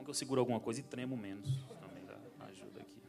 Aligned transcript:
bom 0.00 0.04
que 0.04 0.10
eu 0.10 0.14
seguro 0.14 0.40
alguma 0.40 0.58
coisa 0.58 0.80
e 0.80 0.82
tremo 0.82 1.14
menos. 1.14 1.46
Também 1.78 2.02
dá 2.06 2.46
ajuda 2.46 2.80
aqui. 2.80 3.02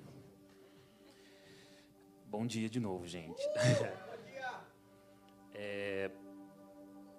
Bom 2.27 2.45
dia 2.45 2.69
de 2.69 2.79
novo, 2.79 3.07
gente. 3.07 3.41
É, 5.53 6.09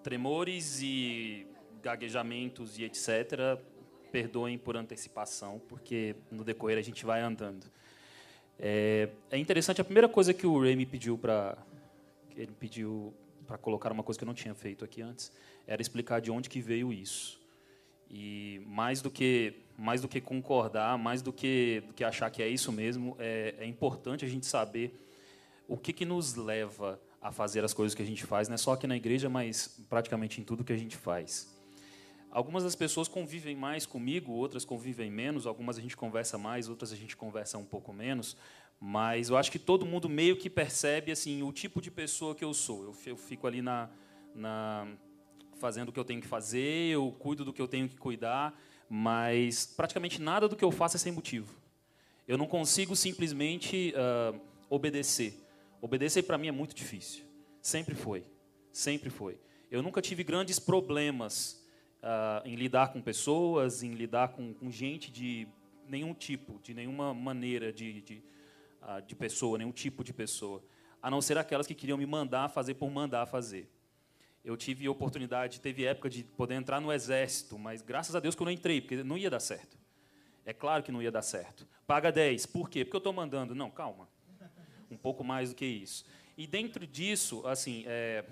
tremores 0.02 0.80
e 0.82 1.46
gaguejamentos 1.80 2.76
e 2.76 2.82
etc. 2.82 3.56
Perdoem 4.10 4.58
por 4.58 4.76
antecipação, 4.76 5.60
porque 5.68 6.16
no 6.28 6.42
decorrer 6.42 6.76
a 6.76 6.82
gente 6.82 7.04
vai 7.04 7.20
andando. 7.20 7.70
É, 8.58 9.10
é 9.30 9.38
interessante, 9.38 9.80
a 9.80 9.84
primeira 9.84 10.08
coisa 10.08 10.34
que 10.34 10.44
o 10.44 10.60
Ray 10.60 10.74
me 10.74 10.86
pediu 10.86 11.16
para 11.16 11.56
ele 12.34 12.50
pediu 12.58 13.14
para 13.46 13.58
colocar 13.58 13.92
uma 13.92 14.02
coisa 14.02 14.18
que 14.18 14.24
eu 14.24 14.26
não 14.26 14.34
tinha 14.34 14.54
feito 14.54 14.84
aqui 14.84 15.02
antes, 15.02 15.30
era 15.66 15.80
explicar 15.80 16.20
de 16.20 16.32
onde 16.32 16.48
que 16.48 16.60
veio 16.60 16.92
isso. 16.92 17.41
E 18.12 18.60
mais 18.66 19.00
do 19.00 19.10
que 19.10 19.54
mais 19.76 20.00
do 20.00 20.06
que 20.06 20.20
concordar, 20.20 20.96
mais 20.98 21.22
do 21.22 21.32
que, 21.32 21.82
do 21.86 21.94
que 21.94 22.04
achar 22.04 22.30
que 22.30 22.42
é 22.42 22.48
isso 22.48 22.70
mesmo, 22.70 23.16
é, 23.18 23.54
é 23.58 23.66
importante 23.66 24.24
a 24.24 24.28
gente 24.28 24.46
saber 24.46 25.08
o 25.66 25.76
que, 25.76 25.92
que 25.92 26.04
nos 26.04 26.34
leva 26.34 27.00
a 27.20 27.32
fazer 27.32 27.64
as 27.64 27.72
coisas 27.72 27.94
que 27.94 28.02
a 28.02 28.04
gente 28.04 28.24
faz, 28.24 28.48
não 28.48 28.54
é 28.54 28.58
só 28.58 28.72
aqui 28.72 28.86
na 28.86 28.96
igreja, 28.96 29.28
mas 29.28 29.80
praticamente 29.88 30.40
em 30.40 30.44
tudo 30.44 30.62
que 30.62 30.72
a 30.72 30.76
gente 30.76 30.96
faz. 30.96 31.52
Algumas 32.30 32.64
das 32.64 32.74
pessoas 32.74 33.08
convivem 33.08 33.56
mais 33.56 33.84
comigo, 33.86 34.32
outras 34.32 34.64
convivem 34.64 35.10
menos, 35.10 35.46
algumas 35.46 35.78
a 35.78 35.80
gente 35.80 35.96
conversa 35.96 36.38
mais, 36.38 36.68
outras 36.68 36.92
a 36.92 36.96
gente 36.96 37.16
conversa 37.16 37.58
um 37.58 37.64
pouco 37.64 37.92
menos, 37.92 38.36
mas 38.80 39.28
eu 39.30 39.36
acho 39.36 39.50
que 39.50 39.58
todo 39.58 39.86
mundo 39.86 40.08
meio 40.08 40.36
que 40.36 40.50
percebe 40.50 41.12
assim 41.12 41.42
o 41.42 41.52
tipo 41.52 41.80
de 41.80 41.90
pessoa 41.90 42.34
que 42.34 42.44
eu 42.44 42.52
sou. 42.52 42.94
Eu 43.06 43.16
fico 43.16 43.46
ali 43.46 43.62
na, 43.62 43.88
na 44.34 44.88
fazendo 45.62 45.90
o 45.90 45.92
que 45.92 46.00
eu 46.00 46.04
tenho 46.04 46.20
que 46.20 46.26
fazer, 46.26 46.90
eu 46.90 47.12
cuido 47.12 47.44
do 47.44 47.52
que 47.52 47.62
eu 47.62 47.68
tenho 47.68 47.88
que 47.88 47.96
cuidar, 47.96 48.52
mas 48.90 49.64
praticamente 49.64 50.20
nada 50.20 50.48
do 50.48 50.56
que 50.56 50.64
eu 50.64 50.72
faço 50.72 50.96
é 50.96 50.98
sem 50.98 51.12
motivo. 51.12 51.54
Eu 52.26 52.36
não 52.36 52.48
consigo 52.48 52.96
simplesmente 52.96 53.94
uh, 53.94 54.40
obedecer. 54.68 55.32
Obedecer 55.80 56.24
para 56.24 56.36
mim 56.36 56.48
é 56.48 56.52
muito 56.52 56.74
difícil. 56.74 57.22
Sempre 57.60 57.94
foi, 57.94 58.24
sempre 58.72 59.08
foi. 59.08 59.38
Eu 59.70 59.82
nunca 59.82 60.02
tive 60.02 60.24
grandes 60.24 60.58
problemas 60.58 61.64
uh, 62.02 62.44
em 62.44 62.56
lidar 62.56 62.92
com 62.92 63.00
pessoas, 63.00 63.84
em 63.84 63.92
lidar 63.94 64.30
com, 64.32 64.52
com, 64.52 64.68
gente 64.68 65.12
de 65.12 65.46
nenhum 65.88 66.12
tipo, 66.12 66.60
de 66.60 66.74
nenhuma 66.74 67.14
maneira 67.14 67.72
de, 67.72 68.02
de 68.02 68.22
ah, 68.84 68.98
de 68.98 69.14
pessoa, 69.14 69.58
nenhum 69.58 69.70
tipo 69.70 70.02
de 70.02 70.12
pessoa, 70.12 70.60
a 71.00 71.08
não 71.08 71.20
ser 71.20 71.38
aquelas 71.38 71.68
que 71.68 71.74
queriam 71.74 71.96
me 71.96 72.04
mandar 72.04 72.48
fazer 72.48 72.74
por 72.74 72.90
mandar 72.90 73.26
fazer. 73.26 73.70
Eu 74.44 74.56
tive 74.56 74.88
oportunidade, 74.88 75.60
teve 75.60 75.84
época 75.84 76.10
de 76.10 76.24
poder 76.24 76.54
entrar 76.54 76.80
no 76.80 76.92
exército, 76.92 77.58
mas 77.58 77.80
graças 77.80 78.14
a 78.16 78.20
Deus 78.20 78.34
que 78.34 78.42
eu 78.42 78.44
não 78.44 78.52
entrei, 78.52 78.80
porque 78.80 79.02
não 79.02 79.16
ia 79.16 79.30
dar 79.30 79.40
certo. 79.40 79.78
É 80.44 80.52
claro 80.52 80.82
que 80.82 80.90
não 80.90 81.00
ia 81.00 81.12
dar 81.12 81.22
certo. 81.22 81.66
Paga 81.86 82.10
10. 82.10 82.46
Por 82.46 82.68
quê? 82.68 82.84
Porque 82.84 82.96
eu 82.96 82.98
estou 82.98 83.12
mandando. 83.12 83.54
Não, 83.54 83.70
calma. 83.70 84.08
Um 84.90 84.96
pouco 84.96 85.22
mais 85.22 85.50
do 85.50 85.54
que 85.54 85.64
isso. 85.64 86.04
E 86.36 86.46
dentro 86.46 86.86
disso, 86.86 87.46
assim, 87.46 87.84
é, 87.86 88.24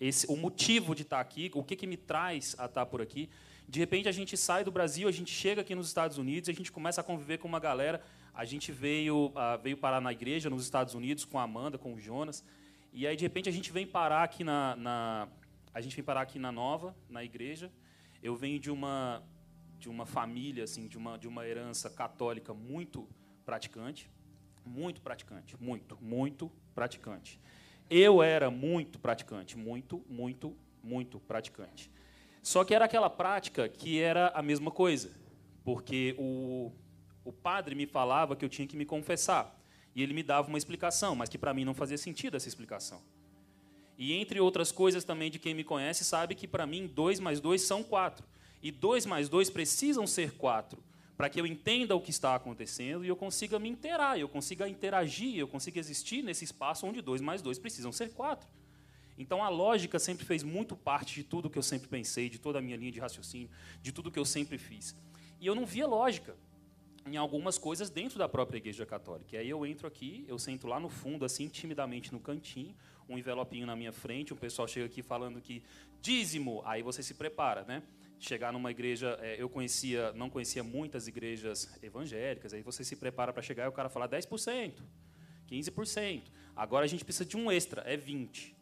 esse, 0.00 0.26
o 0.30 0.36
motivo 0.36 0.94
de 0.94 1.02
estar 1.02 1.20
aqui, 1.20 1.50
o 1.54 1.62
que, 1.62 1.76
que 1.76 1.86
me 1.86 1.96
traz 1.96 2.56
a 2.58 2.64
estar 2.64 2.86
por 2.86 3.02
aqui, 3.02 3.28
de 3.68 3.78
repente 3.78 4.08
a 4.08 4.12
gente 4.12 4.36
sai 4.36 4.64
do 4.64 4.72
Brasil, 4.72 5.06
a 5.06 5.12
gente 5.12 5.30
chega 5.30 5.60
aqui 5.60 5.74
nos 5.74 5.88
Estados 5.88 6.16
Unidos, 6.16 6.48
a 6.48 6.52
gente 6.52 6.72
começa 6.72 7.02
a 7.02 7.04
conviver 7.04 7.38
com 7.38 7.46
uma 7.46 7.60
galera 7.60 8.02
a 8.34 8.44
gente 8.44 8.72
veio, 8.72 9.32
veio 9.62 9.76
parar 9.76 10.00
na 10.00 10.12
igreja 10.12 10.48
nos 10.48 10.62
Estados 10.62 10.94
Unidos 10.94 11.24
com 11.24 11.38
a 11.38 11.42
Amanda, 11.42 11.76
com 11.76 11.94
o 11.94 12.00
Jonas. 12.00 12.44
E 12.92 13.06
aí, 13.06 13.16
de 13.16 13.22
repente, 13.22 13.48
a 13.48 13.52
gente 13.52 13.70
vem 13.70 13.86
parar 13.86 14.22
aqui 14.22 14.42
na, 14.42 14.74
na 14.76 15.28
a 15.72 15.80
gente 15.80 15.96
vem 15.96 16.04
parar 16.04 16.22
aqui 16.22 16.38
na 16.38 16.50
Nova, 16.52 16.96
na 17.08 17.24
igreja. 17.24 17.70
Eu 18.22 18.36
venho 18.36 18.58
de 18.58 18.70
uma 18.70 19.22
de 19.78 19.88
uma 19.88 20.04
família 20.04 20.64
assim, 20.64 20.86
de 20.86 20.98
uma 20.98 21.18
de 21.18 21.26
uma 21.26 21.46
herança 21.46 21.88
católica 21.88 22.52
muito 22.52 23.08
praticante, 23.44 24.10
muito 24.64 25.00
praticante, 25.00 25.56
muito, 25.60 25.98
muito 26.00 26.50
praticante. 26.74 27.40
Eu 27.88 28.22
era 28.22 28.50
muito 28.50 28.98
praticante, 28.98 29.56
muito, 29.56 30.04
muito, 30.08 30.56
muito 30.82 31.18
praticante. 31.20 31.90
Só 32.42 32.64
que 32.64 32.74
era 32.74 32.84
aquela 32.84 33.10
prática 33.10 33.68
que 33.68 34.00
era 34.00 34.28
a 34.28 34.42
mesma 34.42 34.70
coisa, 34.70 35.10
porque 35.64 36.14
o 36.18 36.72
o 37.24 37.32
padre 37.32 37.74
me 37.74 37.86
falava 37.86 38.34
que 38.34 38.44
eu 38.44 38.48
tinha 38.48 38.66
que 38.66 38.76
me 38.76 38.84
confessar. 38.84 39.56
E 39.94 40.02
ele 40.02 40.14
me 40.14 40.22
dava 40.22 40.48
uma 40.48 40.58
explicação, 40.58 41.14
mas 41.14 41.28
que 41.28 41.38
para 41.38 41.52
mim 41.52 41.64
não 41.64 41.74
fazia 41.74 41.98
sentido 41.98 42.36
essa 42.36 42.48
explicação. 42.48 43.02
E 44.00 44.14
entre 44.14 44.40
outras 44.40 44.72
coisas 44.72 45.04
também 45.04 45.30
de 45.30 45.38
quem 45.38 45.52
me 45.52 45.62
conhece 45.62 46.04
sabe 46.06 46.34
que 46.34 46.48
para 46.48 46.66
mim 46.66 46.86
dois 46.86 47.20
mais 47.20 47.38
dois 47.38 47.60
são 47.60 47.82
quatro. 47.84 48.26
E 48.62 48.70
dois 48.70 49.04
mais 49.04 49.28
dois 49.28 49.50
precisam 49.50 50.06
ser 50.06 50.32
quatro 50.32 50.82
para 51.18 51.28
que 51.28 51.38
eu 51.38 51.46
entenda 51.46 51.94
o 51.94 52.00
que 52.00 52.08
está 52.08 52.34
acontecendo 52.34 53.04
e 53.04 53.08
eu 53.08 53.14
consiga 53.14 53.58
me 53.58 53.68
interar, 53.68 54.18
eu 54.18 54.26
consiga 54.26 54.66
interagir, 54.66 55.36
eu 55.36 55.46
consiga 55.46 55.78
existir 55.78 56.22
nesse 56.22 56.44
espaço 56.44 56.86
onde 56.86 57.02
dois 57.02 57.20
mais 57.20 57.42
dois 57.42 57.58
precisam 57.58 57.92
ser 57.92 58.14
quatro. 58.14 58.48
Então 59.18 59.44
a 59.44 59.50
lógica 59.50 59.98
sempre 59.98 60.24
fez 60.24 60.42
muito 60.42 60.74
parte 60.74 61.14
de 61.14 61.22
tudo 61.22 61.50
que 61.50 61.58
eu 61.58 61.62
sempre 61.62 61.86
pensei, 61.86 62.30
de 62.30 62.38
toda 62.38 62.58
a 62.58 62.62
minha 62.62 62.78
linha 62.78 62.90
de 62.90 63.00
raciocínio, 63.00 63.50
de 63.82 63.92
tudo 63.92 64.10
que 64.10 64.18
eu 64.18 64.24
sempre 64.24 64.56
fiz. 64.56 64.96
E 65.38 65.46
eu 65.46 65.54
não 65.54 65.66
via 65.66 65.86
lógica 65.86 66.34
em 67.06 67.18
algumas 67.18 67.58
coisas 67.58 67.90
dentro 67.90 68.18
da 68.18 68.26
própria 68.26 68.56
Igreja 68.56 68.86
Católica. 68.86 69.36
E 69.36 69.38
aí 69.38 69.50
eu 69.50 69.66
entro 69.66 69.86
aqui, 69.86 70.24
eu 70.26 70.38
sento 70.38 70.66
lá 70.66 70.80
no 70.80 70.88
fundo, 70.88 71.26
assim, 71.26 71.48
timidamente 71.48 72.12
no 72.12 72.20
cantinho, 72.20 72.74
um 73.10 73.18
envelopinho 73.18 73.66
na 73.66 73.74
minha 73.74 73.92
frente, 73.92 74.32
o 74.32 74.36
pessoal 74.36 74.68
chega 74.68 74.86
aqui 74.86 75.02
falando 75.02 75.40
que 75.40 75.62
dízimo, 76.00 76.62
aí 76.64 76.82
você 76.82 77.02
se 77.02 77.12
prepara, 77.14 77.64
né? 77.64 77.82
Chegar 78.18 78.52
numa 78.52 78.70
igreja, 78.70 79.18
é, 79.20 79.36
eu 79.38 79.48
conhecia, 79.48 80.12
não 80.12 80.30
conhecia 80.30 80.62
muitas 80.62 81.08
igrejas 81.08 81.76
evangélicas, 81.82 82.54
aí 82.54 82.62
você 82.62 82.84
se 82.84 82.94
prepara 82.94 83.32
para 83.32 83.42
chegar 83.42 83.64
e 83.64 83.68
o 83.68 83.72
cara 83.72 83.88
fala 83.88 84.08
10%, 84.08 84.74
15%. 85.50 86.22
Agora 86.54 86.84
a 86.84 86.88
gente 86.88 87.04
precisa 87.04 87.24
de 87.24 87.36
um 87.36 87.50
extra, 87.50 87.82
é 87.82 87.96
20%. 87.96 88.54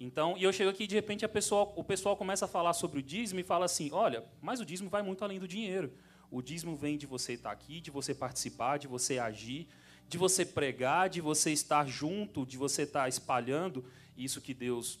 Então, 0.00 0.36
e 0.38 0.44
eu 0.44 0.52
chego 0.52 0.70
aqui 0.70 0.84
e 0.84 0.86
de 0.86 0.94
repente 0.94 1.24
a 1.24 1.28
pessoa, 1.28 1.72
o 1.74 1.82
pessoal 1.82 2.16
começa 2.16 2.44
a 2.44 2.48
falar 2.48 2.72
sobre 2.72 3.00
o 3.00 3.02
dízimo 3.02 3.40
e 3.40 3.42
fala 3.42 3.64
assim: 3.64 3.90
olha, 3.92 4.24
mas 4.40 4.60
o 4.60 4.64
dízimo 4.64 4.88
vai 4.88 5.02
muito 5.02 5.24
além 5.24 5.40
do 5.40 5.48
dinheiro. 5.48 5.92
O 6.30 6.40
dízimo 6.40 6.76
vem 6.76 6.96
de 6.96 7.04
você 7.04 7.32
estar 7.32 7.50
aqui, 7.50 7.80
de 7.80 7.90
você 7.90 8.14
participar, 8.14 8.76
de 8.78 8.86
você 8.86 9.18
agir, 9.18 9.66
de 10.08 10.16
você 10.16 10.44
pregar, 10.44 11.08
de 11.08 11.20
você 11.20 11.52
estar 11.52 11.86
junto, 11.86 12.46
de 12.46 12.56
você 12.56 12.82
estar 12.82 13.08
espalhando 13.08 13.84
isso 14.16 14.40
que 14.40 14.54
Deus 14.54 14.98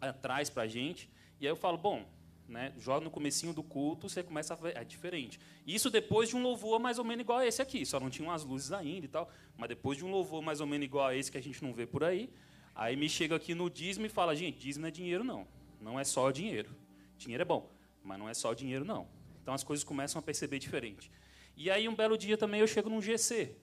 é, 0.00 0.12
traz 0.12 0.50
para 0.50 0.64
a 0.64 0.66
gente. 0.66 1.10
E 1.40 1.46
aí 1.46 1.52
eu 1.52 1.56
falo, 1.56 1.78
bom, 1.78 2.06
né, 2.46 2.72
joga 2.78 3.02
no 3.02 3.10
comecinho 3.10 3.54
do 3.54 3.62
culto, 3.62 4.08
você 4.08 4.22
começa 4.22 4.52
a 4.52 4.56
ver, 4.56 4.76
é 4.76 4.84
diferente. 4.84 5.40
Isso 5.66 5.88
depois 5.88 6.28
de 6.28 6.36
um 6.36 6.42
louvor 6.42 6.78
mais 6.78 6.98
ou 6.98 7.04
menos 7.04 7.22
igual 7.22 7.38
a 7.38 7.46
esse 7.46 7.62
aqui, 7.62 7.86
só 7.86 7.98
não 7.98 8.10
tinha 8.10 8.28
umas 8.28 8.44
luzes 8.44 8.72
ainda 8.72 9.06
e 9.06 9.08
tal, 9.08 9.30
mas 9.56 9.68
depois 9.68 9.96
de 9.96 10.04
um 10.04 10.10
louvor 10.10 10.42
mais 10.42 10.60
ou 10.60 10.66
menos 10.66 10.84
igual 10.84 11.06
a 11.06 11.16
esse 11.16 11.30
que 11.30 11.38
a 11.38 11.42
gente 11.42 11.62
não 11.62 11.72
vê 11.72 11.86
por 11.86 12.04
aí, 12.04 12.28
aí 12.74 12.96
me 12.96 13.08
chega 13.08 13.36
aqui 13.36 13.54
no 13.54 13.70
dízimo 13.70 14.04
e 14.06 14.08
fala, 14.08 14.34
gente, 14.34 14.58
dízimo 14.58 14.82
não 14.82 14.88
é 14.88 14.90
dinheiro 14.90 15.24
não, 15.24 15.46
não 15.80 15.98
é 15.98 16.04
só 16.04 16.30
dinheiro. 16.30 16.70
Dinheiro 17.16 17.42
é 17.42 17.44
bom, 17.44 17.70
mas 18.02 18.18
não 18.18 18.28
é 18.28 18.34
só 18.34 18.52
dinheiro 18.52 18.84
não. 18.84 19.06
Então 19.42 19.54
as 19.54 19.64
coisas 19.64 19.84
começam 19.84 20.18
a 20.18 20.22
perceber 20.22 20.58
diferente. 20.58 21.10
E 21.56 21.70
aí 21.70 21.88
um 21.88 21.94
belo 21.94 22.18
dia 22.18 22.36
também 22.36 22.60
eu 22.60 22.66
chego 22.66 22.90
num 22.90 23.00
GC. 23.00 23.56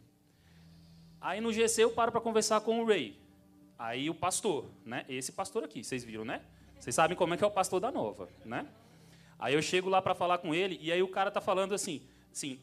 Aí 1.19 1.41
no 1.41 1.51
GC 1.51 1.83
eu 1.83 1.91
paro 1.91 2.11
para 2.11 2.21
conversar 2.21 2.61
com 2.61 2.81
o 2.81 2.85
Ray. 2.85 3.17
Aí 3.77 4.09
o 4.09 4.15
pastor, 4.15 4.65
né? 4.85 5.05
Esse 5.07 5.31
pastor 5.31 5.63
aqui, 5.63 5.83
vocês 5.83 6.03
viram, 6.03 6.25
né? 6.25 6.41
Vocês 6.79 6.95
sabem 6.95 7.17
como 7.17 7.33
é 7.33 7.37
que 7.37 7.43
é 7.43 7.47
o 7.47 7.51
pastor 7.51 7.79
da 7.79 7.91
Nova, 7.91 8.29
né? 8.45 8.67
Aí 9.39 9.53
eu 9.53 9.61
chego 9.61 9.89
lá 9.89 10.01
para 10.01 10.15
falar 10.15 10.39
com 10.39 10.53
ele 10.53 10.79
e 10.81 10.91
aí 10.91 11.01
o 11.01 11.07
cara 11.07 11.29
tá 11.29 11.39
falando 11.39 11.73
assim, 11.73 12.01
assim, 12.31 12.59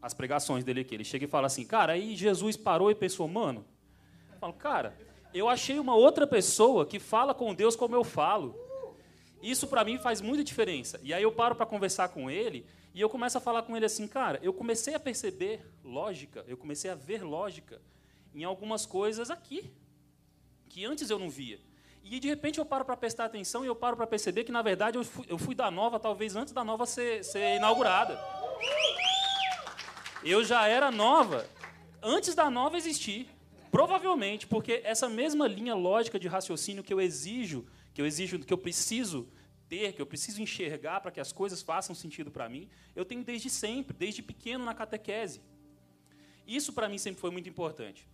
as 0.00 0.12
pregações 0.12 0.64
dele 0.64 0.80
aqui. 0.80 0.94
Ele 0.94 1.04
chega 1.04 1.24
e 1.24 1.28
fala 1.28 1.46
assim, 1.46 1.64
cara, 1.64 1.94
aí 1.94 2.14
Jesus 2.14 2.56
parou 2.56 2.90
e 2.90 2.94
pensou, 2.94 3.26
mano, 3.26 3.64
eu 4.32 4.38
falo, 4.38 4.52
cara, 4.52 4.96
eu 5.32 5.48
achei 5.48 5.78
uma 5.78 5.94
outra 5.94 6.26
pessoa 6.26 6.84
que 6.84 6.98
fala 6.98 7.34
com 7.34 7.54
Deus 7.54 7.76
como 7.76 7.94
eu 7.94 8.04
falo. 8.04 8.54
Isso 9.42 9.66
para 9.68 9.84
mim 9.84 9.98
faz 9.98 10.20
muita 10.20 10.44
diferença. 10.44 11.00
E 11.02 11.14
aí 11.14 11.22
eu 11.22 11.32
paro 11.32 11.54
para 11.54 11.64
conversar 11.64 12.08
com 12.08 12.30
ele 12.30 12.66
e 12.94 13.00
eu 13.00 13.08
começo 13.08 13.38
a 13.38 13.40
falar 13.40 13.62
com 13.62 13.76
ele 13.76 13.86
assim, 13.86 14.06
cara, 14.06 14.38
eu 14.42 14.52
comecei 14.52 14.94
a 14.94 15.00
perceber 15.00 15.60
lógica, 15.84 16.44
eu 16.48 16.56
comecei 16.56 16.90
a 16.90 16.94
ver 16.94 17.22
lógica 17.22 17.80
em 18.40 18.44
algumas 18.44 18.86
coisas 18.86 19.30
aqui 19.30 19.70
que 20.68 20.84
antes 20.84 21.10
eu 21.10 21.18
não 21.18 21.30
via. 21.30 21.60
E 22.02 22.18
de 22.18 22.28
repente 22.28 22.58
eu 22.58 22.64
paro 22.64 22.84
para 22.84 22.96
prestar 22.96 23.26
atenção 23.26 23.64
e 23.64 23.68
eu 23.68 23.76
paro 23.76 23.96
para 23.96 24.06
perceber 24.06 24.44
que 24.44 24.52
na 24.52 24.62
verdade 24.62 24.96
eu 24.96 25.04
fui, 25.04 25.26
eu 25.28 25.38
fui 25.38 25.54
da 25.54 25.70
nova 25.70 25.98
talvez 26.00 26.36
antes 26.36 26.52
da 26.52 26.64
nova 26.64 26.86
ser, 26.86 27.24
ser 27.24 27.56
inaugurada. 27.56 28.18
Eu 30.24 30.44
já 30.44 30.66
era 30.66 30.90
nova 30.90 31.46
antes 32.02 32.34
da 32.34 32.50
nova 32.50 32.76
existir. 32.76 33.28
Provavelmente, 33.70 34.46
porque 34.46 34.80
essa 34.82 35.10
mesma 35.10 35.46
linha 35.46 35.74
lógica 35.74 36.18
de 36.18 36.26
raciocínio 36.26 36.82
que 36.82 36.92
eu 36.92 37.00
exijo 37.00 37.66
que 37.98 38.02
eu 38.02 38.06
exijo, 38.06 38.38
que 38.38 38.52
eu 38.52 38.58
preciso 38.58 39.26
ter, 39.68 39.92
que 39.92 40.00
eu 40.00 40.06
preciso 40.06 40.40
enxergar 40.40 41.00
para 41.00 41.10
que 41.10 41.18
as 41.18 41.32
coisas 41.32 41.60
façam 41.60 41.96
sentido 41.96 42.30
para 42.30 42.48
mim, 42.48 42.68
eu 42.94 43.04
tenho 43.04 43.24
desde 43.24 43.50
sempre, 43.50 43.92
desde 43.92 44.22
pequeno 44.22 44.64
na 44.64 44.72
catequese. 44.72 45.40
Isso 46.46 46.72
para 46.72 46.88
mim 46.88 46.96
sempre 46.96 47.20
foi 47.20 47.32
muito 47.32 47.48
importante. 47.48 48.08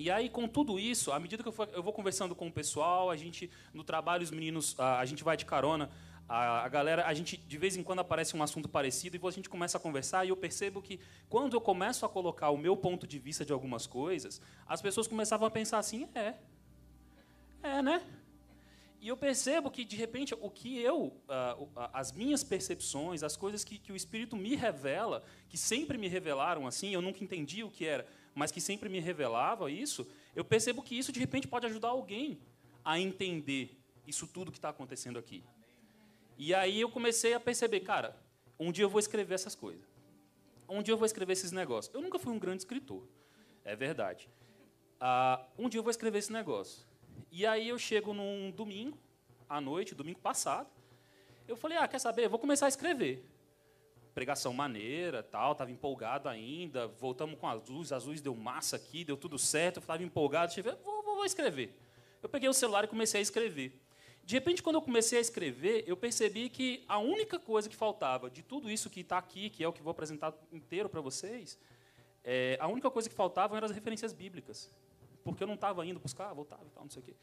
E 0.00 0.10
aí, 0.10 0.30
com 0.30 0.48
tudo 0.48 0.78
isso, 0.78 1.12
à 1.12 1.20
medida 1.20 1.42
que 1.42 1.48
eu, 1.50 1.52
for, 1.52 1.68
eu 1.74 1.82
vou 1.82 1.92
conversando 1.92 2.34
com 2.34 2.48
o 2.48 2.50
pessoal, 2.50 3.10
a 3.10 3.16
gente, 3.16 3.50
no 3.74 3.84
trabalho, 3.84 4.22
os 4.22 4.30
meninos, 4.30 4.74
a, 4.78 4.98
a 4.98 5.04
gente 5.04 5.22
vai 5.22 5.36
de 5.36 5.44
carona 5.44 5.90
A, 6.26 6.64
a, 6.64 6.68
galera, 6.70 7.06
a 7.06 7.12
gente 7.12 7.36
de 7.36 7.58
vez 7.58 7.76
em 7.76 7.82
quando 7.82 7.98
aparece 7.98 8.34
um 8.34 8.42
assunto 8.42 8.66
parecido 8.66 9.18
e 9.18 9.20
a 9.22 9.30
gente 9.30 9.50
começa 9.50 9.76
a 9.76 9.80
conversar 9.80 10.24
e 10.24 10.30
eu 10.30 10.36
percebo 10.38 10.80
que 10.80 10.98
quando 11.28 11.52
eu 11.52 11.60
começo 11.60 12.06
a 12.06 12.08
colocar 12.08 12.48
o 12.48 12.56
meu 12.56 12.74
ponto 12.78 13.06
de 13.06 13.18
vista 13.18 13.44
de 13.44 13.52
algumas 13.52 13.86
coisas, 13.86 14.40
as 14.66 14.80
pessoas 14.80 15.06
começavam 15.06 15.46
a 15.46 15.50
pensar 15.50 15.76
assim, 15.76 16.08
é, 16.14 16.32
é, 17.62 17.82
né? 17.82 18.02
E 19.02 19.08
eu 19.08 19.18
percebo 19.18 19.70
que 19.70 19.84
de 19.84 19.96
repente 19.96 20.34
o 20.40 20.50
que 20.50 20.78
eu, 20.78 21.14
as 21.92 22.10
minhas 22.12 22.42
percepções, 22.42 23.22
as 23.22 23.36
coisas 23.36 23.64
que, 23.64 23.78
que 23.78 23.92
o 23.92 23.96
Espírito 23.96 24.34
me 24.34 24.54
revela, 24.54 25.22
que 25.50 25.58
sempre 25.58 25.98
me 25.98 26.08
revelaram 26.08 26.66
assim, 26.66 26.94
eu 26.94 27.02
nunca 27.02 27.22
entendi 27.22 27.62
o 27.62 27.70
que 27.70 27.84
era, 27.84 28.06
mas 28.34 28.50
que 28.50 28.60
sempre 28.60 28.88
me 28.88 29.00
revelava 29.00 29.70
isso, 29.70 30.06
eu 30.34 30.44
percebo 30.44 30.82
que 30.82 30.98
isso 30.98 31.12
de 31.12 31.20
repente 31.20 31.48
pode 31.48 31.66
ajudar 31.66 31.88
alguém 31.88 32.38
a 32.84 32.98
entender 32.98 33.76
isso 34.06 34.26
tudo 34.26 34.50
que 34.50 34.58
está 34.58 34.68
acontecendo 34.68 35.18
aqui. 35.18 35.44
E 36.38 36.54
aí 36.54 36.80
eu 36.80 36.88
comecei 36.88 37.34
a 37.34 37.40
perceber, 37.40 37.80
cara, 37.80 38.16
um 38.58 38.72
dia 38.72 38.84
eu 38.84 38.88
vou 38.88 38.98
escrever 38.98 39.34
essas 39.34 39.54
coisas. 39.54 39.84
Um 40.68 40.82
dia 40.82 40.92
eu 40.92 40.98
vou 40.98 41.06
escrever 41.06 41.32
esses 41.32 41.52
negócios. 41.52 41.94
Eu 41.94 42.00
nunca 42.00 42.18
fui 42.18 42.32
um 42.32 42.38
grande 42.38 42.62
escritor, 42.62 43.02
é 43.64 43.74
verdade. 43.74 44.28
Uh, 45.00 45.64
um 45.64 45.68
dia 45.68 45.78
eu 45.78 45.82
vou 45.82 45.90
escrever 45.90 46.18
esse 46.18 46.32
negócio. 46.32 46.84
E 47.30 47.46
aí 47.46 47.68
eu 47.68 47.78
chego 47.78 48.12
num 48.12 48.50
domingo, 48.50 48.98
à 49.48 49.60
noite, 49.60 49.94
domingo 49.94 50.20
passado, 50.20 50.68
eu 51.46 51.56
falei, 51.56 51.76
ah, 51.78 51.88
quer 51.88 51.98
saber? 51.98 52.26
Eu 52.26 52.30
vou 52.30 52.38
começar 52.38 52.66
a 52.66 52.68
escrever. 52.68 53.24
Pregação 54.14 54.52
maneira, 54.52 55.22
tal, 55.22 55.52
estava 55.52 55.70
empolgado 55.70 56.28
ainda, 56.28 56.88
voltamos 56.88 57.38
com 57.38 57.46
as 57.46 57.68
luzes, 57.68 57.92
as 57.92 58.04
luzes 58.04 58.20
deu 58.20 58.34
massa 58.34 58.76
aqui, 58.76 59.04
deu 59.04 59.16
tudo 59.16 59.38
certo, 59.38 59.76
eu 59.76 59.80
estava 59.80 60.02
empolgado, 60.02 60.52
tive, 60.52 60.72
vou, 60.82 61.02
vou, 61.02 61.16
vou 61.16 61.24
escrever. 61.24 61.76
Eu 62.22 62.28
peguei 62.28 62.48
o 62.48 62.52
celular 62.52 62.84
e 62.84 62.88
comecei 62.88 63.20
a 63.20 63.22
escrever. 63.22 63.80
De 64.24 64.34
repente, 64.34 64.62
quando 64.62 64.76
eu 64.76 64.82
comecei 64.82 65.18
a 65.18 65.20
escrever, 65.20 65.84
eu 65.86 65.96
percebi 65.96 66.48
que 66.48 66.84
a 66.86 66.98
única 66.98 67.38
coisa 67.38 67.68
que 67.68 67.76
faltava 67.76 68.30
de 68.30 68.42
tudo 68.42 68.70
isso 68.70 68.90
que 68.90 69.00
está 69.00 69.18
aqui, 69.18 69.50
que 69.50 69.64
é 69.64 69.68
o 69.68 69.72
que 69.72 69.82
vou 69.82 69.90
apresentar 69.90 70.34
inteiro 70.52 70.88
para 70.88 71.00
vocês, 71.00 71.58
é, 72.22 72.56
a 72.60 72.68
única 72.68 72.90
coisa 72.90 73.08
que 73.08 73.14
faltava 73.14 73.56
eram 73.56 73.66
as 73.66 73.72
referências 73.72 74.12
bíblicas. 74.12 74.70
Porque 75.24 75.42
eu 75.42 75.46
não 75.46 75.54
estava 75.54 75.84
indo 75.86 75.98
buscar, 75.98 76.32
voltava 76.32 76.64
e 76.64 76.70
tal, 76.70 76.84
não 76.84 76.90
sei 76.90 77.02
o 77.02 77.04
quê. 77.04 77.14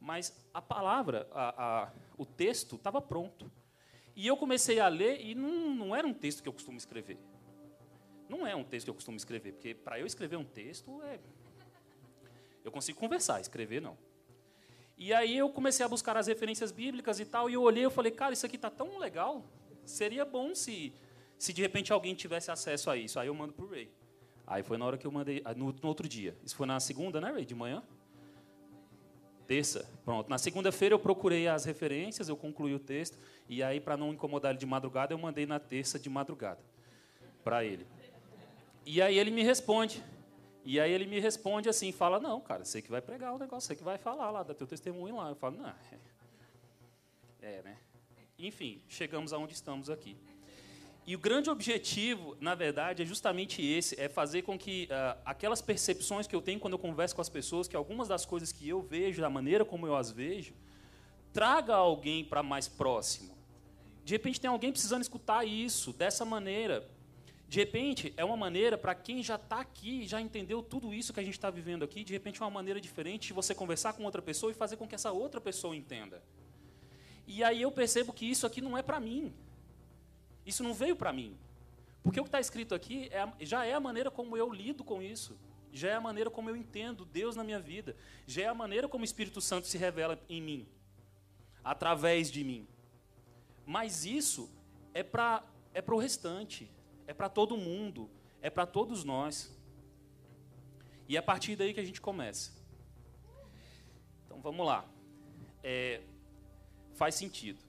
Mas 0.00 0.32
a 0.52 0.60
palavra, 0.60 1.28
a, 1.32 1.84
a, 1.84 1.92
o 2.16 2.24
texto, 2.24 2.76
estava 2.76 3.00
pronto. 3.00 3.50
E 4.16 4.26
eu 4.26 4.36
comecei 4.36 4.80
a 4.80 4.88
ler, 4.88 5.20
e 5.20 5.34
não, 5.34 5.74
não 5.74 5.94
era 5.94 6.06
um 6.06 6.14
texto 6.14 6.42
que 6.42 6.48
eu 6.48 6.52
costumo 6.52 6.78
escrever. 6.78 7.18
Não 8.28 8.46
é 8.46 8.56
um 8.56 8.64
texto 8.64 8.86
que 8.86 8.90
eu 8.90 8.94
costumo 8.94 9.16
escrever, 9.18 9.52
porque 9.52 9.74
para 9.74 10.00
eu 10.00 10.06
escrever 10.06 10.36
um 10.36 10.44
texto, 10.44 11.02
é... 11.02 11.20
eu 12.64 12.72
consigo 12.72 12.98
conversar, 12.98 13.40
escrever 13.42 13.82
não. 13.82 13.96
E 14.96 15.12
aí 15.12 15.36
eu 15.36 15.50
comecei 15.50 15.84
a 15.84 15.88
buscar 15.88 16.16
as 16.16 16.26
referências 16.26 16.72
bíblicas 16.72 17.20
e 17.20 17.26
tal, 17.26 17.50
e 17.50 17.52
eu 17.52 17.62
olhei 17.62 17.84
e 17.84 17.90
falei, 17.90 18.10
cara, 18.10 18.32
isso 18.32 18.46
aqui 18.46 18.56
está 18.56 18.70
tão 18.70 18.98
legal, 18.98 19.44
seria 19.84 20.24
bom 20.24 20.54
se, 20.54 20.94
se 21.38 21.52
de 21.52 21.60
repente 21.60 21.92
alguém 21.92 22.14
tivesse 22.14 22.50
acesso 22.50 22.88
a 22.88 22.96
isso. 22.96 23.20
Aí 23.20 23.28
eu 23.28 23.34
mando 23.34 23.52
para 23.52 23.66
o 23.66 23.68
Ray. 23.68 23.90
Aí 24.46 24.62
foi 24.62 24.78
na 24.78 24.86
hora 24.86 24.96
que 24.96 25.06
eu 25.06 25.12
mandei, 25.12 25.42
ah, 25.44 25.52
no, 25.52 25.72
no 25.72 25.88
outro 25.88 26.08
dia. 26.08 26.34
Isso 26.42 26.56
foi 26.56 26.66
na 26.66 26.80
segunda, 26.80 27.20
né, 27.20 27.32
Ray, 27.32 27.44
de 27.44 27.54
manhã? 27.54 27.82
Terça. 29.46 29.88
Pronto. 30.04 30.28
Na 30.28 30.38
segunda-feira 30.38 30.94
eu 30.94 30.98
procurei 30.98 31.46
as 31.46 31.64
referências, 31.64 32.28
eu 32.28 32.36
concluí 32.36 32.74
o 32.74 32.78
texto, 32.78 33.18
e 33.48 33.62
aí, 33.62 33.80
para 33.80 33.96
não 33.96 34.12
incomodar 34.12 34.50
ele 34.50 34.58
de 34.58 34.66
madrugada, 34.66 35.14
eu 35.14 35.18
mandei 35.18 35.46
na 35.46 35.60
terça 35.60 35.98
de 35.98 36.10
madrugada 36.10 36.60
para 37.44 37.64
ele. 37.64 37.86
E 38.84 39.00
aí 39.00 39.18
ele 39.18 39.30
me 39.30 39.42
responde. 39.42 40.02
E 40.64 40.80
aí 40.80 40.90
ele 40.90 41.06
me 41.06 41.20
responde 41.20 41.68
assim, 41.68 41.92
fala, 41.92 42.18
não, 42.18 42.40
cara, 42.40 42.64
você 42.64 42.82
que 42.82 42.90
vai 42.90 43.00
pregar 43.00 43.32
o 43.32 43.38
negócio, 43.38 43.68
você 43.68 43.76
que 43.76 43.84
vai 43.84 43.98
falar 43.98 44.30
lá, 44.32 44.42
dá 44.42 44.52
teu 44.52 44.66
testemunho 44.66 45.16
lá. 45.16 45.28
Eu 45.28 45.36
falo, 45.36 45.56
não, 45.56 45.68
é, 45.68 45.74
é 47.40 47.62
né? 47.62 47.76
Enfim, 48.36 48.82
chegamos 48.88 49.32
aonde 49.32 49.54
estamos 49.54 49.88
aqui. 49.88 50.16
E 51.06 51.14
o 51.14 51.18
grande 51.20 51.48
objetivo, 51.48 52.36
na 52.40 52.56
verdade, 52.56 53.00
é 53.00 53.06
justamente 53.06 53.64
esse, 53.64 53.98
é 54.00 54.08
fazer 54.08 54.42
com 54.42 54.58
que 54.58 54.88
uh, 54.90 55.16
aquelas 55.24 55.62
percepções 55.62 56.26
que 56.26 56.34
eu 56.34 56.42
tenho 56.42 56.58
quando 56.58 56.72
eu 56.72 56.80
converso 56.80 57.14
com 57.14 57.20
as 57.20 57.28
pessoas, 57.28 57.68
que 57.68 57.76
algumas 57.76 58.08
das 58.08 58.26
coisas 58.26 58.50
que 58.50 58.68
eu 58.68 58.82
vejo, 58.82 59.22
da 59.22 59.30
maneira 59.30 59.64
como 59.64 59.86
eu 59.86 59.94
as 59.94 60.10
vejo, 60.10 60.52
traga 61.32 61.76
alguém 61.76 62.24
para 62.24 62.42
mais 62.42 62.66
próximo. 62.66 63.38
De 64.04 64.14
repente 64.14 64.40
tem 64.40 64.50
alguém 64.50 64.72
precisando 64.72 65.02
escutar 65.02 65.44
isso 65.44 65.92
dessa 65.92 66.24
maneira. 66.24 66.88
De 67.48 67.60
repente, 67.60 68.12
é 68.16 68.24
uma 68.24 68.36
maneira 68.36 68.76
para 68.76 68.92
quem 68.92 69.22
já 69.22 69.36
está 69.36 69.60
aqui, 69.60 70.08
já 70.08 70.20
entendeu 70.20 70.60
tudo 70.60 70.92
isso 70.92 71.12
que 71.12 71.20
a 71.20 71.22
gente 71.22 71.34
está 71.34 71.50
vivendo 71.50 71.84
aqui, 71.84 72.02
de 72.02 72.12
repente 72.12 72.42
é 72.42 72.44
uma 72.44 72.50
maneira 72.50 72.80
diferente 72.80 73.28
de 73.28 73.32
você 73.32 73.54
conversar 73.54 73.92
com 73.92 74.02
outra 74.02 74.20
pessoa 74.20 74.50
e 74.50 74.54
fazer 74.56 74.76
com 74.76 74.88
que 74.88 74.96
essa 74.96 75.12
outra 75.12 75.40
pessoa 75.40 75.76
entenda. 75.76 76.20
E 77.28 77.44
aí 77.44 77.62
eu 77.62 77.70
percebo 77.70 78.12
que 78.12 78.28
isso 78.28 78.44
aqui 78.44 78.60
não 78.60 78.76
é 78.76 78.82
para 78.82 78.98
mim. 78.98 79.32
Isso 80.46 80.62
não 80.62 80.72
veio 80.72 80.96
para 80.96 81.12
mim. 81.12 81.36
Porque 82.02 82.20
o 82.20 82.22
que 82.22 82.28
está 82.28 82.40
escrito 82.40 82.74
aqui 82.74 83.10
é, 83.12 83.44
já 83.44 83.66
é 83.66 83.74
a 83.74 83.80
maneira 83.80 84.10
como 84.10 84.36
eu 84.36 84.50
lido 84.52 84.84
com 84.84 85.02
isso. 85.02 85.36
Já 85.72 85.90
é 85.90 85.94
a 85.94 86.00
maneira 86.00 86.30
como 86.30 86.48
eu 86.48 86.56
entendo 86.56 87.04
Deus 87.04 87.34
na 87.34 87.42
minha 87.42 87.58
vida. 87.58 87.96
Já 88.26 88.42
é 88.42 88.46
a 88.46 88.54
maneira 88.54 88.88
como 88.88 89.02
o 89.02 89.04
Espírito 89.04 89.40
Santo 89.40 89.66
se 89.66 89.76
revela 89.76 90.18
em 90.28 90.40
mim. 90.40 90.68
Através 91.64 92.30
de 92.30 92.44
mim. 92.44 92.66
Mas 93.66 94.06
isso 94.06 94.48
é 94.94 95.02
para 95.02 95.42
é 95.74 95.82
o 95.86 95.98
restante 95.98 96.70
é 97.06 97.14
para 97.14 97.28
todo 97.28 97.56
mundo, 97.56 98.10
é 98.42 98.50
para 98.50 98.66
todos 98.66 99.04
nós. 99.04 99.54
E 101.08 101.16
é 101.16 101.18
a 101.20 101.22
partir 101.22 101.54
daí 101.54 101.72
que 101.72 101.80
a 101.80 101.84
gente 101.84 102.00
começa. 102.00 102.52
Então 104.24 104.40
vamos 104.40 104.66
lá. 104.66 104.84
É, 105.62 106.02
faz 106.94 107.14
sentido. 107.14 107.65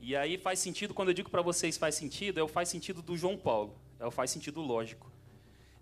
E 0.00 0.16
aí 0.16 0.38
faz 0.38 0.58
sentido, 0.58 0.94
quando 0.94 1.08
eu 1.08 1.14
digo 1.14 1.30
para 1.30 1.42
vocês 1.42 1.76
faz 1.76 1.94
sentido, 1.94 2.40
é 2.40 2.42
o 2.42 2.48
faz 2.48 2.68
sentido 2.68 3.02
do 3.02 3.16
João 3.16 3.36
Paulo. 3.36 3.78
É 3.98 4.06
o 4.06 4.10
faz 4.10 4.30
sentido 4.30 4.60
lógico. 4.60 5.10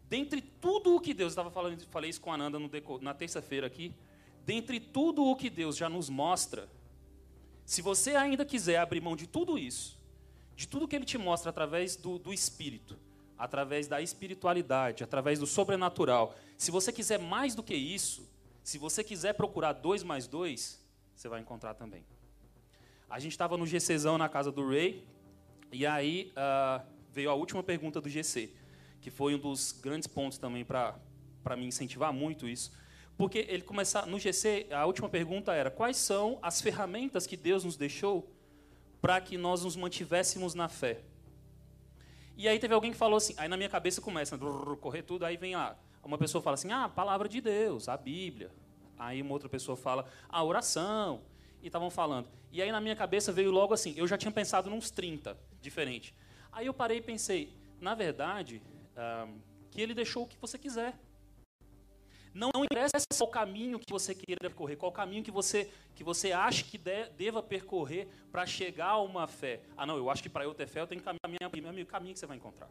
Dentre 0.08 0.40
tudo 0.40 0.94
o 0.96 1.00
que 1.00 1.14
Deus, 1.14 1.32
estava 1.32 1.50
falando, 1.50 1.84
falei 1.86 2.10
isso 2.10 2.20
com 2.20 2.32
a 2.32 2.34
Ananda 2.34 2.58
no, 2.58 2.70
na 3.00 3.14
terça-feira 3.14 3.66
aqui, 3.66 3.94
dentre 4.44 4.80
tudo 4.80 5.24
o 5.24 5.36
que 5.36 5.48
Deus 5.50 5.76
já 5.76 5.88
nos 5.88 6.08
mostra, 6.08 6.68
se 7.64 7.82
você 7.82 8.16
ainda 8.16 8.44
quiser 8.44 8.78
abrir 8.78 9.00
mão 9.00 9.14
de 9.14 9.26
tudo 9.26 9.58
isso 9.58 9.98
de 10.58 10.66
tudo 10.66 10.88
que 10.88 10.96
ele 10.96 11.04
te 11.04 11.16
mostra 11.16 11.50
através 11.50 11.94
do, 11.94 12.18
do 12.18 12.32
espírito, 12.32 12.98
através 13.38 13.86
da 13.86 14.02
espiritualidade, 14.02 15.04
através 15.04 15.38
do 15.38 15.46
sobrenatural. 15.46 16.34
Se 16.56 16.72
você 16.72 16.92
quiser 16.92 17.20
mais 17.20 17.54
do 17.54 17.62
que 17.62 17.76
isso, 17.76 18.28
se 18.64 18.76
você 18.76 19.04
quiser 19.04 19.34
procurar 19.34 19.72
dois 19.72 20.02
mais 20.02 20.26
dois, 20.26 20.84
você 21.14 21.28
vai 21.28 21.40
encontrar 21.40 21.74
também. 21.74 22.04
A 23.08 23.18
gente 23.18 23.32
estava 23.32 23.56
no 23.56 23.66
GCzão 23.66 24.18
na 24.18 24.28
casa 24.28 24.52
do 24.52 24.68
Ray, 24.68 25.06
e 25.72 25.86
aí 25.86 26.32
uh, 26.32 26.84
veio 27.10 27.30
a 27.30 27.34
última 27.34 27.62
pergunta 27.62 28.00
do 28.00 28.08
GC, 28.08 28.50
que 29.00 29.10
foi 29.10 29.34
um 29.34 29.38
dos 29.38 29.72
grandes 29.72 30.06
pontos 30.06 30.38
também 30.38 30.64
para 30.64 30.94
me 31.56 31.66
incentivar 31.66 32.12
muito 32.12 32.46
isso. 32.46 32.72
Porque 33.16 33.46
ele 33.48 33.62
começar 33.62 34.06
no 34.06 34.18
GC, 34.18 34.68
a 34.70 34.86
última 34.86 35.08
pergunta 35.08 35.52
era: 35.52 35.70
quais 35.70 35.96
são 35.96 36.38
as 36.40 36.60
ferramentas 36.60 37.26
que 37.26 37.36
Deus 37.36 37.64
nos 37.64 37.76
deixou 37.76 38.32
para 39.00 39.20
que 39.20 39.36
nós 39.36 39.64
nos 39.64 39.76
mantivéssemos 39.76 40.54
na 40.54 40.68
fé. 40.68 41.00
E 42.36 42.46
aí 42.46 42.58
teve 42.58 42.74
alguém 42.74 42.92
que 42.92 42.96
falou 42.96 43.16
assim, 43.16 43.34
aí 43.36 43.48
na 43.48 43.56
minha 43.56 43.68
cabeça 43.68 44.00
começa 44.00 44.36
a 44.36 44.76
correr 44.76 45.02
tudo, 45.02 45.24
aí 45.24 45.36
vem 45.36 45.56
lá, 45.56 45.76
uma 46.04 46.16
pessoa 46.16 46.40
fala 46.40 46.54
assim, 46.54 46.70
ah, 46.70 46.84
a 46.84 46.88
palavra 46.88 47.28
de 47.28 47.40
Deus, 47.40 47.88
a 47.88 47.96
Bíblia. 47.96 48.50
Aí 48.96 49.20
uma 49.20 49.32
outra 49.32 49.48
pessoa 49.48 49.76
fala, 49.76 50.06
a 50.28 50.42
oração. 50.42 51.22
E 51.62 51.66
estavam 51.66 51.90
falando. 51.90 52.28
E 52.52 52.62
aí 52.62 52.70
na 52.70 52.80
minha 52.80 52.96
cabeça 52.96 53.32
veio 53.32 53.50
logo 53.50 53.74
assim, 53.74 53.94
eu 53.96 54.06
já 54.06 54.16
tinha 54.16 54.30
pensado 54.30 54.70
nos 54.70 54.90
30 54.90 55.36
diferente. 55.60 56.14
Aí 56.52 56.66
eu 56.66 56.74
parei 56.74 56.98
e 56.98 57.02
pensei, 57.02 57.52
na 57.80 57.94
verdade, 57.94 58.62
ah, 58.96 59.28
que 59.70 59.80
ele 59.80 59.94
deixou 59.94 60.24
o 60.24 60.26
que 60.26 60.36
você 60.40 60.58
quiser. 60.58 60.98
Não, 62.34 62.50
interessa 62.64 62.98
qual 63.16 63.28
caminho 63.28 63.78
que 63.78 63.92
você 63.92 64.14
queira 64.14 64.38
percorrer, 64.40 64.76
qual 64.76 64.92
caminho 64.92 65.22
que 65.22 65.30
você, 65.30 65.70
que 65.94 66.04
você 66.04 66.32
acha 66.32 66.62
que 66.62 66.78
de, 66.78 67.08
deva 67.10 67.42
percorrer 67.42 68.08
para 68.30 68.46
chegar 68.46 68.90
a 68.90 69.00
uma 69.00 69.26
fé. 69.26 69.60
Ah, 69.76 69.84
não, 69.84 69.96
eu 69.96 70.08
acho 70.10 70.22
que 70.22 70.28
para 70.28 70.44
eu 70.44 70.54
ter 70.54 70.66
fé 70.66 70.80
eu 70.80 70.86
tenho 70.86 71.00
que 71.00 71.04
caminhar 71.22 71.48
o 71.48 71.86
caminho 71.86 72.14
que 72.14 72.20
você 72.20 72.26
vai 72.26 72.36
encontrar. 72.36 72.68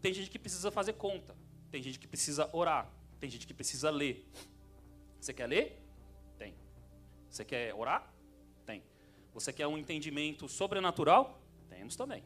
Tem 0.00 0.14
gente 0.14 0.30
que 0.30 0.38
precisa 0.38 0.70
fazer 0.70 0.94
conta, 0.94 1.36
tem 1.70 1.82
gente 1.82 1.98
que 1.98 2.06
precisa 2.06 2.48
orar, 2.52 2.90
tem 3.18 3.28
gente 3.28 3.46
que 3.46 3.54
precisa 3.54 3.90
ler. 3.90 4.26
Você 5.20 5.34
quer 5.34 5.46
ler? 5.46 5.79
Você 7.30 7.44
quer 7.44 7.72
orar? 7.74 8.12
Tem. 8.66 8.82
Você 9.32 9.52
quer 9.52 9.66
um 9.66 9.78
entendimento 9.78 10.48
sobrenatural? 10.48 11.40
Temos 11.68 11.94
também. 11.94 12.24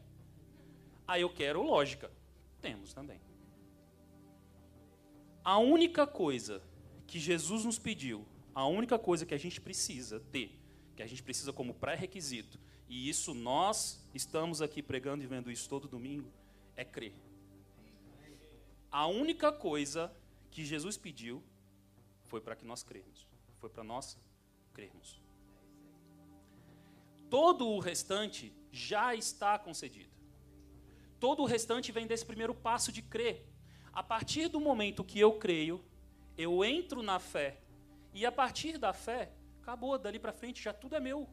Ah, 1.07 1.19
eu 1.19 1.29
quero 1.29 1.61
lógica. 1.61 2.11
Temos 2.59 2.93
também. 2.93 3.21
A 5.43 5.59
única 5.59 6.07
coisa 6.07 6.61
que 7.05 7.19
Jesus 7.19 7.63
nos 7.65 7.77
pediu, 7.77 8.25
a 8.53 8.65
única 8.65 8.97
coisa 8.97 9.27
que 9.27 9.35
a 9.35 9.37
gente 9.37 9.61
precisa 9.61 10.19
ter, 10.19 10.59
que 10.95 11.03
a 11.03 11.07
gente 11.07 11.21
precisa 11.21 11.53
como 11.53 11.75
pré-requisito, 11.75 12.59
e 12.89 13.07
isso 13.07 13.33
nós 13.35 14.03
estamos 14.11 14.59
aqui 14.59 14.81
pregando 14.81 15.23
e 15.23 15.27
vendo 15.27 15.51
isso 15.51 15.69
todo 15.69 15.87
domingo, 15.87 16.31
é 16.75 16.83
crer. 16.83 17.13
A 18.91 19.05
única 19.05 19.51
coisa 19.51 20.11
que 20.49 20.65
Jesus 20.65 20.97
pediu 20.97 21.43
foi 22.23 22.41
para 22.41 22.55
que 22.55 22.65
nós 22.65 22.81
cremos, 22.81 23.27
foi 23.59 23.69
para 23.69 23.83
nós 23.83 24.17
crermos. 24.75 25.21
Todo 27.29 27.67
o 27.67 27.79
restante 27.79 28.53
já 28.71 29.15
está 29.15 29.57
concedido. 29.57 30.13
Todo 31.19 31.41
o 31.41 31.45
restante 31.45 31.91
vem 31.91 32.05
desse 32.05 32.25
primeiro 32.25 32.53
passo 32.53 32.91
de 32.91 33.01
crer. 33.01 33.35
A 33.91 34.03
partir 34.03 34.47
do 34.49 34.59
momento 34.59 35.03
que 35.03 35.19
eu 35.19 35.31
creio, 35.39 35.83
eu 36.37 36.63
entro 36.63 37.01
na 37.01 37.19
fé. 37.19 37.61
E 38.13 38.25
a 38.25 38.31
partir 38.31 38.77
da 38.77 38.93
fé, 38.93 39.31
acabou, 39.61 39.97
dali 39.97 40.19
para 40.19 40.33
frente 40.33 40.61
já 40.61 40.73
tudo 40.73 40.95
é 40.95 40.99
meu. 40.99 41.29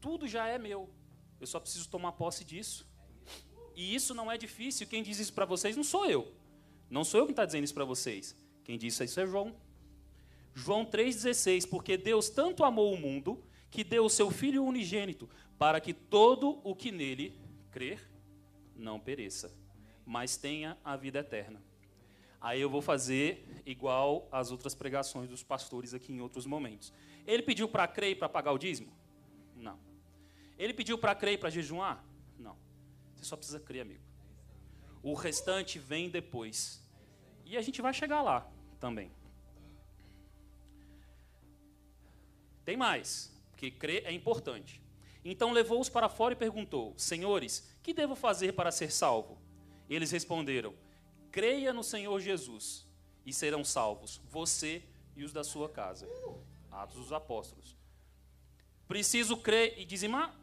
Tudo 0.00 0.26
já 0.26 0.46
é 0.46 0.58
meu. 0.58 0.92
Eu 1.40 1.46
só 1.46 1.58
preciso 1.60 1.88
tomar 1.88 2.12
posse 2.12 2.44
disso. 2.44 2.86
E 3.76 3.94
isso 3.94 4.14
não 4.14 4.30
é 4.30 4.36
difícil. 4.36 4.86
Quem 4.86 5.02
diz 5.02 5.18
isso 5.18 5.32
para 5.32 5.44
vocês 5.44 5.76
não 5.76 5.84
sou 5.84 6.06
eu. 6.06 6.32
Não 6.90 7.04
sou 7.04 7.20
eu 7.20 7.26
quem 7.26 7.32
está 7.32 7.44
dizendo 7.44 7.64
isso 7.64 7.74
para 7.74 7.84
vocês. 7.84 8.36
Quem 8.64 8.76
disse 8.78 9.04
isso 9.04 9.20
é 9.20 9.26
João. 9.26 9.56
João 10.54 10.86
3,16. 10.86 11.68
Porque 11.68 11.96
Deus 11.96 12.30
tanto 12.30 12.64
amou 12.64 12.92
o 12.94 12.96
mundo 12.96 13.42
que 13.70 13.82
deu 13.82 14.04
o 14.04 14.10
seu 14.10 14.30
Filho 14.30 14.64
unigênito, 14.64 15.28
para 15.58 15.80
que 15.80 15.92
todo 15.92 16.60
o 16.62 16.76
que 16.76 16.92
nele 16.92 17.36
crer 17.72 18.08
não 18.76 19.00
pereça, 19.00 19.52
mas 20.06 20.36
tenha 20.36 20.78
a 20.84 20.96
vida 20.96 21.18
eterna. 21.18 21.60
Aí 22.40 22.60
eu 22.60 22.70
vou 22.70 22.82
fazer 22.82 23.62
igual 23.66 24.28
as 24.30 24.50
outras 24.52 24.74
pregações 24.74 25.28
dos 25.28 25.42
pastores 25.42 25.94
aqui 25.94 26.12
em 26.12 26.20
outros 26.20 26.46
momentos. 26.46 26.92
Ele 27.26 27.42
pediu 27.42 27.68
para 27.68 27.88
crer 27.88 28.10
e 28.10 28.14
para 28.14 28.28
pagar 28.28 28.52
o 28.52 28.58
dízimo? 28.58 28.92
Não. 29.56 29.78
Ele 30.58 30.74
pediu 30.74 30.98
para 30.98 31.14
crer 31.14 31.34
e 31.34 31.38
para 31.38 31.50
jejuar? 31.50 32.04
Não. 32.38 32.56
Você 33.16 33.24
só 33.24 33.36
precisa 33.36 33.58
crer, 33.58 33.80
amigo. 33.80 34.02
O 35.02 35.14
restante 35.14 35.78
vem 35.78 36.08
depois. 36.08 36.80
E 37.44 37.56
a 37.56 37.62
gente 37.62 37.82
vai 37.82 37.92
chegar 37.92 38.22
lá 38.22 38.48
também. 38.78 39.10
Tem 42.64 42.76
mais 42.76 43.34
porque 43.54 43.70
crer 43.70 44.04
é 44.04 44.12
importante. 44.12 44.82
Então 45.24 45.52
levou-os 45.52 45.88
para 45.88 46.08
fora 46.08 46.34
e 46.34 46.36
perguntou: 46.36 46.92
Senhores, 46.96 47.68
que 47.82 47.94
devo 47.94 48.14
fazer 48.14 48.52
para 48.52 48.70
ser 48.70 48.90
salvo? 48.90 49.38
Eles 49.88 50.10
responderam: 50.10 50.74
Creia 51.30 51.72
no 51.72 51.82
Senhor 51.82 52.20
Jesus 52.20 52.86
e 53.24 53.32
serão 53.32 53.64
salvos, 53.64 54.20
você 54.30 54.82
e 55.16 55.24
os 55.24 55.32
da 55.32 55.42
sua 55.42 55.68
casa. 55.68 56.06
Atos 56.70 56.98
dos 56.98 57.12
Apóstolos. 57.12 57.76
Preciso 58.86 59.36
crer 59.36 59.78
e 59.78 59.84
dizimar? 59.84 60.34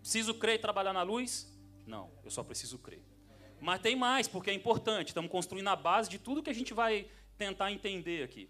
Preciso 0.00 0.32
crer 0.34 0.54
e 0.54 0.58
trabalhar 0.58 0.92
na 0.92 1.02
luz? 1.02 1.52
Não, 1.86 2.10
eu 2.24 2.30
só 2.30 2.42
preciso 2.42 2.78
crer. 2.78 3.02
Mas 3.60 3.82
tem 3.82 3.94
mais, 3.94 4.26
porque 4.26 4.50
é 4.50 4.54
importante. 4.54 5.08
Estamos 5.08 5.30
construindo 5.30 5.68
a 5.68 5.76
base 5.76 6.08
de 6.08 6.18
tudo 6.18 6.42
que 6.42 6.48
a 6.48 6.54
gente 6.54 6.72
vai 6.72 7.10
tentar 7.36 7.70
entender 7.70 8.22
aqui. 8.22 8.48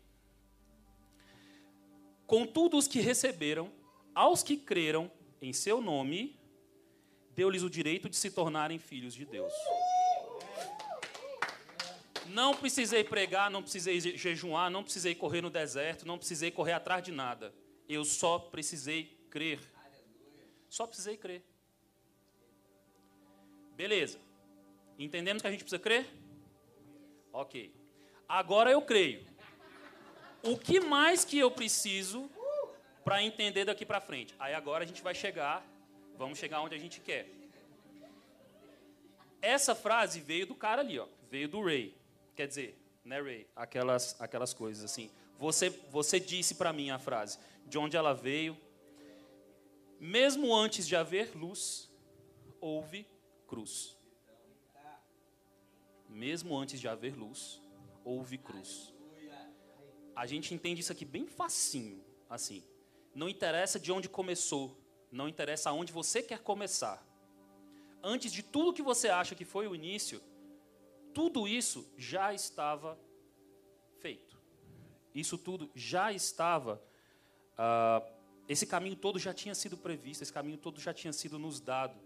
Contudo, 2.31 2.77
os 2.77 2.87
que 2.87 3.01
receberam, 3.01 3.73
aos 4.15 4.41
que 4.41 4.57
creram 4.57 5.11
em 5.43 5.53
seu 5.53 5.81
nome, 5.81 6.39
deu-lhes 7.35 7.65
o 7.65 7.69
direito 7.69 8.09
de 8.09 8.15
se 8.15 8.31
tornarem 8.31 8.79
filhos 8.79 9.15
de 9.15 9.25
Deus. 9.25 9.53
Não 12.27 12.55
precisei 12.55 13.03
pregar, 13.03 13.51
não 13.51 13.63
precisei 13.63 13.99
jejuar, 14.17 14.71
não 14.71 14.85
precisei 14.85 15.13
correr 15.13 15.41
no 15.41 15.51
deserto, 15.51 16.07
não 16.07 16.17
precisei 16.17 16.53
correr 16.53 16.75
atrás 16.75 17.03
de 17.03 17.11
nada. 17.11 17.53
Eu 17.89 18.05
só 18.05 18.39
precisei 18.39 19.19
crer. 19.29 19.59
Só 20.69 20.87
precisei 20.87 21.17
crer. 21.17 21.43
Beleza. 23.75 24.21
Entendemos 24.97 25.43
que 25.43 25.49
a 25.49 25.51
gente 25.51 25.65
precisa 25.65 25.83
crer? 25.83 26.07
Ok. 27.33 27.75
Agora 28.29 28.71
eu 28.71 28.81
creio 28.83 29.30
o 30.43 30.57
que 30.57 30.81
mais 30.81 31.25
que 31.25 31.39
eu 31.39 31.51
preciso 31.51 32.31
para 33.05 33.23
entender 33.23 33.65
daqui 33.65 33.85
para 33.85 34.01
frente? 34.01 34.35
Aí 34.39 34.55
agora 34.55 34.85
a 34.85 34.87
gente 34.87 35.03
vai 35.03 35.15
chegar, 35.15 35.67
vamos 36.17 36.39
chegar 36.39 36.61
onde 36.63 36.75
a 36.75 36.79
gente 36.79 37.01
quer. 37.01 37.29
Essa 39.43 39.75
frase 39.75 40.21
veio 40.21 40.47
do 40.47 40.55
cara 40.55 40.83
ali, 40.83 40.99
ó, 40.99 41.07
veio 41.31 41.49
do 41.49 41.63
Ray. 41.63 41.95
Quer 42.35 42.47
dizer, 42.47 42.79
né, 43.05 43.21
Ray? 43.21 43.47
Aquelas, 43.55 44.21
aquelas 44.21 44.55
coisas 44.55 44.85
assim. 44.85 45.11
Você, 45.39 45.71
você 45.91 46.21
disse 46.21 46.55
para 46.55 46.73
mim 46.73 46.91
a 46.91 46.99
frase, 46.99 47.39
de 47.67 47.79
onde 47.79 47.97
ela 47.97 48.15
veio. 48.15 48.57
Mesmo 49.99 50.55
antes 50.55 50.87
de 50.87 50.97
haver 50.97 51.37
luz, 51.37 51.91
houve 52.61 53.07
cruz. 53.47 53.97
Mesmo 56.09 56.57
antes 56.57 56.81
de 56.81 56.89
haver 56.89 57.15
luz, 57.15 57.61
houve 58.05 58.39
cruz 58.39 58.90
a 60.21 60.27
gente 60.27 60.53
entende 60.53 60.83
isso 60.83 60.93
aqui 60.93 61.07
bem 61.07 61.27
facinho, 61.27 62.05
assim. 62.29 62.63
Não 63.15 63.27
interessa 63.27 63.81
de 63.81 63.91
onde 63.91 64.07
começou, 64.07 64.79
não 65.11 65.27
interessa 65.27 65.71
aonde 65.71 65.95
você 65.95 66.23
quer 66.23 66.41
começar. 66.41 67.03
Antes 68.03 68.31
de 68.31 68.43
tudo 68.43 68.75
que 68.75 68.83
você 68.83 69.09
acha 69.09 69.35
que 69.35 69.47
foi 69.47 69.67
o 69.67 69.75
início, 69.75 70.21
tudo 71.15 71.49
isso 71.49 71.91
já 71.97 72.35
estava 72.35 73.01
feito. 73.99 74.39
Isso 75.15 75.39
tudo 75.39 75.71
já 75.75 76.13
estava. 76.13 76.83
Uh, 77.55 78.07
esse 78.47 78.67
caminho 78.67 78.97
todo 78.97 79.19
já 79.19 79.33
tinha 79.33 79.55
sido 79.55 79.75
previsto, 79.75 80.21
esse 80.21 80.33
caminho 80.35 80.59
todo 80.59 80.79
já 80.79 80.93
tinha 80.93 81.15
sido 81.15 81.39
nos 81.39 81.63
dado 81.63 81.99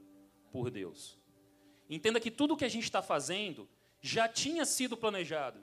por 0.52 0.70
Deus. 0.70 1.18
Entenda 1.90 2.20
que 2.20 2.30
tudo 2.30 2.54
o 2.54 2.56
que 2.56 2.64
a 2.64 2.70
gente 2.70 2.84
está 2.84 3.02
fazendo 3.02 3.68
já 4.00 4.28
tinha 4.28 4.64
sido 4.64 4.96
planejado. 4.96 5.58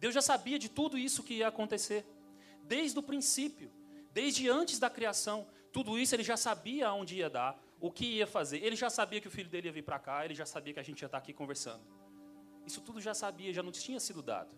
Deus 0.00 0.14
já 0.14 0.22
sabia 0.22 0.58
de 0.58 0.70
tudo 0.70 0.96
isso 0.96 1.22
que 1.22 1.34
ia 1.34 1.48
acontecer, 1.48 2.06
desde 2.62 2.98
o 2.98 3.02
princípio, 3.02 3.70
desde 4.12 4.48
antes 4.48 4.78
da 4.78 4.88
criação. 4.88 5.46
Tudo 5.70 5.98
isso 5.98 6.14
ele 6.14 6.22
já 6.22 6.38
sabia 6.38 6.88
aonde 6.88 7.16
ia 7.16 7.28
dar, 7.28 7.62
o 7.78 7.92
que 7.92 8.06
ia 8.06 8.26
fazer. 8.26 8.64
Ele 8.64 8.74
já 8.74 8.88
sabia 8.88 9.20
que 9.20 9.28
o 9.28 9.30
filho 9.30 9.50
dele 9.50 9.68
ia 9.68 9.72
vir 9.72 9.84
para 9.84 9.98
cá, 9.98 10.24
ele 10.24 10.34
já 10.34 10.46
sabia 10.46 10.72
que 10.72 10.80
a 10.80 10.82
gente 10.82 11.02
ia 11.02 11.06
estar 11.06 11.18
aqui 11.18 11.34
conversando. 11.34 11.82
Isso 12.66 12.80
tudo 12.80 12.98
já 12.98 13.12
sabia, 13.12 13.52
já 13.52 13.62
não 13.62 13.70
tinha 13.70 14.00
sido 14.00 14.22
dado. 14.22 14.56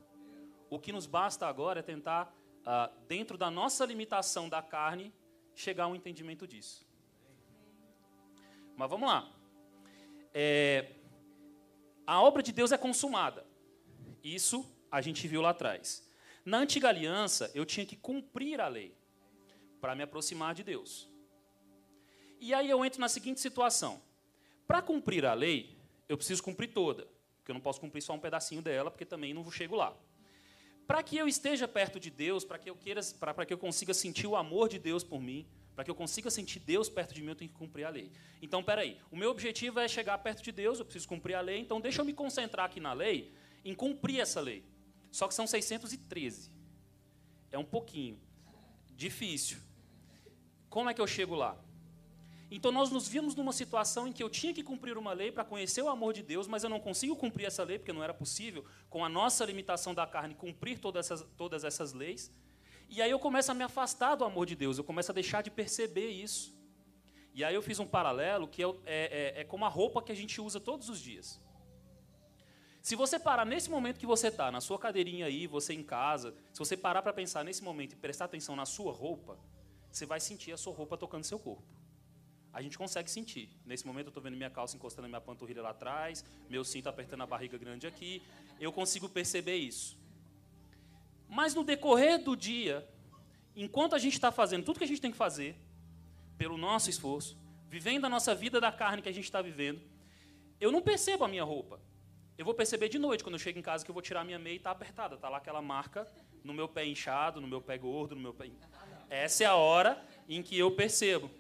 O 0.71 0.79
que 0.79 0.93
nos 0.93 1.07
basta 1.07 1.45
agora 1.47 1.81
é 1.81 1.83
tentar, 1.83 2.33
ah, 2.65 2.91
dentro 3.09 3.37
da 3.37 3.51
nossa 3.51 3.85
limitação 3.85 4.49
da 4.49 4.63
carne, 4.63 5.13
chegar 5.57 5.85
a 5.85 5.89
um 5.89 5.97
entendimento 5.97 6.47
disso. 6.47 6.87
Mas 8.77 8.89
vamos 8.89 9.09
lá. 9.09 9.29
É, 10.33 10.93
a 12.07 12.23
obra 12.23 12.45
de 12.45 12.53
Deus 12.53 12.71
é 12.71 12.79
consumada. 12.79 13.45
Isso 14.23 14.72
a 14.93 15.01
gente 15.01 15.27
viu 15.27 15.41
lá 15.41 15.51
atrás. 15.51 16.07
Na 16.45 16.59
antiga 16.59 16.89
aliança, 16.91 17.51
eu 17.55 17.65
tinha 17.65 17.87
que 17.87 17.97
cumprir 17.97 18.61
a 18.61 18.69
lei 18.69 18.95
para 19.81 19.95
me 19.95 20.03
aproximar 20.03 20.55
de 20.55 20.63
Deus. 20.63 21.09
E 22.39 22.53
aí 22.53 22.69
eu 22.69 22.85
entro 22.85 23.01
na 23.01 23.09
seguinte 23.09 23.41
situação: 23.41 24.03
para 24.67 24.83
cumprir 24.83 25.25
a 25.25 25.33
lei, 25.33 25.79
eu 26.09 26.17
preciso 26.19 26.43
cumprir 26.43 26.69
toda, 26.69 27.09
porque 27.39 27.51
eu 27.51 27.55
não 27.55 27.61
posso 27.61 27.81
cumprir 27.81 28.03
só 28.03 28.13
um 28.13 28.19
pedacinho 28.21 28.61
dela, 28.61 28.91
porque 28.91 29.07
também 29.07 29.33
não 29.33 29.51
chego 29.51 29.77
lá. 29.77 29.97
Para 30.87 31.03
que 31.03 31.17
eu 31.17 31.27
esteja 31.27 31.67
perto 31.67 31.99
de 31.99 32.11
Deus, 32.11 32.45
para 32.45 32.59
que 32.59 32.69
eu 32.69 32.77
queira, 32.77 33.01
para 33.19 33.47
que 33.47 33.55
eu 33.55 33.59
consiga 33.59 33.95
sentir 33.95 34.27
o 34.27 34.37
amor 34.37 34.69
de 34.69 34.79
Deus 34.79 35.03
por 35.03 35.23
mim, 35.23 35.47
para 35.75 35.85
que 35.85 35.91
eu 35.91 35.95
consiga 35.95 36.31
sentir 36.31 36.59
Deus 36.59 36.89
perto 36.89 37.15
de 37.15 37.23
mim, 37.23 37.29
eu 37.29 37.37
tenho 37.37 37.51
que 37.51 37.57
cumprir 37.57 37.85
a 37.85 37.89
lei. 37.89 38.11
Então, 38.43 38.63
peraí, 38.63 38.99
o 39.11 39.17
meu 39.17 39.31
objetivo 39.31 39.81
é 39.81 39.89
chegar 39.89 40.19
perto 40.19 40.43
de 40.43 40.53
Deus, 40.53 40.81
eu 40.81 40.85
preciso 40.85 41.09
cumprir 41.09 41.35
a 41.35 41.41
lei, 41.41 41.61
então 41.61 41.81
deixa 41.81 42.03
eu 42.03 42.05
me 42.05 42.13
concentrar 42.13 42.67
aqui 42.67 42.81
na 42.81 42.93
lei, 42.93 43.33
em 43.65 43.75
cumprir 43.75 44.21
essa 44.21 44.41
lei. 44.41 44.72
Só 45.13 45.29
que 45.29 45.35
são 45.35 45.47
613. 45.47 46.51
É 47.53 47.59
um 47.59 47.65
pouquinho. 47.65 48.19
Difícil. 48.97 49.59
Como 50.71 50.89
é 50.89 50.95
que 50.95 51.01
eu 51.01 51.07
chego 51.07 51.35
lá? 51.35 51.57
Então 52.51 52.73
nós 52.73 52.91
nos 52.91 53.07
vimos 53.09 53.35
numa 53.35 53.53
situação 53.53 54.09
em 54.09 54.13
que 54.13 54.23
eu 54.23 54.29
tinha 54.29 54.53
que 54.53 54.63
cumprir 54.63 54.97
uma 54.99 55.13
lei 55.13 55.31
para 55.31 55.45
conhecer 55.45 55.83
o 55.83 55.89
amor 55.89 56.13
de 56.13 56.23
Deus, 56.23 56.47
mas 56.47 56.65
eu 56.65 56.71
não 56.71 56.81
consigo 56.81 57.15
cumprir 57.15 57.47
essa 57.47 57.63
lei 57.63 57.79
porque 57.79 57.93
não 57.93 58.03
era 58.03 58.13
possível, 58.13 58.65
com 58.91 59.05
a 59.05 59.09
nossa 59.09 59.45
limitação 59.45 59.95
da 59.95 60.07
carne, 60.07 60.35
cumprir 60.35 60.79
todas 60.79 61.07
essas, 61.07 61.27
todas 61.37 61.65
essas 61.65 61.93
leis. 61.93 62.31
E 62.89 63.01
aí 63.01 63.11
eu 63.11 63.19
começo 63.19 63.51
a 63.51 63.55
me 63.55 63.65
afastar 63.65 64.17
do 64.17 64.25
amor 64.25 64.45
de 64.45 64.55
Deus, 64.55 64.77
eu 64.77 64.85
começo 64.85 65.11
a 65.11 65.15
deixar 65.15 65.43
de 65.43 65.51
perceber 65.51 66.11
isso. 66.11 66.55
E 67.35 67.43
aí 67.43 67.55
eu 67.55 67.63
fiz 67.63 67.79
um 67.79 67.87
paralelo 67.87 68.47
que 68.47 68.63
é, 68.63 68.67
é, 68.85 69.41
é, 69.41 69.45
como 69.45 69.65
a 69.65 69.69
roupa 69.69 70.03
que 70.03 70.13
a 70.13 70.15
gente 70.15 70.39
usa 70.41 70.61
todos 70.61 70.91
os 70.91 71.01
dias. 71.01 71.41
Se 72.83 72.97
você 72.97 73.17
parar 73.17 73.45
nesse 73.45 73.71
momento 73.71 74.01
que 74.01 74.07
você 74.07 74.27
está, 74.27 74.51
na 74.51 74.61
sua 74.61 74.77
cadeirinha 74.77 75.27
aí, 75.27 75.47
você 75.47 75.73
em 75.73 75.85
casa, 75.85 76.35
se 76.53 76.59
você 76.59 76.77
parar 76.77 77.01
para 77.01 77.13
pensar 77.13 77.45
nesse 77.45 77.63
momento 77.63 77.93
e 77.93 77.97
prestar 77.97 78.25
atenção 78.25 78.57
na 78.57 78.67
sua 78.67 78.93
roupa, 78.93 79.39
você 79.89 80.05
vai 80.05 80.19
sentir 80.19 80.51
a 80.51 80.57
sua 80.57 80.75
roupa 80.75 80.97
tocando 80.97 81.23
seu 81.23 81.39
corpo. 81.39 81.63
A 82.53 82.61
gente 82.61 82.77
consegue 82.77 83.09
sentir. 83.09 83.49
Nesse 83.65 83.87
momento 83.87 84.07
eu 84.07 84.11
estou 84.11 84.23
vendo 84.23 84.37
minha 84.37 84.51
calça 84.51 84.75
encostando 84.75 85.03
na 85.03 85.11
minha 85.11 85.21
panturrilha 85.21 85.63
lá 85.63 85.71
atrás, 85.71 86.25
meu 86.51 86.65
cinto 86.65 86.89
apertando 86.89 87.23
a 87.23 87.27
barriga 87.27 87.57
grande 87.57 87.87
aqui. 87.87 88.21
Eu 88.59 88.73
consigo 88.73 89.09
perceber 89.09 89.57
isso. 89.57 89.97
Mas 91.29 91.55
no 91.55 91.63
decorrer 91.63 92.21
do 92.21 92.37
dia, 92.37 92.87
enquanto 93.55 93.95
a 93.95 93.99
gente 93.99 94.15
está 94.15 94.33
fazendo 94.33 94.65
tudo 94.65 94.79
que 94.79 94.85
a 94.85 94.89
gente 94.89 95.01
tem 95.01 95.13
que 95.13 95.17
fazer, 95.17 95.57
pelo 96.37 96.59
nosso 96.59 96.91
esforço, 96.91 97.39
vivendo 97.69 98.07
a 98.07 98.09
nossa 98.09 98.35
vida 98.35 98.61
da 98.61 98.73
carne 98.73 99.03
que 99.03 99.09
a 99.09 99.13
gente 99.13 99.25
está 99.25 99.41
vivendo, 99.41 99.81
eu 100.61 100.73
não 100.73 100.83
percebo 100.83 101.25
a 101.25 101.29
minha 101.29 101.45
roupa. 101.45 101.81
Eu 102.39 102.45
vou 102.45 102.55
perceber 102.55 102.89
de 102.89 102.99
noite, 102.99 103.23
quando 103.23 103.35
eu 103.35 103.39
chego 103.39 103.59
em 103.59 103.63
casa, 103.63 103.85
que 103.85 103.91
eu 103.91 103.95
vou 103.95 104.03
tirar 104.03 104.25
minha 104.25 104.39
meia 104.39 104.55
e 104.55 104.57
está 104.57 104.71
apertada. 104.71 105.17
Está 105.17 105.29
lá 105.29 105.37
aquela 105.39 105.61
marca 105.61 106.11
no 106.43 106.53
meu 106.53 106.69
pé 106.69 106.87
inchado, 106.87 107.41
no 107.41 107.47
meu 107.47 107.61
pé 107.61 107.77
gordo, 107.77 108.15
no 108.15 108.21
meu 108.21 108.35
pé. 108.35 108.51
Essa 109.11 109.45
é 109.45 109.47
a 109.47 109.55
hora 109.55 110.03
em 110.29 110.43
que 110.43 110.59
eu 110.59 110.71
percebo. 110.71 111.31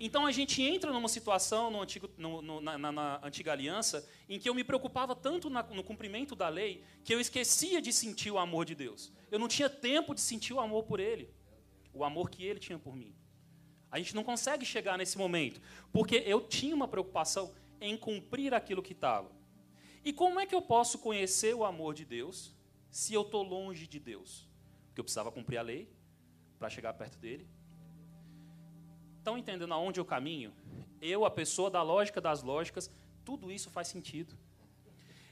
Então 0.00 0.24
a 0.24 0.30
gente 0.30 0.62
entra 0.62 0.92
numa 0.92 1.08
situação 1.08 1.72
no 1.72 1.82
antigo, 1.82 2.08
no, 2.16 2.40
no, 2.40 2.60
na, 2.60 2.78
na, 2.78 3.20
antiga 3.20 3.50
aliança 3.50 4.08
em 4.28 4.38
que 4.38 4.48
eu 4.48 4.54
me 4.54 4.62
preocupava 4.62 5.16
tanto 5.16 5.50
na, 5.50 5.62
no 5.64 5.82
cumprimento 5.82 6.36
da 6.36 6.48
lei 6.48 6.84
que 7.02 7.12
eu 7.12 7.20
esquecia 7.20 7.82
de 7.82 7.92
sentir 7.92 8.30
o 8.30 8.38
amor 8.38 8.64
de 8.64 8.76
Deus. 8.76 9.12
Eu 9.28 9.40
não 9.40 9.48
tinha 9.48 9.68
tempo 9.68 10.14
de 10.14 10.20
sentir 10.20 10.52
o 10.52 10.60
amor 10.60 10.84
por 10.84 11.00
Ele, 11.00 11.28
o 11.92 12.04
amor 12.04 12.30
que 12.30 12.44
Ele 12.44 12.60
tinha 12.60 12.78
por 12.78 12.94
mim. 12.94 13.12
A 13.90 13.98
gente 13.98 14.14
não 14.14 14.22
consegue 14.22 14.64
chegar 14.64 14.96
nesse 14.96 15.18
momento 15.18 15.60
porque 15.92 16.22
eu 16.24 16.42
tinha 16.42 16.76
uma 16.76 16.86
preocupação 16.86 17.52
em 17.80 17.96
cumprir 17.96 18.54
aquilo 18.54 18.82
que 18.82 18.92
estava. 18.92 19.37
E 20.08 20.12
como 20.12 20.40
é 20.40 20.46
que 20.46 20.54
eu 20.54 20.62
posso 20.62 20.98
conhecer 20.98 21.54
o 21.54 21.64
amor 21.66 21.92
de 21.92 22.04
Deus 22.16 22.36
se 22.90 23.12
eu 23.12 23.22
estou 23.22 23.42
longe 23.42 23.86
de 23.86 24.00
Deus? 24.00 24.48
Porque 24.86 25.00
eu 25.00 25.04
precisava 25.04 25.30
cumprir 25.30 25.58
a 25.58 25.62
lei 25.62 25.82
para 26.58 26.70
chegar 26.70 26.94
perto 26.94 27.18
dele 27.18 27.46
Estão 29.18 29.36
entendendo 29.36 29.74
aonde 29.74 30.00
eu 30.00 30.06
caminho? 30.06 30.50
Eu, 31.02 31.26
a 31.26 31.30
pessoa 31.30 31.70
da 31.70 31.82
lógica 31.82 32.22
das 32.22 32.42
lógicas, 32.42 32.90
tudo 33.22 33.52
isso 33.52 33.68
faz 33.68 33.88
sentido. 33.88 34.34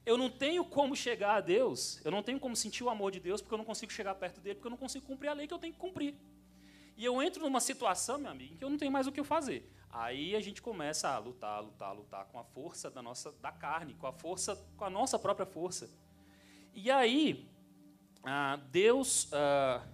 Eu 0.04 0.18
não 0.18 0.28
tenho 0.28 0.62
como 0.62 0.94
chegar 0.94 1.36
a 1.36 1.40
Deus, 1.40 1.98
eu 2.04 2.10
não 2.10 2.22
tenho 2.22 2.38
como 2.38 2.54
sentir 2.54 2.84
o 2.84 2.90
amor 2.90 3.10
de 3.10 3.18
Deus, 3.18 3.40
porque 3.40 3.54
eu 3.54 3.58
não 3.58 3.64
consigo 3.64 3.90
chegar 3.90 4.14
perto 4.16 4.42
dele, 4.42 4.56
porque 4.56 4.66
eu 4.66 4.70
não 4.70 4.76
consigo 4.76 5.06
cumprir 5.06 5.28
a 5.28 5.32
lei 5.32 5.46
que 5.46 5.54
eu 5.54 5.58
tenho 5.58 5.72
que 5.72 5.78
cumprir. 5.78 6.14
E 6.98 7.02
eu 7.02 7.22
entro 7.22 7.42
numa 7.42 7.60
situação, 7.60 8.18
meu 8.18 8.30
amigo, 8.30 8.52
em 8.52 8.56
que 8.58 8.64
eu 8.64 8.68
não 8.68 8.76
tenho 8.76 8.92
mais 8.92 9.06
o 9.06 9.12
que 9.12 9.24
fazer. 9.24 9.66
Aí 9.90 10.36
a 10.36 10.40
gente 10.40 10.60
começa 10.60 11.08
a 11.08 11.18
lutar, 11.18 11.62
lutar, 11.62 11.94
lutar 11.94 12.26
com 12.26 12.38
a 12.38 12.44
força 12.44 12.90
da 12.90 13.00
nossa 13.00 13.32
da 13.32 13.50
carne, 13.50 13.94
com 13.94 14.06
a 14.06 14.12
força, 14.12 14.56
com 14.76 14.84
a 14.84 14.90
nossa 14.90 15.18
própria 15.18 15.46
força. 15.46 15.88
E 16.74 16.90
aí, 16.90 17.48
ah, 18.22 18.56
Deus 18.70 19.30
ah, 19.32 19.86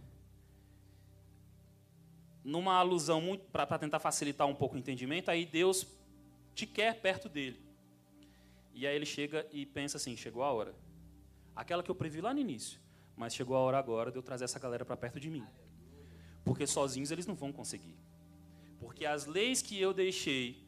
numa 2.44 2.74
alusão 2.74 3.20
muito 3.20 3.44
para 3.50 3.78
tentar 3.78 4.00
facilitar 4.00 4.46
um 4.46 4.54
pouco 4.54 4.74
o 4.74 4.78
entendimento, 4.78 5.30
aí 5.30 5.46
Deus 5.46 5.86
te 6.54 6.66
quer 6.66 7.00
perto 7.00 7.28
dele. 7.28 7.60
E 8.74 8.86
aí 8.86 8.96
ele 8.96 9.06
chega 9.06 9.46
e 9.52 9.64
pensa 9.66 9.96
assim: 9.96 10.16
chegou 10.16 10.42
a 10.42 10.52
hora. 10.52 10.74
Aquela 11.54 11.82
que 11.82 11.90
eu 11.90 11.94
previ 11.94 12.20
lá 12.20 12.32
no 12.32 12.40
início, 12.40 12.80
mas 13.16 13.34
chegou 13.34 13.56
a 13.56 13.60
hora 13.60 13.78
agora 13.78 14.10
de 14.10 14.16
eu 14.16 14.22
trazer 14.22 14.44
essa 14.44 14.58
galera 14.58 14.84
para 14.84 14.96
perto 14.96 15.20
de 15.20 15.28
mim. 15.28 15.46
Porque 16.44 16.66
sozinhos 16.66 17.10
eles 17.10 17.26
não 17.26 17.34
vão 17.34 17.52
conseguir. 17.52 17.94
Porque 18.82 19.06
as 19.06 19.26
leis 19.26 19.62
que 19.62 19.80
eu 19.80 19.94
deixei, 19.94 20.60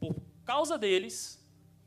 por 0.00 0.16
causa 0.42 0.78
deles, 0.78 1.16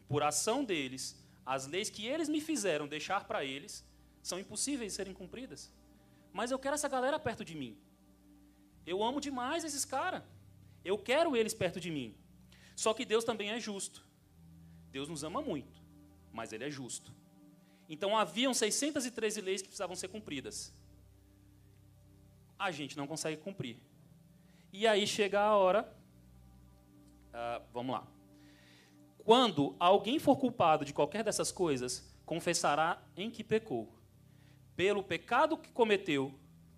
por 0.08 0.22
ação 0.22 0.64
deles, 0.64 1.04
as 1.44 1.66
leis 1.66 1.90
que 1.90 2.06
eles 2.06 2.30
me 2.30 2.40
fizeram 2.40 2.88
deixar 2.88 3.26
para 3.26 3.44
eles, 3.44 3.84
são 4.22 4.38
impossíveis 4.38 4.92
de 4.92 4.96
serem 4.98 5.12
cumpridas. 5.12 5.74
Mas 6.32 6.52
eu 6.52 6.60
quero 6.60 6.76
essa 6.76 6.88
galera 6.88 7.18
perto 7.18 7.44
de 7.44 7.56
mim. 7.56 7.76
Eu 8.86 9.04
amo 9.04 9.20
demais 9.20 9.64
esses 9.64 9.84
caras. 9.84 10.22
Eu 10.86 11.00
quero 11.00 11.36
eles 11.36 11.56
perto 11.56 11.80
de 11.80 11.90
mim. 11.90 12.16
Só 12.76 12.94
que 12.94 13.04
Deus 13.04 13.24
também 13.24 13.50
é 13.50 13.60
justo. 13.60 14.08
Deus 14.92 15.10
nos 15.10 15.24
ama 15.24 15.42
muito, 15.42 15.82
mas 16.32 16.54
Ele 16.54 16.66
é 16.66 16.70
justo. 16.70 17.12
Então 17.90 18.16
haviam 18.16 18.54
613 18.54 19.42
leis 19.42 19.64
que 19.64 19.68
precisavam 19.68 19.96
ser 19.96 20.10
cumpridas. 20.10 20.72
A 22.60 22.70
gente 22.70 22.96
não 22.96 23.08
consegue 23.08 23.38
cumprir. 23.38 23.78
E 24.72 24.88
aí 24.88 25.06
chega 25.08 25.40
a 25.40 25.56
hora. 25.56 25.92
Uh, 27.30 27.64
vamos 27.74 27.94
lá. 27.94 28.08
Quando 29.24 29.76
alguém 29.80 30.20
for 30.20 30.36
culpado 30.38 30.86
de 30.86 30.94
qualquer 30.94 31.24
dessas 31.24 31.52
coisas, 31.52 32.12
confessará 32.26 33.02
em 33.16 33.30
que 33.30 33.44
pecou. 33.44 33.88
Pelo 34.76 35.04
pecado 35.04 35.58
que 35.58 35.72
cometeu, 35.72 36.34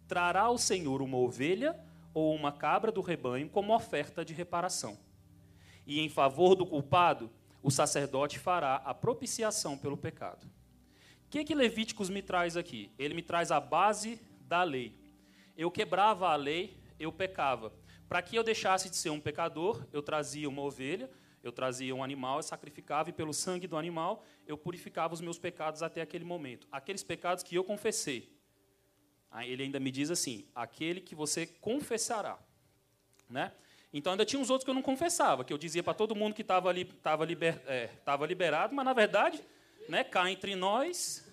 trará 0.08 0.42
ao 0.42 0.58
Senhor 0.58 1.02
uma 1.02 1.18
ovelha 1.18 1.80
ou 2.14 2.36
uma 2.36 2.52
cabra 2.52 2.92
do 2.92 3.02
rebanho 3.02 3.50
como 3.50 3.74
oferta 3.74 4.26
de 4.26 4.34
reparação. 4.34 4.98
E 5.86 6.00
em 6.00 6.10
favor 6.10 6.56
do 6.56 6.66
culpado, 6.66 7.30
o 7.64 7.70
sacerdote 7.70 8.40
fará 8.40 8.76
a 8.78 8.94
propiciação 8.94 9.78
pelo 9.78 9.98
pecado. 9.98 10.46
O 11.26 11.30
que, 11.30 11.44
que 11.44 11.56
Levíticos 11.56 12.10
me 12.10 12.22
traz 12.22 12.58
aqui? 12.58 12.92
Ele 12.98 13.14
me 13.14 13.22
traz 13.22 13.52
a 13.52 13.60
base 13.60 14.20
da 14.42 14.64
lei. 14.64 14.94
Eu 15.56 15.72
quebrava 15.72 16.30
a 16.30 16.36
lei, 16.36 16.78
eu 17.00 17.12
pecava. 17.12 17.72
Para 18.12 18.22
que 18.22 18.36
eu 18.36 18.44
deixasse 18.44 18.90
de 18.90 18.98
ser 18.98 19.10
um 19.10 19.22
pecador, 19.22 19.88
eu 19.94 20.02
trazia 20.02 20.50
uma 20.50 20.62
ovelha, 20.62 21.10
eu 21.42 21.50
trazia 21.50 21.96
um 21.96 22.04
animal, 22.04 22.40
eu 22.40 22.44
sacrificava, 22.44 23.10
e 23.10 23.14
pelo 23.14 23.34
sangue 23.34 23.68
do 23.68 23.78
animal, 23.78 24.26
eu 24.46 24.58
purificava 24.58 25.14
os 25.14 25.22
meus 25.22 25.40
pecados 25.40 25.82
até 25.82 26.02
aquele 26.02 26.26
momento. 26.26 26.68
Aqueles 26.70 27.04
pecados 27.04 27.42
que 27.42 27.56
eu 27.56 27.64
confessei. 27.64 28.30
Ele 29.46 29.64
ainda 29.64 29.80
me 29.80 29.90
diz 29.90 30.12
assim: 30.12 30.46
aquele 30.54 31.00
que 31.00 31.16
você 31.16 31.48
confessará. 31.48 32.38
Né? 33.30 33.54
Então 33.94 34.12
ainda 34.12 34.26
tinha 34.26 34.42
uns 34.42 34.50
outros 34.50 34.66
que 34.66 34.70
eu 34.70 34.76
não 34.76 34.82
confessava, 34.82 35.46
que 35.46 35.54
eu 35.54 35.58
dizia 35.58 35.82
para 35.82 35.94
todo 35.94 36.14
mundo 36.14 36.34
que 36.34 36.42
estava 36.42 36.68
ali, 36.68 36.84
tava 36.84 37.24
liber, 37.24 37.62
é, 37.66 37.90
liberado, 38.28 38.76
mas 38.76 38.84
na 38.84 38.92
verdade, 38.92 39.42
né, 39.88 40.04
cá 40.04 40.30
entre 40.30 40.54
nós, 40.54 41.26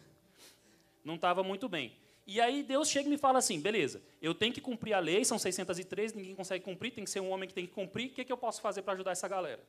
não 1.04 1.16
estava 1.16 1.42
muito 1.42 1.68
bem. 1.68 1.97
E 2.30 2.42
aí 2.42 2.62
Deus 2.62 2.90
chega 2.90 3.08
e 3.08 3.10
me 3.10 3.16
fala 3.16 3.38
assim: 3.38 3.58
beleza, 3.58 4.02
eu 4.20 4.34
tenho 4.34 4.52
que 4.52 4.60
cumprir 4.60 4.92
a 4.92 4.98
lei, 4.98 5.24
são 5.24 5.38
603, 5.38 6.12
ninguém 6.12 6.34
consegue 6.34 6.62
cumprir, 6.62 6.92
tem 6.92 7.02
que 7.02 7.10
ser 7.10 7.20
um 7.20 7.30
homem 7.30 7.48
que 7.48 7.54
tem 7.54 7.66
que 7.66 7.72
cumprir. 7.72 8.10
O 8.10 8.10
que, 8.10 8.20
é 8.20 8.24
que 8.24 8.30
eu 8.30 8.36
posso 8.36 8.60
fazer 8.60 8.82
para 8.82 8.92
ajudar 8.92 9.12
essa 9.12 9.26
galera? 9.26 9.64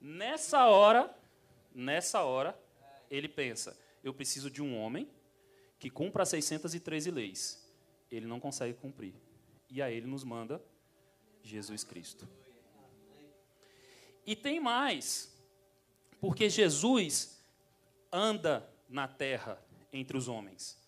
Nessa 0.00 0.68
hora, 0.68 1.12
nessa 1.74 2.22
hora, 2.22 2.56
ele 3.10 3.28
pensa: 3.28 3.76
eu 4.04 4.14
preciso 4.14 4.48
de 4.48 4.62
um 4.62 4.78
homem 4.78 5.10
que 5.80 5.90
cumpra 5.90 6.22
as 6.22 6.28
613 6.28 7.10
leis. 7.10 7.68
Ele 8.08 8.26
não 8.26 8.38
consegue 8.38 8.74
cumprir. 8.74 9.12
E 9.68 9.82
aí 9.82 9.96
ele 9.96 10.06
nos 10.06 10.22
manda 10.22 10.62
Jesus 11.42 11.82
Cristo. 11.82 12.28
E 14.24 14.36
tem 14.36 14.60
mais, 14.60 15.36
porque 16.20 16.48
Jesus 16.48 17.37
anda 18.12 18.68
na 18.88 19.06
terra 19.06 19.62
entre 19.92 20.16
os 20.16 20.28
homens, 20.28 20.78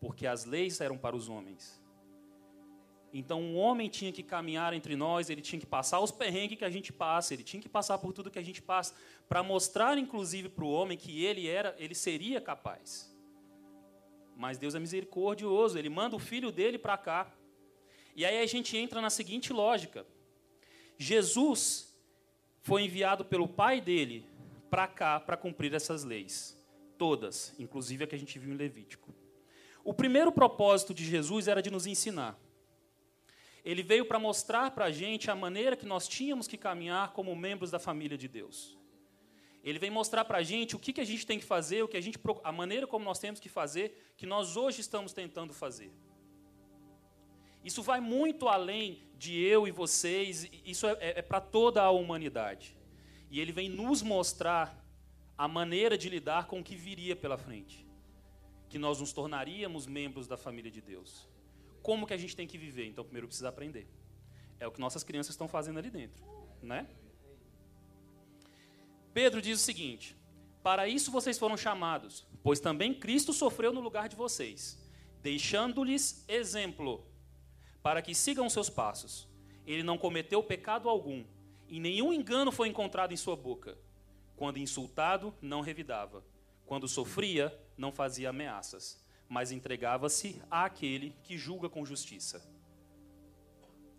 porque 0.00 0.26
as 0.26 0.44
leis 0.44 0.80
eram 0.80 0.96
para 0.98 1.16
os 1.16 1.28
homens. 1.28 1.80
Então, 3.12 3.42
um 3.42 3.56
homem 3.56 3.88
tinha 3.88 4.12
que 4.12 4.22
caminhar 4.22 4.72
entre 4.72 4.94
nós, 4.94 5.28
ele 5.28 5.40
tinha 5.40 5.58
que 5.58 5.66
passar 5.66 5.98
os 6.00 6.12
perrengues 6.12 6.58
que 6.58 6.64
a 6.64 6.70
gente 6.70 6.92
passa, 6.92 7.34
ele 7.34 7.42
tinha 7.42 7.60
que 7.60 7.68
passar 7.68 7.98
por 7.98 8.12
tudo 8.12 8.30
que 8.30 8.38
a 8.38 8.42
gente 8.42 8.62
passa, 8.62 8.94
para 9.28 9.42
mostrar, 9.42 9.98
inclusive, 9.98 10.48
para 10.48 10.64
o 10.64 10.70
homem 10.70 10.96
que 10.96 11.24
ele 11.24 11.48
era, 11.48 11.74
ele 11.78 11.94
seria 11.94 12.40
capaz. 12.40 13.12
Mas 14.36 14.58
Deus 14.58 14.74
é 14.74 14.78
misericordioso, 14.78 15.76
ele 15.76 15.88
manda 15.88 16.14
o 16.14 16.20
filho 16.20 16.52
dele 16.52 16.78
para 16.78 16.96
cá. 16.96 17.30
E 18.14 18.24
aí 18.24 18.40
a 18.40 18.46
gente 18.46 18.76
entra 18.76 19.00
na 19.00 19.10
seguinte 19.10 19.52
lógica: 19.52 20.06
Jesus 20.96 21.94
foi 22.62 22.84
enviado 22.84 23.24
pelo 23.24 23.48
pai 23.48 23.80
dele 23.80 24.29
para 24.70 24.86
cá 24.86 25.18
para 25.18 25.36
cumprir 25.36 25.74
essas 25.74 26.04
leis, 26.04 26.56
todas, 26.96 27.54
inclusive 27.58 28.04
a 28.04 28.06
que 28.06 28.14
a 28.14 28.18
gente 28.18 28.38
viu 28.38 28.54
em 28.54 28.56
Levítico. 28.56 29.12
O 29.82 29.92
primeiro 29.92 30.30
propósito 30.30 30.94
de 30.94 31.04
Jesus 31.04 31.48
era 31.48 31.60
de 31.60 31.70
nos 31.70 31.86
ensinar. 31.86 32.38
Ele 33.64 33.82
veio 33.82 34.06
para 34.06 34.18
mostrar 34.18 34.70
para 34.70 34.86
a 34.86 34.90
gente 34.90 35.30
a 35.30 35.34
maneira 35.34 35.76
que 35.76 35.84
nós 35.84 36.08
tínhamos 36.08 36.46
que 36.46 36.56
caminhar 36.56 37.12
como 37.12 37.34
membros 37.34 37.70
da 37.70 37.78
família 37.78 38.16
de 38.16 38.28
Deus. 38.28 38.78
Ele 39.62 39.78
vem 39.78 39.90
mostrar 39.90 40.24
para 40.24 40.38
a 40.38 40.42
gente 40.42 40.74
o 40.74 40.78
que, 40.78 40.92
que 40.92 41.00
a 41.00 41.04
gente 41.04 41.26
tem 41.26 41.38
que 41.38 41.44
fazer, 41.44 41.82
o 41.82 41.88
que 41.88 41.96
a, 41.96 42.00
gente, 42.00 42.18
a 42.42 42.52
maneira 42.52 42.86
como 42.86 43.04
nós 43.04 43.18
temos 43.18 43.38
que 43.38 43.48
fazer, 43.48 44.14
que 44.16 44.24
nós 44.24 44.56
hoje 44.56 44.80
estamos 44.80 45.12
tentando 45.12 45.52
fazer. 45.52 45.92
Isso 47.62 47.82
vai 47.82 48.00
muito 48.00 48.48
além 48.48 49.02
de 49.18 49.38
eu 49.38 49.68
e 49.68 49.70
vocês, 49.70 50.48
isso 50.64 50.86
é, 50.86 50.92
é, 50.92 51.18
é 51.18 51.22
para 51.22 51.42
toda 51.42 51.82
a 51.82 51.90
humanidade. 51.90 52.74
E 53.30 53.40
ele 53.40 53.52
vem 53.52 53.68
nos 53.68 54.02
mostrar 54.02 54.76
a 55.38 55.46
maneira 55.46 55.96
de 55.96 56.08
lidar 56.08 56.46
com 56.46 56.60
o 56.60 56.64
que 56.64 56.76
viria 56.76 57.14
pela 57.14 57.38
frente. 57.38 57.86
Que 58.68 58.78
nós 58.78 59.00
nos 59.00 59.12
tornaríamos 59.12 59.86
membros 59.86 60.26
da 60.26 60.36
família 60.36 60.70
de 60.70 60.80
Deus 60.80 61.30
como 61.82 62.06
que 62.06 62.14
a 62.14 62.16
gente 62.16 62.36
tem 62.36 62.46
que 62.46 62.58
viver. 62.58 62.86
Então, 62.86 63.04
primeiro 63.04 63.26
precisa 63.26 63.48
aprender. 63.48 63.86
É 64.58 64.66
o 64.66 64.70
que 64.70 64.80
nossas 64.80 65.02
crianças 65.02 65.32
estão 65.32 65.48
fazendo 65.48 65.78
ali 65.78 65.90
dentro, 65.90 66.22
né? 66.62 66.86
Pedro 69.14 69.40
diz 69.40 69.60
o 69.60 69.64
seguinte: 69.64 70.16
Para 70.62 70.86
isso 70.86 71.10
vocês 71.10 71.38
foram 71.38 71.56
chamados, 71.56 72.26
pois 72.42 72.60
também 72.60 72.92
Cristo 72.92 73.32
sofreu 73.32 73.72
no 73.72 73.80
lugar 73.80 74.08
de 74.08 74.16
vocês, 74.16 74.78
deixando-lhes 75.22 76.24
exemplo, 76.28 77.06
para 77.82 78.02
que 78.02 78.14
sigam 78.14 78.48
seus 78.50 78.68
passos. 78.68 79.28
Ele 79.66 79.82
não 79.82 79.96
cometeu 79.96 80.42
pecado 80.42 80.88
algum, 80.88 81.24
e 81.70 81.80
nenhum 81.80 82.12
engano 82.12 82.52
foi 82.52 82.68
encontrado 82.68 83.12
em 83.12 83.16
sua 83.16 83.36
boca. 83.36 83.78
Quando 84.36 84.58
insultado, 84.58 85.34
não 85.40 85.62
revidava. 85.62 86.22
Quando 86.66 86.86
sofria, 86.86 87.58
não 87.78 87.90
fazia 87.90 88.28
ameaças 88.28 89.00
mas 89.30 89.52
entregava-se 89.52 90.42
àquele 90.50 91.14
que 91.22 91.38
julga 91.38 91.68
com 91.68 91.86
justiça. 91.86 92.44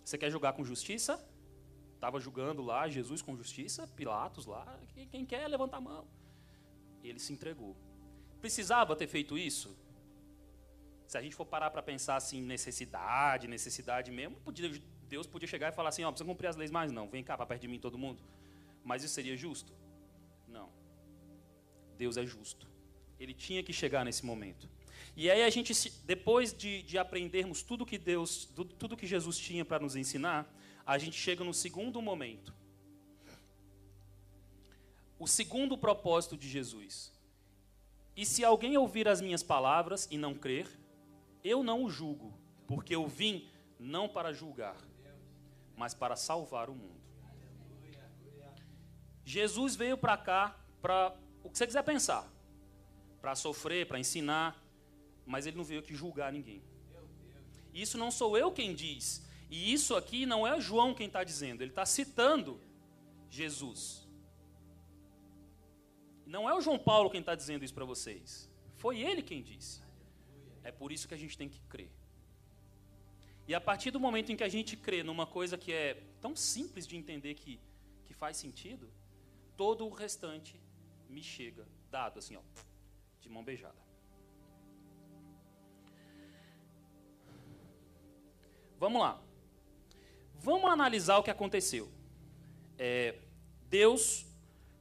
Você 0.03 0.17
quer 0.17 0.29
julgar 0.29 0.51
com 0.51 0.65
justiça? 0.65 1.25
Estava 1.95 2.19
julgando 2.19 2.62
lá 2.62 2.89
Jesus 2.89 3.21
com 3.21 3.34
justiça, 3.38 3.88
Pilatos 3.95 4.45
lá, 4.45 4.77
quem 5.10 5.25
quer 5.25 5.47
levanta 5.47 5.77
a 5.77 5.81
mão. 5.81 6.05
Ele 7.01 7.17
se 7.17 7.31
entregou. 7.31 7.77
Precisava 8.41 8.93
ter 8.93 9.07
feito 9.07 9.38
isso? 9.38 9.73
Se 11.07 11.17
a 11.17 11.21
gente 11.21 11.36
for 11.36 11.45
parar 11.45 11.71
para 11.71 11.81
pensar 11.81 12.17
assim, 12.17 12.41
necessidade, 12.41 13.47
necessidade 13.47 14.12
mesmo, 14.12 14.36
podia, 14.41 14.69
Deus 15.12 15.28
podia 15.28 15.45
chegar 15.45 15.67
e 15.67 15.76
falar 15.76 15.89
assim: 15.89 16.06
ó, 16.06 16.08
oh, 16.08 16.12
precisa 16.13 16.30
cumprir 16.30 16.47
as 16.47 16.56
leis 16.56 16.71
mais, 16.71 16.89
não. 16.89 17.10
Vem 17.10 17.21
cá 17.21 17.36
para 17.36 17.45
perto 17.45 17.63
de 17.63 17.67
mim 17.67 17.78
todo 17.78 17.97
mundo. 17.97 18.21
Mas 18.82 19.04
isso 19.04 19.13
seria 19.13 19.36
justo? 19.36 19.74
Não. 20.47 20.69
Deus 21.97 22.15
é 22.15 22.26
justo. 22.26 22.65
Ele 23.19 23.34
tinha 23.34 23.62
que 23.62 23.74
chegar 23.74 24.06
nesse 24.06 24.26
momento. 24.26 24.69
E 25.13 25.30
aí 25.30 25.43
a 25.43 25.50
gente, 25.50 25.74
depois 26.06 26.54
de, 26.54 26.82
de 26.84 26.97
aprendermos 26.97 27.62
tudo 27.62 27.86
que 27.86 27.97
Deus, 27.97 28.45
tudo 28.80 28.95
que 28.95 29.06
Jesus 29.06 29.38
tinha 29.38 29.65
para 29.65 29.80
nos 29.80 29.97
ensinar, 29.97 30.50
a 30.86 30.97
gente 30.97 31.17
chega 31.17 31.43
no 31.43 31.54
segundo 31.54 32.02
momento. 32.02 32.54
O 35.19 35.28
segundo 35.28 35.78
propósito 35.78 36.38
de 36.38 36.47
Jesus. 36.47 37.12
E 38.15 38.26
se 38.26 38.45
alguém 38.45 38.78
ouvir 38.78 39.10
as 39.10 39.19
minhas 39.19 39.43
palavras 39.43 40.08
e 40.10 40.17
não 40.17 40.34
crer, 40.34 40.67
eu 41.43 41.62
não 41.62 41.84
o 41.84 41.89
julgo, 41.89 42.34
porque 42.65 42.95
eu 42.95 43.06
vim 43.08 43.50
não 43.78 44.08
para 44.08 44.32
julgar, 44.32 44.78
mas 45.82 45.96
para 45.96 46.15
salvar 46.15 46.70
o 46.70 46.76
mundo. 46.76 47.02
Jesus 49.26 49.76
veio 49.76 49.98
para 49.98 50.15
cá 50.15 50.56
para 50.80 51.17
o 51.44 51.50
que 51.50 51.58
você 51.58 51.65
quiser 51.65 51.84
pensar, 51.84 52.32
para 53.20 53.34
sofrer, 53.34 53.88
para 53.88 54.00
ensinar, 54.00 54.63
mas 55.26 55.48
ele 55.48 55.58
não 55.58 55.63
veio 55.63 55.80
aqui 55.80 55.96
julgar 55.96 56.32
ninguém. 56.32 56.62
Isso 57.74 57.98
não 57.98 58.12
sou 58.12 58.38
eu 58.38 58.52
quem 58.52 58.76
diz, 58.76 59.26
e 59.50 59.74
isso 59.74 59.96
aqui 59.96 60.24
não 60.24 60.46
é 60.46 60.62
João 60.62 60.94
quem 60.94 61.08
está 61.08 61.24
dizendo, 61.24 61.63
ele 61.63 61.72
está 61.72 61.86
citando 61.86 62.62
Jesus. 63.28 64.08
Não 66.28 66.48
é 66.48 66.54
o 66.54 66.62
João 66.62 66.78
Paulo 66.78 67.10
quem 67.10 67.22
está 67.22 67.34
dizendo 67.34 67.65
isso 67.65 67.74
para 67.74 67.86
vocês, 67.86 68.48
foi 68.76 69.00
ele 69.00 69.24
quem 69.24 69.41
disse. 69.41 69.82
É 70.63 70.72
por 70.72 70.91
isso 70.91 71.08
que 71.08 71.15
a 71.15 71.17
gente 71.17 71.36
tem 71.36 71.50
que 71.50 71.60
crer. 71.62 71.91
E 73.51 73.53
a 73.53 73.59
partir 73.59 73.91
do 73.91 73.99
momento 73.99 74.31
em 74.31 74.37
que 74.37 74.45
a 74.45 74.47
gente 74.47 74.77
crê 74.77 75.03
numa 75.03 75.27
coisa 75.27 75.57
que 75.57 75.73
é 75.73 76.01
tão 76.21 76.33
simples 76.37 76.87
de 76.87 76.95
entender 76.95 77.33
que, 77.33 77.59
que 78.05 78.13
faz 78.13 78.37
sentido, 78.37 78.89
todo 79.57 79.85
o 79.85 79.89
restante 79.89 80.57
me 81.09 81.21
chega, 81.21 81.67
dado 81.89 82.17
assim, 82.17 82.37
ó, 82.37 82.41
de 83.19 83.27
mão 83.27 83.43
beijada. 83.43 83.75
Vamos 88.79 89.01
lá. 89.01 89.21
Vamos 90.35 90.71
analisar 90.71 91.17
o 91.17 91.23
que 91.23 91.29
aconteceu. 91.29 91.91
É, 92.77 93.19
Deus 93.67 94.25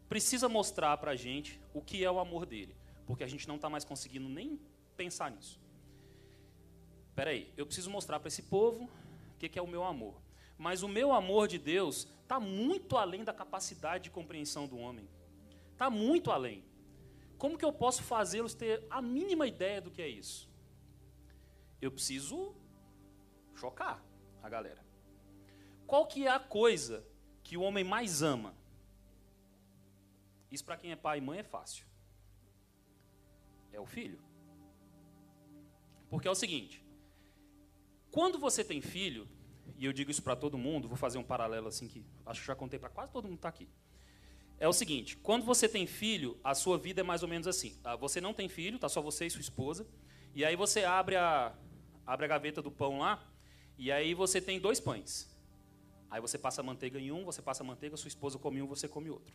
precisa 0.09 0.49
mostrar 0.49 0.97
para 0.99 1.11
a 1.11 1.17
gente 1.17 1.61
o 1.75 1.83
que 1.83 2.05
é 2.05 2.11
o 2.11 2.21
amor 2.21 2.47
dele, 2.47 2.77
porque 3.05 3.25
a 3.25 3.27
gente 3.27 3.49
não 3.49 3.57
está 3.57 3.69
mais 3.69 3.85
conseguindo 3.85 4.29
nem 4.29 4.61
pensar 4.97 5.29
nisso. 5.29 5.60
Espera 7.11 7.31
aí, 7.31 7.53
eu 7.57 7.67
preciso 7.67 7.91
mostrar 7.91 8.19
para 8.19 8.29
esse 8.29 8.43
povo 8.43 8.85
o 8.85 9.39
que, 9.39 9.49
que 9.49 9.59
é 9.59 9.63
o 9.63 9.67
meu 9.69 9.85
amor. 9.85 10.15
Mas 10.57 10.83
o 10.83 10.89
meu 10.89 11.13
amor 11.13 11.49
de 11.49 11.59
Deus 11.59 12.09
está 12.23 12.41
muito 12.41 12.97
além 12.97 13.25
da 13.25 13.33
capacidade 13.33 14.05
de 14.05 14.11
compreensão 14.11 14.67
do 14.67 14.79
homem. 14.79 15.09
Está 15.73 15.91
muito 15.91 16.31
além. 16.31 16.65
Como 17.37 17.59
que 17.59 17.65
eu 17.65 17.73
posso 17.73 18.03
fazê-los 18.03 18.55
ter 18.55 18.87
a 18.91 19.01
mínima 19.03 19.47
ideia 19.47 19.81
do 19.81 19.91
que 19.91 20.03
é 20.03 20.09
isso? 20.09 20.49
Eu 21.81 21.91
preciso 21.91 22.55
chocar 23.55 24.03
a 24.43 24.49
galera. 24.49 24.85
Qual 25.87 26.07
que 26.07 26.27
é 26.27 26.31
a 26.31 26.39
coisa 26.39 27.05
que 27.43 27.57
o 27.57 27.63
homem 27.63 27.83
mais 27.83 28.23
ama? 28.23 28.55
Isso 30.51 30.65
para 30.65 30.77
quem 30.77 30.93
é 30.93 30.97
pai 30.97 31.19
e 31.19 31.21
mãe 31.21 31.39
é 31.39 31.43
fácil. 31.43 31.87
É 33.73 33.81
o 33.81 33.87
filho. 33.87 34.21
Porque 36.11 36.29
é 36.29 36.31
o 36.31 36.35
seguinte: 36.35 36.80
quando 38.11 38.39
você 38.39 38.65
tem 38.65 38.81
filho, 38.81 39.29
e 39.79 39.85
eu 39.85 39.93
digo 39.93 40.11
isso 40.11 40.23
para 40.23 40.37
todo 40.37 40.59
mundo, 40.59 40.89
vou 40.89 40.97
fazer 40.97 41.19
um 41.19 41.23
paralelo 41.23 41.69
assim 41.69 41.89
que 41.89 42.05
acho 42.27 42.41
que 42.41 42.47
já 42.47 42.55
contei 42.55 42.79
para 42.79 42.89
quase 42.89 43.13
todo 43.13 43.25
mundo 43.25 43.35
que 43.35 43.39
está 43.39 43.49
aqui. 43.49 43.69
É 44.59 44.69
o 44.69 44.73
seguinte: 44.73 45.17
quando 45.17 45.45
você 45.45 45.69
tem 45.69 45.87
filho, 45.87 46.39
a 46.45 46.55
sua 46.55 46.77
vida 46.77 47.01
é 47.01 47.05
mais 47.05 47.23
ou 47.23 47.29
menos 47.29 47.47
assim. 47.47 47.79
Ah, 47.83 47.97
você 47.97 48.21
não 48.21 48.35
tem 48.35 48.49
filho, 48.49 48.79
tá 48.79 48.89
só 48.89 49.01
você 49.01 49.27
e 49.27 49.31
sua 49.31 49.41
esposa, 49.41 49.87
e 50.35 50.45
aí 50.45 50.55
você 50.55 50.85
abre 50.85 51.17
a 51.17 51.55
abre 52.07 52.27
a 52.27 52.29
gaveta 52.29 52.61
do 52.61 52.71
pão 52.71 52.99
lá, 52.99 53.25
e 53.79 53.91
aí 53.91 54.15
você 54.15 54.41
tem 54.41 54.59
dois 54.59 54.81
pães. 54.81 55.31
Aí 56.11 56.21
você 56.21 56.37
passa 56.37 56.63
manteiga 56.63 56.99
em 56.99 57.13
um, 57.13 57.25
você 57.25 57.41
passa 57.41 57.63
manteiga, 57.63 57.97
sua 57.97 58.09
esposa 58.09 58.39
come 58.39 58.61
um, 58.61 58.67
você 58.67 58.89
come 58.89 59.09
outro. 59.09 59.35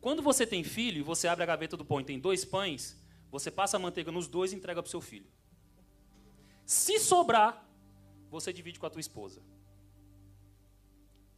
Quando 0.00 0.22
você 0.22 0.46
tem 0.46 0.62
filho 0.62 1.00
e 1.00 1.02
você 1.02 1.26
abre 1.26 1.42
a 1.42 1.46
gaveta 1.46 1.76
do 1.76 1.84
pão 1.84 2.00
e 2.00 2.04
tem 2.04 2.20
dois 2.20 2.44
pães, 2.44 2.96
você 3.30 3.50
passa 3.50 3.76
a 3.76 3.80
manteiga 3.80 4.12
nos 4.12 4.28
dois 4.28 4.52
e 4.52 4.56
entrega 4.56 4.80
para 4.80 4.86
o 4.86 4.90
seu 4.90 5.00
filho. 5.00 5.26
Se 6.66 6.98
sobrar, 6.98 7.64
você 8.28 8.52
divide 8.52 8.80
com 8.80 8.86
a 8.86 8.90
tua 8.90 9.00
esposa. 9.00 9.40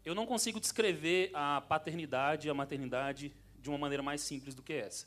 Eu 0.03 0.15
não 0.15 0.25
consigo 0.25 0.59
descrever 0.59 1.31
a 1.35 1.61
paternidade 1.61 2.49
e 2.49 2.51
a 2.51 2.55
maternidade 2.55 3.35
de 3.61 3.69
uma 3.69 3.77
maneira 3.77 4.03
mais 4.03 4.23
simples 4.23 4.55
do 4.55 4.63
que 4.63 4.73
essa. 4.73 5.07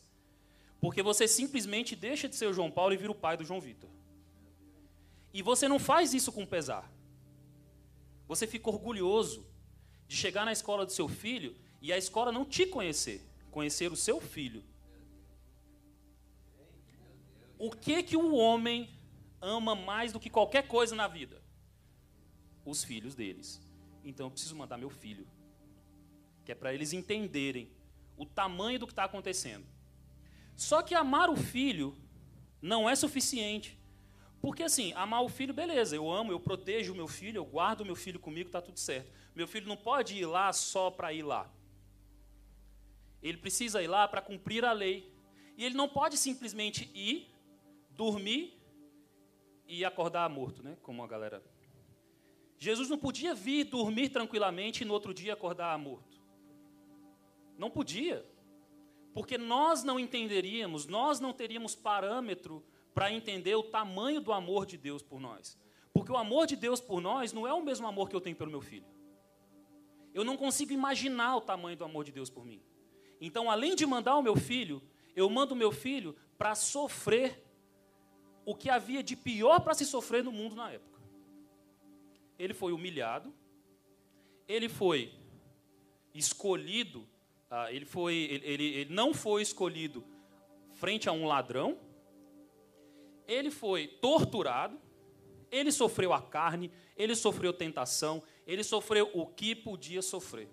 Porque 0.80 1.02
você 1.02 1.28
simplesmente 1.28 1.96
deixa 1.96 2.30
de 2.30 2.36
ser 2.36 2.46
o 2.46 2.54
João 2.54 2.70
Paulo 2.70 2.94
e 2.94 2.98
vira 2.98 3.12
o 3.12 3.16
pai 3.16 3.36
do 3.36 3.44
João 3.44 3.60
Vitor. 3.60 3.90
E 5.34 5.42
você 5.42 5.68
não 5.68 5.80
faz 5.80 6.14
isso 6.14 6.32
com 6.32 6.46
pesar. 6.46 6.92
Você 8.28 8.46
fica 8.46 8.70
orgulhoso 8.70 9.48
de 10.08 10.16
chegar 10.16 10.46
na 10.46 10.52
escola 10.52 10.86
do 10.86 10.92
seu 10.92 11.08
filho 11.08 11.56
e 11.82 11.92
a 11.92 11.98
escola 11.98 12.32
não 12.32 12.46
te 12.46 12.68
conhecer, 12.68 13.22
conhecer 13.50 13.92
o 13.92 13.96
seu 13.96 14.22
filho. 14.22 14.64
O 17.58 17.72
que 17.72 18.04
que 18.04 18.18
o 18.18 18.36
homem 18.36 18.88
ama 19.42 19.76
mais 19.76 20.14
do 20.14 20.20
que 20.20 20.30
qualquer 20.30 20.68
coisa 20.68 20.96
na 20.96 21.08
vida? 21.08 21.42
Os 22.64 22.84
filhos 22.84 23.16
deles. 23.16 23.62
Então 24.04 24.28
eu 24.28 24.32
preciso 24.32 24.56
mandar 24.56 24.78
meu 24.78 24.90
filho. 24.90 25.28
Que 26.46 26.52
é 26.52 26.56
para 26.56 26.74
eles 26.74 26.94
entenderem 26.94 27.72
o 28.18 28.26
tamanho 28.26 28.80
do 28.80 28.86
que 28.86 28.94
está 28.94 29.04
acontecendo. 29.04 29.66
Só 30.56 30.82
que 30.82 30.94
amar 30.94 31.30
o 31.30 31.36
filho 31.36 31.96
não 32.62 32.90
é 32.90 32.96
suficiente. 32.96 33.80
Porque 34.40 34.64
assim, 34.64 34.92
amar 34.94 35.24
o 35.24 35.30
filho, 35.30 35.54
beleza, 35.54 35.96
eu 35.96 36.12
amo, 36.12 36.32
eu 36.32 36.40
protejo 36.40 36.94
o 36.94 36.96
meu 36.96 37.08
filho, 37.08 37.38
eu 37.38 37.46
guardo 37.46 37.82
o 37.82 37.86
meu 37.86 37.96
filho 37.96 38.20
comigo, 38.20 38.50
está 38.50 38.62
tudo 38.62 38.80
certo. 38.80 39.12
Meu 39.36 39.48
filho 39.48 39.68
não 39.68 39.78
pode 39.78 40.16
ir 40.18 40.26
lá 40.26 40.52
só 40.52 40.90
para 40.90 41.14
ir 41.14 41.24
lá. 41.24 41.52
Ele 43.22 43.38
precisa 43.38 43.82
ir 43.84 43.88
lá 43.88 44.08
para 44.08 44.22
cumprir 44.22 44.66
a 44.66 44.72
lei. 44.72 45.14
E 45.58 45.64
ele 45.64 45.76
não 45.76 45.88
pode 45.88 46.18
simplesmente 46.18 46.90
ir, 46.94 47.32
dormir 47.92 48.61
e 49.72 49.86
acordar 49.86 50.30
morto, 50.30 50.62
né? 50.62 50.78
Como 50.82 51.02
a 51.02 51.08
galera. 51.08 51.42
Jesus 52.58 52.90
não 52.90 52.98
podia 52.98 53.34
vir 53.34 53.64
dormir 53.64 54.10
tranquilamente 54.10 54.84
e 54.84 54.86
no 54.86 54.94
outro 54.94 55.14
dia 55.14 55.32
acordar 55.32 55.78
morto. 55.80 56.22
Não 57.58 57.72
podia. 57.72 58.26
Porque 59.14 59.38
nós 59.38 59.82
não 59.82 59.98
entenderíamos, 59.98 60.88
nós 60.88 61.22
não 61.22 61.32
teríamos 61.32 61.74
parâmetro 61.74 62.62
para 62.94 63.14
entender 63.14 63.56
o 63.56 63.64
tamanho 63.64 64.20
do 64.20 64.34
amor 64.34 64.66
de 64.66 64.78
Deus 64.78 65.02
por 65.02 65.22
nós. 65.22 65.58
Porque 65.94 66.12
o 66.12 66.18
amor 66.18 66.48
de 66.48 66.58
Deus 66.58 66.82
por 66.82 67.00
nós 67.00 67.32
não 67.32 67.48
é 67.48 67.54
o 67.54 67.64
mesmo 67.64 67.88
amor 67.88 68.10
que 68.10 68.16
eu 68.16 68.22
tenho 68.22 68.36
pelo 68.36 68.52
meu 68.52 68.62
filho. 68.62 68.86
Eu 70.14 70.26
não 70.26 70.36
consigo 70.36 70.74
imaginar 70.74 71.38
o 71.38 71.42
tamanho 71.42 71.78
do 71.78 71.86
amor 71.86 72.04
de 72.04 72.12
Deus 72.12 72.30
por 72.30 72.46
mim. 72.46 72.62
Então, 73.22 73.50
além 73.50 73.74
de 73.74 73.86
mandar 73.86 74.18
o 74.18 74.22
meu 74.22 74.36
filho, 74.36 74.82
eu 75.16 75.30
mando 75.30 75.54
o 75.54 75.58
meu 75.58 75.72
filho 75.72 76.14
para 76.38 76.56
sofrer 76.56 77.42
o 78.46 78.56
que 78.56 78.70
havia 78.70 79.04
de 79.04 79.16
pior 79.16 79.60
para 79.60 79.74
se 79.74 79.86
sofrer 79.86 80.24
no 80.24 80.32
mundo 80.32 80.56
na 80.56 80.72
época. 80.72 81.00
Ele 82.38 82.54
foi 82.54 82.74
humilhado, 82.74 83.34
ele 84.48 84.68
foi 84.68 85.14
escolhido, 86.14 87.08
ah, 87.50 87.72
ele, 87.72 87.86
foi, 87.86 88.16
ele, 88.16 88.46
ele, 88.46 88.66
ele 88.66 88.94
não 88.94 89.14
foi 89.14 89.42
escolhido 89.42 90.04
frente 90.74 91.08
a 91.08 91.12
um 91.12 91.26
ladrão, 91.26 91.78
ele 93.28 93.52
foi 93.52 93.88
torturado, 93.88 94.80
ele 95.52 95.72
sofreu 95.72 96.14
a 96.14 96.22
carne, 96.22 96.72
ele 96.98 97.16
sofreu 97.16 97.54
tentação, 97.54 98.24
ele 98.48 98.64
sofreu 98.64 99.10
o 99.14 99.26
que 99.26 99.56
podia 99.56 100.02
sofrer. 100.02 100.50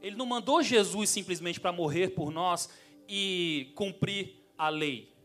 Ele 0.00 0.16
não 0.16 0.26
mandou 0.26 0.62
Jesus 0.62 1.10
simplesmente 1.10 1.60
para 1.60 1.72
morrer 1.72 2.10
por 2.10 2.30
nós 2.30 2.70
e 3.08 3.72
cumprir 3.74 4.36
a 4.56 4.68
lei. 4.68 5.15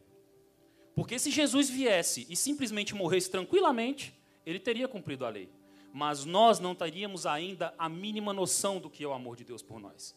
Porque 0.95 1.17
se 1.17 1.31
Jesus 1.31 1.69
viesse 1.69 2.27
e 2.29 2.35
simplesmente 2.35 2.93
morresse 2.93 3.29
tranquilamente, 3.29 4.13
ele 4.45 4.59
teria 4.59 4.87
cumprido 4.87 5.25
a 5.25 5.29
lei. 5.29 5.49
Mas 5.93 6.25
nós 6.25 6.59
não 6.59 6.73
teríamos 6.73 7.25
ainda 7.25 7.73
a 7.77 7.89
mínima 7.89 8.33
noção 8.33 8.79
do 8.79 8.89
que 8.89 9.03
é 9.03 9.07
o 9.07 9.13
amor 9.13 9.35
de 9.35 9.43
Deus 9.43 9.61
por 9.61 9.79
nós. 9.79 10.15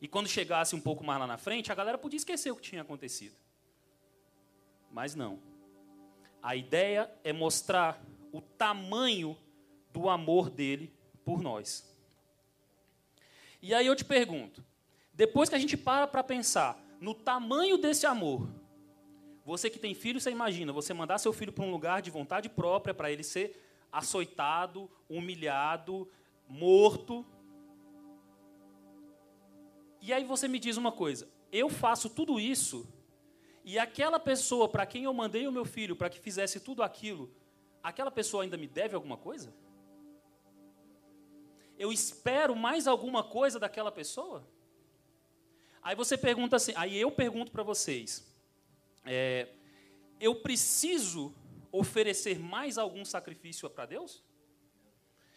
E 0.00 0.06
quando 0.06 0.28
chegasse 0.28 0.74
um 0.74 0.80
pouco 0.80 1.04
mais 1.04 1.18
lá 1.18 1.26
na 1.26 1.38
frente, 1.38 1.72
a 1.72 1.74
galera 1.74 1.98
podia 1.98 2.16
esquecer 2.16 2.50
o 2.50 2.56
que 2.56 2.62
tinha 2.62 2.82
acontecido. 2.82 3.36
Mas 4.90 5.14
não. 5.14 5.40
A 6.42 6.54
ideia 6.54 7.10
é 7.24 7.32
mostrar 7.32 8.00
o 8.32 8.40
tamanho 8.40 9.36
do 9.92 10.08
amor 10.08 10.50
dele 10.50 10.92
por 11.24 11.42
nós. 11.42 11.84
E 13.60 13.74
aí 13.74 13.86
eu 13.86 13.96
te 13.96 14.04
pergunto, 14.04 14.64
depois 15.12 15.48
que 15.48 15.54
a 15.56 15.58
gente 15.58 15.76
para 15.76 16.06
para 16.06 16.22
pensar 16.22 16.80
no 17.00 17.12
tamanho 17.12 17.76
desse 17.76 18.06
amor, 18.06 18.48
Você 19.48 19.70
que 19.70 19.78
tem 19.78 19.94
filho, 19.94 20.20
você 20.20 20.30
imagina, 20.30 20.74
você 20.74 20.92
mandar 20.92 21.16
seu 21.16 21.32
filho 21.32 21.50
para 21.50 21.64
um 21.64 21.70
lugar 21.70 22.02
de 22.02 22.10
vontade 22.10 22.50
própria, 22.50 22.92
para 22.92 23.10
ele 23.10 23.24
ser 23.24 23.58
açoitado, 23.90 24.90
humilhado, 25.08 26.06
morto. 26.46 27.24
E 30.02 30.12
aí 30.12 30.22
você 30.22 30.46
me 30.46 30.58
diz 30.58 30.76
uma 30.76 30.92
coisa: 30.92 31.26
eu 31.50 31.70
faço 31.70 32.10
tudo 32.10 32.38
isso, 32.38 32.86
e 33.64 33.78
aquela 33.78 34.20
pessoa 34.20 34.68
para 34.68 34.84
quem 34.84 35.04
eu 35.04 35.14
mandei 35.14 35.46
o 35.46 35.52
meu 35.52 35.64
filho 35.64 35.96
para 35.96 36.10
que 36.10 36.20
fizesse 36.20 36.60
tudo 36.60 36.82
aquilo, 36.82 37.34
aquela 37.82 38.10
pessoa 38.10 38.42
ainda 38.42 38.58
me 38.58 38.66
deve 38.66 38.94
alguma 38.94 39.16
coisa? 39.16 39.54
Eu 41.78 41.90
espero 41.90 42.54
mais 42.54 42.86
alguma 42.86 43.24
coisa 43.24 43.58
daquela 43.58 43.90
pessoa? 43.90 44.46
Aí 45.82 45.96
você 45.96 46.18
pergunta 46.18 46.56
assim, 46.56 46.74
aí 46.76 46.98
eu 46.98 47.10
pergunto 47.10 47.50
para 47.50 47.62
vocês, 47.62 48.27
é, 49.04 49.48
eu 50.20 50.34
preciso 50.36 51.34
oferecer 51.70 52.38
mais 52.38 52.78
algum 52.78 53.04
sacrifício 53.04 53.68
para 53.70 53.86
Deus? 53.86 54.24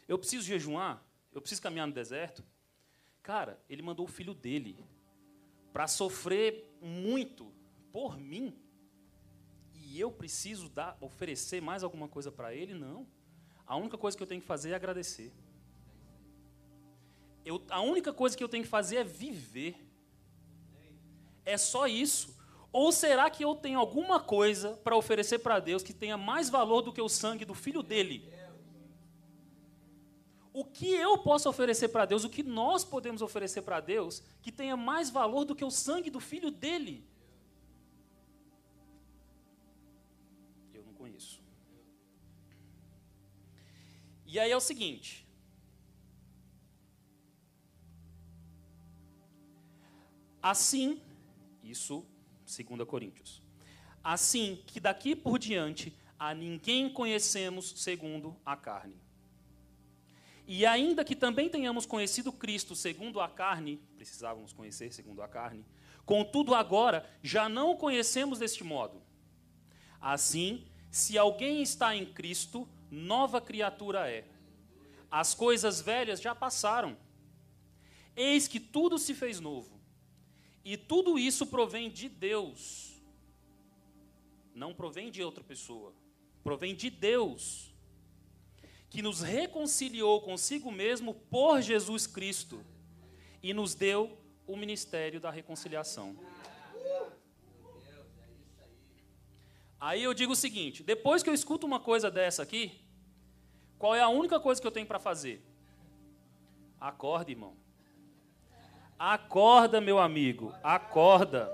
Eu 0.08 0.18
preciso 0.18 0.46
jejuar? 0.46 1.04
Eu 1.32 1.42
preciso 1.42 1.62
caminhar 1.62 1.88
no 1.88 1.94
deserto? 1.94 2.44
Cara, 3.22 3.60
ele 3.70 3.82
mandou 3.82 4.06
o 4.06 4.10
filho 4.10 4.34
dele 4.34 4.84
para 5.72 5.88
sofrer 5.88 6.70
muito 6.82 7.54
por 7.92 8.18
mim. 8.18 8.58
E 9.74 10.00
eu 10.00 10.12
preciso 10.12 10.70
dar, 10.70 10.98
oferecer 11.00 11.62
mais 11.62 11.84
alguma 11.84 12.08
coisa 12.08 12.32
para 12.32 12.54
ele? 12.54 12.74
Não. 12.74 13.08
A 13.66 13.76
única 13.76 13.98
coisa 13.98 14.18
que 14.18 14.24
eu 14.24 14.28
tenho 14.28 14.42
que 14.42 14.48
fazer 14.48 14.72
é 14.72 14.76
agradecer. 14.76 15.32
Eu, 17.46 17.64
a 17.70 17.82
única 17.82 18.14
coisa 18.14 18.38
que 18.38 18.44
eu 18.44 18.50
tenho 18.50 18.64
que 18.64 18.70
fazer 18.70 18.98
é 18.98 19.04
viver. 19.04 19.76
É 21.46 21.58
só 21.58 21.88
isso. 21.88 22.38
Ou 22.72 22.92
será 22.92 23.30
que 23.30 23.44
eu 23.44 23.54
tenho 23.54 23.80
alguma 23.80 24.20
coisa 24.20 24.78
para 24.78 24.96
oferecer 24.96 25.40
para 25.40 25.60
Deus 25.60 25.84
que 25.84 25.94
tenha 25.94 26.18
mais 26.18 26.50
valor 26.50 26.82
do 26.82 26.94
que 26.94 27.02
o 27.02 27.10
sangue 27.10 27.44
do 27.44 27.54
filho 27.54 27.84
dele? 27.84 28.32
O 30.54 30.64
que 30.64 30.88
eu 30.88 31.18
posso 31.18 31.50
oferecer 31.50 31.90
para 31.90 32.06
Deus, 32.06 32.24
o 32.24 32.30
que 32.30 32.44
nós 32.44 32.84
podemos 32.84 33.22
oferecer 33.22 33.62
para 33.62 33.80
Deus, 33.80 34.22
que 34.42 34.52
tenha 34.52 34.76
mais 34.76 35.10
valor 35.10 35.46
do 35.46 35.56
que 35.56 35.64
o 35.64 35.72
sangue 35.72 36.10
do 36.10 36.20
filho 36.20 36.52
dele? 36.52 37.06
Eu 40.74 40.84
não 40.84 40.94
conheço. 40.94 41.42
E 44.26 44.40
aí 44.40 44.52
é 44.52 44.56
o 44.56 44.62
seguinte. 44.62 45.28
Assim, 50.42 51.02
isso 51.64 52.06
2 52.56 52.88
Coríntios. 52.88 53.42
Assim 54.04 54.62
que 54.68 54.80
daqui 54.80 55.16
por 55.16 55.40
diante 55.40 55.96
a 56.20 56.34
ninguém 56.36 56.90
conhecemos 56.90 57.74
segundo 57.78 58.36
a 58.46 58.56
carne. 58.56 58.96
E 60.46 60.66
ainda 60.66 61.04
que 61.04 61.16
também 61.16 61.50
tenhamos 61.50 61.86
conhecido 61.86 62.32
Cristo 62.32 62.76
segundo 62.76 63.22
a 63.22 63.30
carne, 63.30 63.82
precisávamos 63.96 64.54
conhecer 64.54 64.92
segundo 64.94 65.22
a 65.22 65.28
carne, 65.28 65.66
contudo 66.06 66.54
agora 66.54 67.10
já 67.24 67.48
não 67.48 67.72
o 67.72 67.78
conhecemos 67.78 68.38
deste 68.38 68.64
modo. 68.64 69.02
Assim, 70.00 70.68
se 70.92 71.18
alguém 71.18 71.62
está 71.62 71.96
em 71.96 72.06
Cristo, 72.06 72.68
nova 72.92 73.40
criatura 73.40 74.08
é. 74.10 74.28
As 75.10 75.34
coisas 75.34 75.82
velhas 75.82 76.22
já 76.22 76.36
passaram. 76.36 76.98
Eis 78.16 78.48
que 78.48 78.60
tudo 78.60 79.00
se 79.00 79.16
fez 79.16 79.40
novo. 79.40 79.81
E 80.64 80.78
tudo 80.78 81.18
isso 81.18 81.48
provém 81.48 81.90
de 81.90 82.08
Deus. 82.08 83.02
Não 84.54 84.74
provém 84.74 85.10
de 85.10 85.24
outra 85.24 85.44
pessoa. 85.44 85.94
Provém 86.44 86.76
de 86.76 86.90
Deus. 86.90 87.74
Que 88.90 89.02
nos 89.02 89.22
reconciliou 89.22 90.22
consigo 90.22 90.72
mesmo 90.72 91.14
por 91.14 91.62
Jesus 91.62 92.06
Cristo. 92.06 92.64
E 93.42 93.54
nos 93.54 93.74
deu 93.74 94.18
o 94.46 94.56
ministério 94.56 95.20
da 95.20 95.32
reconciliação. 95.32 96.16
Aí 99.80 100.04
eu 100.04 100.14
digo 100.14 100.34
o 100.34 100.36
seguinte: 100.36 100.84
depois 100.84 101.24
que 101.24 101.30
eu 101.30 101.34
escuto 101.34 101.66
uma 101.66 101.80
coisa 101.80 102.12
dessa 102.12 102.44
aqui, 102.44 102.80
qual 103.80 103.96
é 103.96 104.02
a 104.02 104.10
única 104.10 104.40
coisa 104.40 104.62
que 104.62 104.68
eu 104.68 104.72
tenho 104.72 104.86
para 104.86 105.00
fazer? 105.00 105.44
Acorde, 106.80 107.32
irmão. 107.32 107.56
Acorda, 109.04 109.82
meu 109.82 109.98
amigo, 109.98 110.54
acorda. 110.62 111.52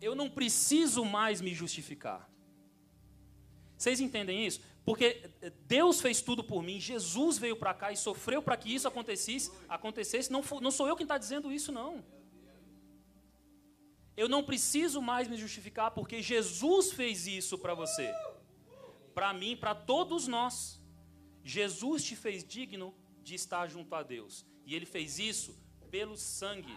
Eu 0.00 0.16
não 0.16 0.28
preciso 0.28 1.04
mais 1.04 1.40
me 1.40 1.54
justificar. 1.54 2.28
Vocês 3.78 4.00
entendem 4.00 4.44
isso? 4.44 4.60
Porque 4.84 5.30
Deus 5.68 6.00
fez 6.00 6.20
tudo 6.20 6.42
por 6.42 6.60
mim, 6.60 6.80
Jesus 6.80 7.38
veio 7.38 7.54
para 7.54 7.72
cá 7.72 7.92
e 7.92 7.96
sofreu 7.96 8.42
para 8.42 8.56
que 8.56 8.74
isso 8.74 8.88
acontecesse. 8.88 9.52
acontecesse. 9.68 10.32
Não, 10.32 10.42
não 10.60 10.72
sou 10.72 10.88
eu 10.88 10.96
quem 10.96 11.04
está 11.04 11.18
dizendo 11.18 11.52
isso, 11.52 11.70
não. 11.70 12.04
Eu 14.16 14.28
não 14.28 14.42
preciso 14.42 15.00
mais 15.00 15.28
me 15.28 15.36
justificar 15.36 15.92
porque 15.92 16.20
Jesus 16.20 16.90
fez 16.90 17.28
isso 17.28 17.56
para 17.56 17.74
você, 17.74 18.12
para 19.14 19.32
mim, 19.32 19.56
para 19.56 19.72
todos 19.72 20.26
nós. 20.26 20.79
Jesus 21.44 22.04
te 22.04 22.16
fez 22.16 22.44
digno 22.44 22.94
de 23.22 23.34
estar 23.34 23.68
junto 23.68 23.94
a 23.94 24.02
Deus. 24.02 24.46
E 24.64 24.74
ele 24.74 24.86
fez 24.86 25.18
isso 25.18 25.58
pelo 25.90 26.16
sangue. 26.16 26.76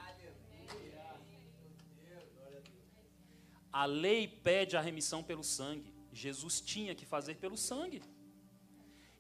A 3.71 3.85
lei 3.85 4.27
pede 4.27 4.77
a 4.77 4.81
remissão 4.81 5.23
pelo 5.23 5.43
sangue. 5.43 5.93
Jesus 6.11 6.61
tinha 6.61 6.93
que 6.93 7.05
fazer 7.05 7.35
pelo 7.35 7.57
sangue. 7.57 8.01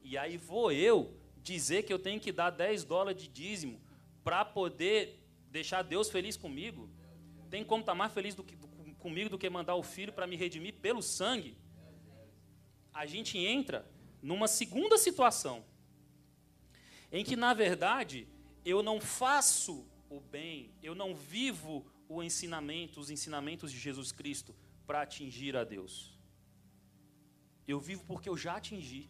E 0.03 0.17
aí 0.17 0.37
vou 0.37 0.71
eu 0.71 1.19
dizer 1.37 1.83
que 1.83 1.91
eu 1.91 1.99
tenho 1.99 2.19
que 2.19 2.31
dar 2.31 2.49
10 2.49 2.83
dólares 2.83 3.21
de 3.21 3.27
dízimo 3.27 3.81
para 4.23 4.45
poder 4.45 5.19
deixar 5.49 5.81
Deus 5.81 6.09
feliz 6.09 6.37
comigo? 6.37 6.89
Tem 7.49 7.63
como 7.63 7.81
estar 7.81 7.93
tá 7.93 7.97
mais 7.97 8.13
feliz 8.13 8.33
do 8.35 8.43
que, 8.43 8.55
do, 8.55 8.67
comigo 8.95 9.29
do 9.29 9.37
que 9.37 9.49
mandar 9.49 9.75
o 9.75 9.83
filho 9.83 10.13
para 10.13 10.27
me 10.27 10.35
redimir 10.35 10.75
pelo 10.75 11.01
sangue? 11.01 11.57
A 12.93 13.05
gente 13.05 13.37
entra 13.37 13.87
numa 14.23 14.47
segunda 14.47 14.97
situação, 14.97 15.65
em 17.11 17.23
que, 17.25 17.35
na 17.35 17.53
verdade, 17.53 18.25
eu 18.63 18.81
não 18.81 19.01
faço 19.01 19.85
o 20.09 20.19
bem, 20.21 20.73
eu 20.81 20.95
não 20.95 21.13
vivo 21.13 21.85
o 22.07 22.23
ensinamento, 22.23 22.99
os 23.01 23.09
ensinamentos 23.09 23.71
de 23.71 23.77
Jesus 23.77 24.13
Cristo 24.13 24.55
para 24.87 25.01
atingir 25.01 25.57
a 25.57 25.65
Deus. 25.65 26.17
Eu 27.67 27.79
vivo 27.79 28.05
porque 28.05 28.29
eu 28.29 28.37
já 28.37 28.55
atingi. 28.55 29.09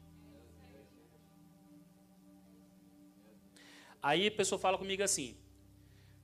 Aí 4.01 4.27
a 4.27 4.31
pessoa 4.31 4.59
fala 4.59 4.77
comigo 4.77 5.03
assim, 5.03 5.37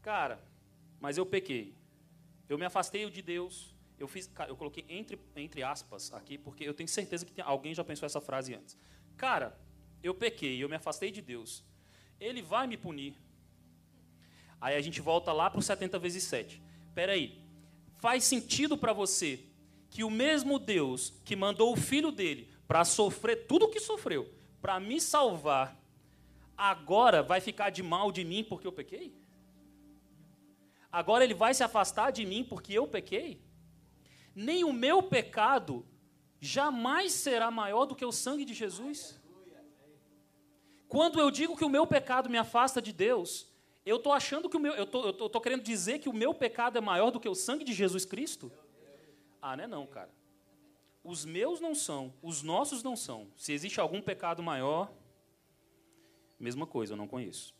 cara, 0.02 0.44
mas 1.00 1.18
eu 1.18 1.26
pequei. 1.26 1.76
Eu 2.48 2.58
me 2.58 2.66
afastei 2.66 3.10
de 3.10 3.22
Deus, 3.22 3.74
eu 4.00 4.08
fiz, 4.08 4.32
eu 4.48 4.56
coloquei 4.56 4.86
entre, 4.88 5.20
entre 5.36 5.62
aspas 5.62 6.14
aqui, 6.14 6.38
porque 6.38 6.64
eu 6.64 6.74
tenho 6.74 6.88
certeza 6.88 7.26
que 7.26 7.34
tem, 7.34 7.44
alguém 7.46 7.74
já 7.74 7.84
pensou 7.84 8.06
essa 8.06 8.22
frase 8.22 8.56
antes. 8.56 8.78
Cara, 9.18 9.60
eu 10.02 10.16
pequei, 10.16 10.64
eu 10.64 10.70
me 10.70 10.76
afastei 10.76 11.12
de 11.12 11.22
Deus. 11.22 11.64
Ele 12.20 12.42
vai 12.42 12.66
me 12.66 12.78
punir. 12.78 13.16
Aí 14.62 14.76
a 14.76 14.82
gente 14.82 15.02
volta 15.02 15.32
lá 15.34 15.50
para 15.50 15.60
o 15.60 15.64
70 15.64 16.00
vezes 16.00 16.24
7. 16.24 16.62
Espera 16.88 17.14
aí. 17.14 17.40
Faz 17.98 18.24
sentido 18.24 18.78
para 18.78 18.94
você 18.94 19.46
que 19.90 20.04
o 20.04 20.10
mesmo 20.10 20.58
Deus 20.60 21.14
que 21.26 21.36
mandou 21.36 21.74
o 21.74 21.78
filho 21.78 22.12
dele 22.12 22.50
para 22.68 22.86
sofrer 22.86 23.48
tudo 23.48 23.66
o 23.66 23.70
que 23.70 23.80
sofreu, 23.80 24.32
para 24.62 24.80
me 24.80 25.02
salvar, 25.02 25.78
agora 26.56 27.24
vai 27.24 27.42
ficar 27.42 27.70
de 27.70 27.82
mal 27.82 28.12
de 28.12 28.24
mim 28.24 28.44
porque 28.44 28.68
eu 28.68 28.72
pequei? 28.72 29.14
Agora 30.92 31.24
ele 31.24 31.34
vai 31.34 31.54
se 31.54 31.64
afastar 31.64 32.12
de 32.12 32.26
mim 32.26 32.44
porque 32.44 32.74
eu 32.74 32.88
pequei? 32.88 33.42
Nem 34.40 34.64
o 34.64 34.72
meu 34.72 35.04
pecado 35.04 35.86
jamais 36.40 37.12
será 37.12 37.52
maior 37.52 37.86
do 37.86 37.96
que 37.96 38.06
o 38.06 38.12
sangue 38.12 38.46
de 38.46 38.54
Jesus. 38.54 39.20
Quando 40.88 41.20
eu 41.20 41.30
digo 41.30 41.58
que 41.58 41.66
o 41.66 41.70
meu 41.70 41.86
pecado 41.86 42.30
me 42.30 42.38
afasta 42.38 42.82
de 42.82 42.94
Deus, 42.94 43.48
eu 43.86 43.98
estou 43.98 44.14
achando 44.14 44.50
que 44.50 44.56
o 44.56 44.60
meu, 44.60 44.74
eu 44.74 44.86
estou 44.86 45.42
querendo 45.42 45.62
dizer 45.62 46.00
que 46.00 46.08
o 46.08 46.14
meu 46.14 46.34
pecado 46.34 46.78
é 46.78 46.82
maior 46.82 47.12
do 47.12 47.20
que 47.20 47.28
o 47.28 47.36
sangue 47.36 47.66
de 47.66 47.74
Jesus 47.74 48.06
Cristo? 48.06 48.50
Ah, 49.42 49.58
não 49.58 49.64
é 49.66 49.68
não, 49.68 49.86
cara. 49.86 50.10
Os 51.04 51.26
meus 51.26 51.60
não 51.60 51.76
são, 51.76 52.14
os 52.22 52.42
nossos 52.42 52.82
não 52.82 52.96
são. 52.96 53.28
Se 53.36 53.52
existe 53.52 53.80
algum 53.80 54.02
pecado 54.02 54.42
maior, 54.42 54.90
mesma 56.40 56.66
coisa, 56.66 56.94
eu 56.94 56.98
não 56.98 57.08
conheço. 57.08 57.54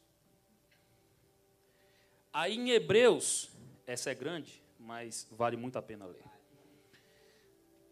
Aí 2.32 2.56
em 2.56 2.70
Hebreus, 2.70 3.50
essa 3.86 4.12
é 4.12 4.16
grande, 4.16 4.64
mas 4.80 5.28
vale 5.30 5.58
muito 5.58 5.78
a 5.78 5.82
pena 5.82 6.06
ler. 6.06 6.39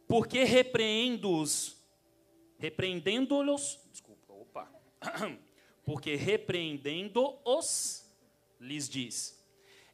Porque 0.08 0.44
repreendo-os, 0.44 1.76
repreendendo-os, 2.58 3.80
desculpa, 3.92 4.34
opa, 4.34 4.72
porque 5.86 6.16
repreendendo-os, 6.16 8.06
lhes 8.60 8.88
diz: 8.88 9.46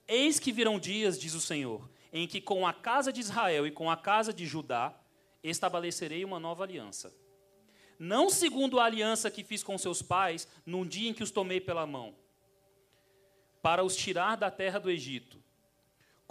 Eis 0.08 0.39
que 0.39 0.52
virão 0.52 0.80
dias, 0.80 1.19
diz 1.19 1.34
o 1.34 1.41
Senhor, 1.41 1.89
em 2.12 2.28
que 2.28 2.39
com 2.39 2.67
a 2.67 2.73
casa 2.73 3.12
de 3.12 3.19
Israel 3.19 3.65
e 3.65 3.71
com 3.71 3.89
a 3.89 3.97
casa 3.97 4.32
de 4.32 4.45
Judá 4.45 4.95
estabelecerei 5.43 6.23
uma 6.23 6.39
nova 6.39 6.63
aliança. 6.63 7.13
Não 7.97 8.30
segundo 8.30 8.80
a 8.80 8.86
aliança 8.86 9.32
que 9.32 9.43
fiz 9.43 9.63
com 9.63 9.78
seus 9.78 10.02
pais 10.02 10.47
num 10.65 10.86
dia 10.86 11.10
em 11.10 11.13
que 11.13 11.23
os 11.23 11.32
tomei 11.32 11.60
pela 11.60 11.88
mão, 11.88 12.15
para 13.62 13.84
os 13.84 13.95
tirar 13.95 14.36
da 14.36 14.52
terra 14.52 14.80
do 14.80 14.91
Egito. 14.91 15.42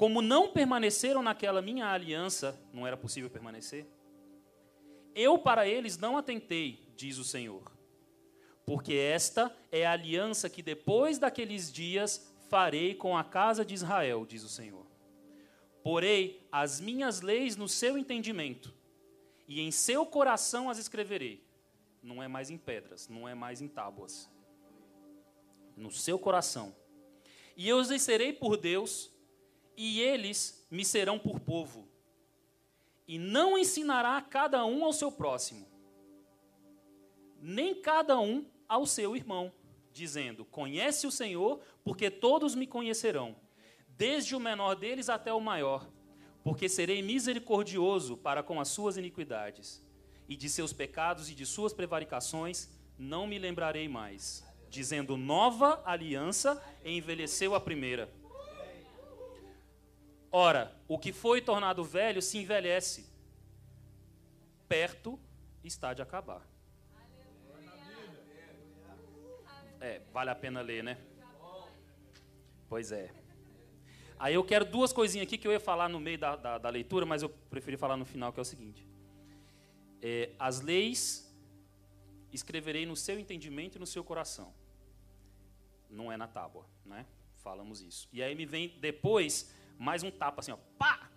Como 0.03 0.21
não 0.21 0.49
permaneceram 0.49 1.23
naquela 1.23 1.62
minha 1.62 1.87
aliança, 1.87 2.61
não 2.73 2.85
era 2.85 2.97
possível 2.97 3.31
permanecer, 3.31 3.87
eu 5.15 5.38
para 5.38 5.69
eles 5.69 5.97
não 5.97 6.17
atentei, 6.19 6.93
diz 6.97 7.19
o 7.19 7.25
Senhor. 7.25 7.71
Porque 8.67 8.95
esta 8.95 9.57
é 9.71 9.87
a 9.87 9.93
aliança 9.93 10.51
que 10.51 10.61
depois 10.61 11.21
daqueles 11.21 11.73
dias 11.73 12.35
farei 12.49 12.97
com 12.97 13.17
a 13.17 13.23
casa 13.23 13.65
de 13.65 13.75
Israel, 13.75 14.27
diz 14.27 14.43
o 14.43 14.49
Senhor. 14.49 14.85
Porei 15.85 16.45
as 16.51 16.81
minhas 16.81 17.21
leis 17.21 17.55
no 17.55 17.69
seu 17.69 17.97
entendimento, 17.97 18.75
e 19.47 19.61
em 19.61 19.71
seu 19.71 20.05
coração 20.05 20.69
as 20.69 20.79
escreverei. 20.79 21.47
Não 22.03 22.21
é 22.21 22.27
mais 22.27 22.51
em 22.51 22.59
pedras, 22.59 23.07
não 23.07 23.29
é 23.29 23.37
mais 23.37 23.61
em 23.61 23.69
tábuas. 23.69 24.29
No 25.77 25.93
seu 25.93 26.19
coração. 26.19 26.75
E 27.57 27.69
eu 27.69 27.77
os 27.77 28.03
serei 28.03 28.33
por 28.33 28.57
Deus, 28.57 29.12
e 29.77 30.01
eles 30.01 30.67
me 30.71 30.85
serão 30.85 31.19
por 31.19 31.41
povo 31.41 31.93
e 33.07 33.19
não 33.19 33.59
ensinará 33.59 34.21
cada 34.23 34.65
um 34.65 34.85
ao 34.85 34.93
seu 34.93 35.11
próximo, 35.11 35.67
nem 37.41 37.75
cada 37.75 38.19
um 38.19 38.47
ao 38.69 38.87
seu 38.87 39.17
irmão, 39.17 39.53
dizendo: 39.93 40.45
Conhece 40.45 41.07
o 41.07 41.11
Senhor, 41.11 41.61
porque 41.85 42.11
todos 42.11 42.55
me 42.55 42.67
conhecerão, 42.67 43.37
desde 43.89 44.35
o 44.35 44.41
menor 44.41 44.77
deles 44.77 45.09
até 45.09 45.33
o 45.33 45.41
maior, 45.41 45.89
porque 46.43 46.69
serei 46.69 47.03
misericordioso 47.03 48.17
para 48.17 48.43
com 48.43 48.61
as 48.61 48.69
suas 48.69 48.97
iniquidades, 48.97 49.85
e 50.29 50.37
de 50.37 50.49
seus 50.49 50.73
pecados 50.73 51.29
e 51.29 51.35
de 51.35 51.45
suas 51.45 51.73
prevaricações 51.73 52.71
não 52.99 53.27
me 53.27 53.39
lembrarei 53.39 53.89
mais. 53.89 54.43
Dizendo: 54.71 55.17
Nova 55.19 55.83
aliança 55.85 56.63
envelheceu 56.83 57.55
a 57.55 57.61
primeira 57.61 58.11
Ora, 60.33 60.75
o 60.88 60.99
que 60.99 61.12
foi 61.12 61.42
tornado 61.42 61.85
velho 61.85 62.23
se 62.23 62.38
envelhece. 62.38 63.07
Perto 64.66 65.21
está 65.62 65.92
de 65.92 66.01
acabar. 66.01 66.42
É, 69.79 70.01
vale 70.11 70.31
a 70.31 70.35
pena 70.35 70.62
ler, 70.62 70.83
né? 70.83 70.97
Pois 72.66 72.90
é. 72.90 73.12
Aí 74.18 74.35
eu 74.35 74.45
quero 74.45 74.64
duas 74.64 74.92
coisinhas 74.92 75.27
aqui 75.27 75.37
que 75.37 75.47
eu 75.47 75.53
ia 75.53 75.61
falar 75.61 75.88
no 75.88 76.01
meio 76.01 76.16
da, 76.16 76.37
da, 76.37 76.57
da 76.57 76.68
leitura, 76.71 77.05
mas 77.05 77.23
eu 77.23 77.29
preferi 77.29 77.77
falar 77.77 77.97
no 77.99 78.07
final, 78.07 78.33
que 78.33 78.40
é 78.40 78.42
o 78.42 78.45
seguinte. 78.45 78.88
É, 80.01 80.31
as 80.38 80.61
leis 80.61 81.31
escreverei 82.33 82.87
no 82.87 82.97
seu 82.97 83.18
entendimento 83.18 83.77
e 83.77 83.79
no 83.79 83.87
seu 83.87 84.03
coração. 84.03 84.55
Não 85.90 86.11
é 86.11 86.16
na 86.16 86.27
tábua, 86.27 86.64
né? 86.87 87.05
Falamos 87.42 87.83
isso. 87.83 88.09
E 88.12 88.23
aí 88.23 88.35
me 88.35 88.47
vem 88.47 88.68
depois 88.81 89.53
mais 89.83 90.05
um 90.05 90.12
tapa 90.12 90.40
assim, 90.40 90.53
ó, 90.53 90.59
pá! 90.79 91.11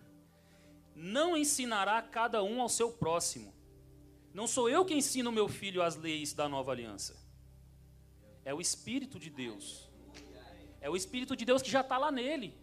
Não 0.92 1.36
ensinará 1.36 2.02
cada 2.02 2.42
um 2.42 2.60
ao 2.60 2.68
seu 2.68 2.90
próximo. 2.90 3.54
Não 4.34 4.46
sou 4.48 4.68
eu 4.68 4.84
que 4.84 4.92
ensino 4.92 5.30
meu 5.30 5.46
filho 5.46 5.82
as 5.82 5.94
leis 5.94 6.32
da 6.32 6.48
nova 6.48 6.72
aliança. 6.72 7.16
É 8.44 8.52
o 8.52 8.60
Espírito 8.60 9.20
de 9.20 9.30
Deus. 9.30 9.88
É 10.80 10.90
o 10.90 10.96
Espírito 10.96 11.36
de 11.36 11.44
Deus 11.44 11.62
que 11.62 11.70
já 11.70 11.80
está 11.80 11.96
lá 11.96 12.10
nele. 12.10 12.58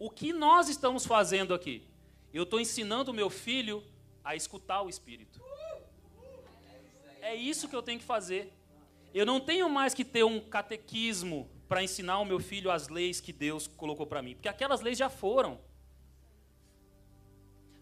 O 0.00 0.10
que 0.10 0.32
nós 0.32 0.68
estamos 0.68 1.06
fazendo 1.06 1.54
aqui? 1.54 1.86
Eu 2.34 2.42
estou 2.42 2.58
ensinando 2.58 3.12
o 3.12 3.14
meu 3.14 3.30
filho 3.30 3.84
a 4.24 4.34
escutar 4.34 4.82
o 4.82 4.88
Espírito. 4.88 5.40
É 7.20 7.36
isso 7.36 7.68
que 7.68 7.76
eu 7.76 7.82
tenho 7.82 8.00
que 8.00 8.04
fazer. 8.04 8.52
Eu 9.14 9.24
não 9.24 9.40
tenho 9.40 9.70
mais 9.70 9.94
que 9.94 10.04
ter 10.04 10.24
um 10.24 10.40
catequismo 10.40 11.55
para 11.68 11.82
ensinar 11.82 12.18
o 12.18 12.24
meu 12.24 12.38
filho 12.38 12.70
as 12.70 12.88
leis 12.88 13.20
que 13.20 13.32
Deus 13.32 13.66
colocou 13.66 14.06
para 14.06 14.22
mim, 14.22 14.34
porque 14.34 14.48
aquelas 14.48 14.80
leis 14.80 14.98
já 14.98 15.08
foram. 15.08 15.60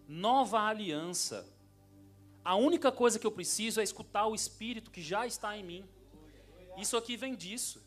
Nova 0.07 0.61
aliança. 0.61 1.47
A 2.45 2.57
única 2.57 2.93
coisa 2.93 3.19
que 3.19 3.27
eu 3.27 3.33
preciso 3.33 3.81
é 3.81 3.83
escutar 3.83 4.27
o 4.27 4.35
Espírito 4.35 4.91
que 4.91 5.03
já 5.03 5.27
está 5.27 5.57
em 5.57 5.65
mim. 5.65 5.85
Isso 6.77 6.97
aqui 6.97 7.17
vem 7.17 7.35
disso. 7.35 7.83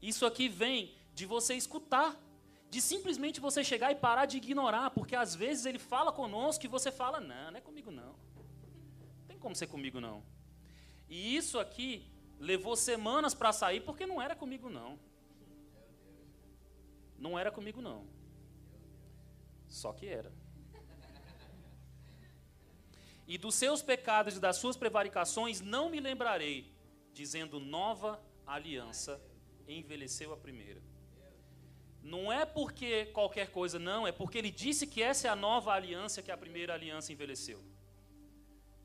Isso 0.00 0.26
aqui 0.26 0.48
vem 0.48 0.92
de 1.14 1.26
você 1.26 1.54
escutar, 1.54 2.20
de 2.68 2.80
simplesmente 2.80 3.38
você 3.38 3.62
chegar 3.62 3.92
e 3.92 3.94
parar 3.94 4.26
de 4.26 4.38
ignorar, 4.38 4.90
porque 4.90 5.14
às 5.14 5.34
vezes 5.34 5.66
ele 5.66 5.78
fala 5.78 6.10
conosco 6.10 6.64
e 6.64 6.68
você 6.68 6.90
fala: 6.90 7.20
não, 7.20 7.52
não 7.52 7.58
é 7.58 7.60
comigo 7.60 7.90
não. 7.90 8.14
Não 9.18 9.26
tem 9.28 9.38
como 9.38 9.54
ser 9.54 9.68
comigo 9.68 10.00
não. 10.00 10.24
E 11.08 11.36
isso 11.36 11.58
aqui 11.58 12.11
levou 12.42 12.74
semanas 12.74 13.34
para 13.34 13.52
sair 13.52 13.80
porque 13.80 14.04
não 14.04 14.20
era 14.20 14.34
comigo 14.34 14.68
não. 14.68 14.98
Não 17.16 17.38
era 17.38 17.52
comigo 17.52 17.80
não. 17.80 18.04
Só 19.68 19.92
que 19.92 20.06
era. 20.08 20.32
E 23.28 23.38
dos 23.38 23.54
seus 23.54 23.80
pecados 23.80 24.36
e 24.36 24.40
das 24.40 24.56
suas 24.56 24.76
prevaricações 24.76 25.60
não 25.60 25.88
me 25.88 26.00
lembrarei, 26.00 26.74
dizendo 27.14 27.60
nova 27.60 28.20
aliança 28.44 29.22
envelheceu 29.68 30.32
a 30.32 30.36
primeira. 30.36 30.82
Não 32.02 32.32
é 32.32 32.44
porque 32.44 33.06
qualquer 33.06 33.52
coisa, 33.52 33.78
não, 33.78 34.04
é 34.04 34.10
porque 34.10 34.36
ele 34.36 34.50
disse 34.50 34.84
que 34.84 35.00
essa 35.00 35.28
é 35.28 35.30
a 35.30 35.36
nova 35.36 35.72
aliança 35.72 36.20
que 36.20 36.32
a 36.32 36.36
primeira 36.36 36.74
aliança 36.74 37.12
envelheceu. 37.12 37.62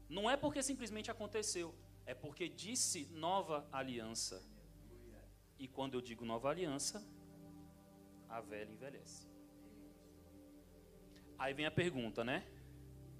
Não 0.07 0.29
é 0.29 0.37
porque 0.37 0.61
simplesmente 0.61 1.09
aconteceu. 1.09 1.73
É 2.07 2.13
porque 2.13 2.47
disse 2.47 3.05
nova 3.11 3.67
aliança. 3.71 4.41
E 5.59 5.67
quando 5.67 5.95
eu 5.95 6.01
digo 6.01 6.23
nova 6.23 6.49
aliança, 6.49 7.05
a 8.29 8.39
velha 8.39 8.71
envelhece. 8.71 9.27
Aí 11.37 11.53
vem 11.53 11.65
a 11.65 11.71
pergunta, 11.71 12.23
né? 12.23 12.47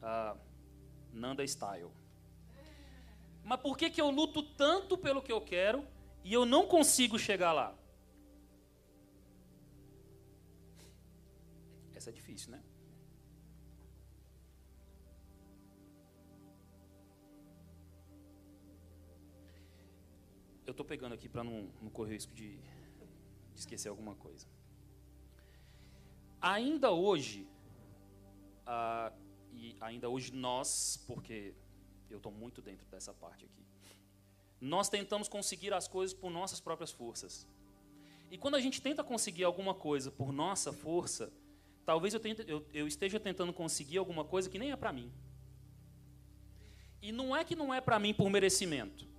Uh, 0.01 0.39
Nanda 1.11 1.45
Style. 1.45 1.91
Mas 3.43 3.59
por 3.59 3.77
que, 3.77 3.89
que 3.89 3.99
eu 3.99 4.09
luto 4.09 4.41
tanto 4.41 4.97
pelo 4.97 5.21
que 5.21 5.33
eu 5.33 5.41
quero 5.41 5.85
e 6.23 6.31
eu 6.31 6.45
não 6.45 6.65
consigo 6.65 7.19
chegar 7.19 7.51
lá? 7.51 7.77
Essa 11.93 12.09
é 12.09 12.13
difícil, 12.13 12.51
né? 12.51 12.63
Eu 20.67 20.71
estou 20.71 20.85
pegando 20.85 21.13
aqui 21.13 21.29
para 21.29 21.45
não, 21.45 21.69
não, 21.81 21.89
correr 21.89 22.11
o 22.11 22.13
risco 22.13 22.33
de, 22.33 22.57
de 22.57 23.59
esquecer 23.59 23.87
alguma 23.87 24.15
coisa. 24.15 24.45
Ainda 26.41 26.91
hoje, 26.91 27.47
e 29.53 29.77
ainda 29.79 30.09
hoje 30.09 30.33
nós, 30.33 31.01
porque 31.07 31.55
eu 32.09 32.17
estou 32.17 32.33
muito 32.33 32.61
dentro 32.61 32.85
dessa 32.87 33.13
parte 33.13 33.45
aqui, 33.45 33.65
nós 34.59 34.89
tentamos 34.89 35.29
conseguir 35.29 35.73
as 35.73 35.87
coisas 35.87 36.13
por 36.13 36.29
nossas 36.29 36.59
próprias 36.59 36.91
forças. 36.91 37.47
E 38.29 38.37
quando 38.37 38.55
a 38.55 38.59
gente 38.59 38.81
tenta 38.81 39.05
conseguir 39.05 39.45
alguma 39.45 39.73
coisa 39.73 40.11
por 40.11 40.33
nossa 40.33 40.73
força, 40.73 41.31
talvez 41.85 42.13
eu, 42.13 42.19
tente, 42.19 42.43
eu, 42.45 42.65
eu 42.73 42.85
esteja 42.85 43.21
tentando 43.21 43.53
conseguir 43.53 43.99
alguma 43.99 44.25
coisa 44.25 44.49
que 44.49 44.59
nem 44.59 44.73
é 44.73 44.75
para 44.75 44.91
mim. 44.91 45.09
E 47.01 47.13
não 47.13 47.33
é 47.33 47.45
que 47.45 47.55
não 47.55 47.73
é 47.73 47.79
para 47.79 47.97
mim 47.97 48.13
por 48.13 48.29
merecimento 48.29 49.16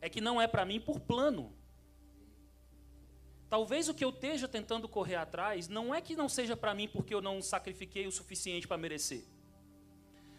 é 0.00 0.08
que 0.08 0.20
não 0.20 0.40
é 0.40 0.46
para 0.46 0.64
mim 0.64 0.80
por 0.80 1.00
plano. 1.00 1.52
Talvez 3.48 3.88
o 3.88 3.94
que 3.94 4.04
eu 4.04 4.10
esteja 4.10 4.46
tentando 4.46 4.88
correr 4.88 5.14
atrás 5.14 5.68
não 5.68 5.94
é 5.94 6.00
que 6.00 6.14
não 6.14 6.28
seja 6.28 6.56
para 6.56 6.74
mim 6.74 6.86
porque 6.86 7.14
eu 7.14 7.22
não 7.22 7.40
sacrifiquei 7.40 8.06
o 8.06 8.12
suficiente 8.12 8.68
para 8.68 8.76
merecer. 8.76 9.24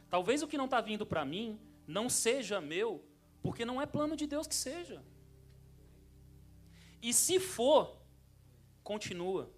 Talvez 0.10 0.42
o 0.44 0.48
que 0.48 0.58
não 0.58 0.66
está 0.66 0.80
vindo 0.80 1.06
para 1.06 1.26
mim 1.26 1.60
não 1.88 2.10
seja 2.10 2.62
meu 2.62 3.04
porque 3.42 3.66
não 3.66 3.82
é 3.82 3.86
plano 3.86 4.16
de 4.16 4.28
Deus 4.28 4.46
que 4.46 4.56
seja. 4.56 5.04
E 7.02 7.14
se 7.14 7.40
for, 7.40 7.98
continua. 8.84 9.52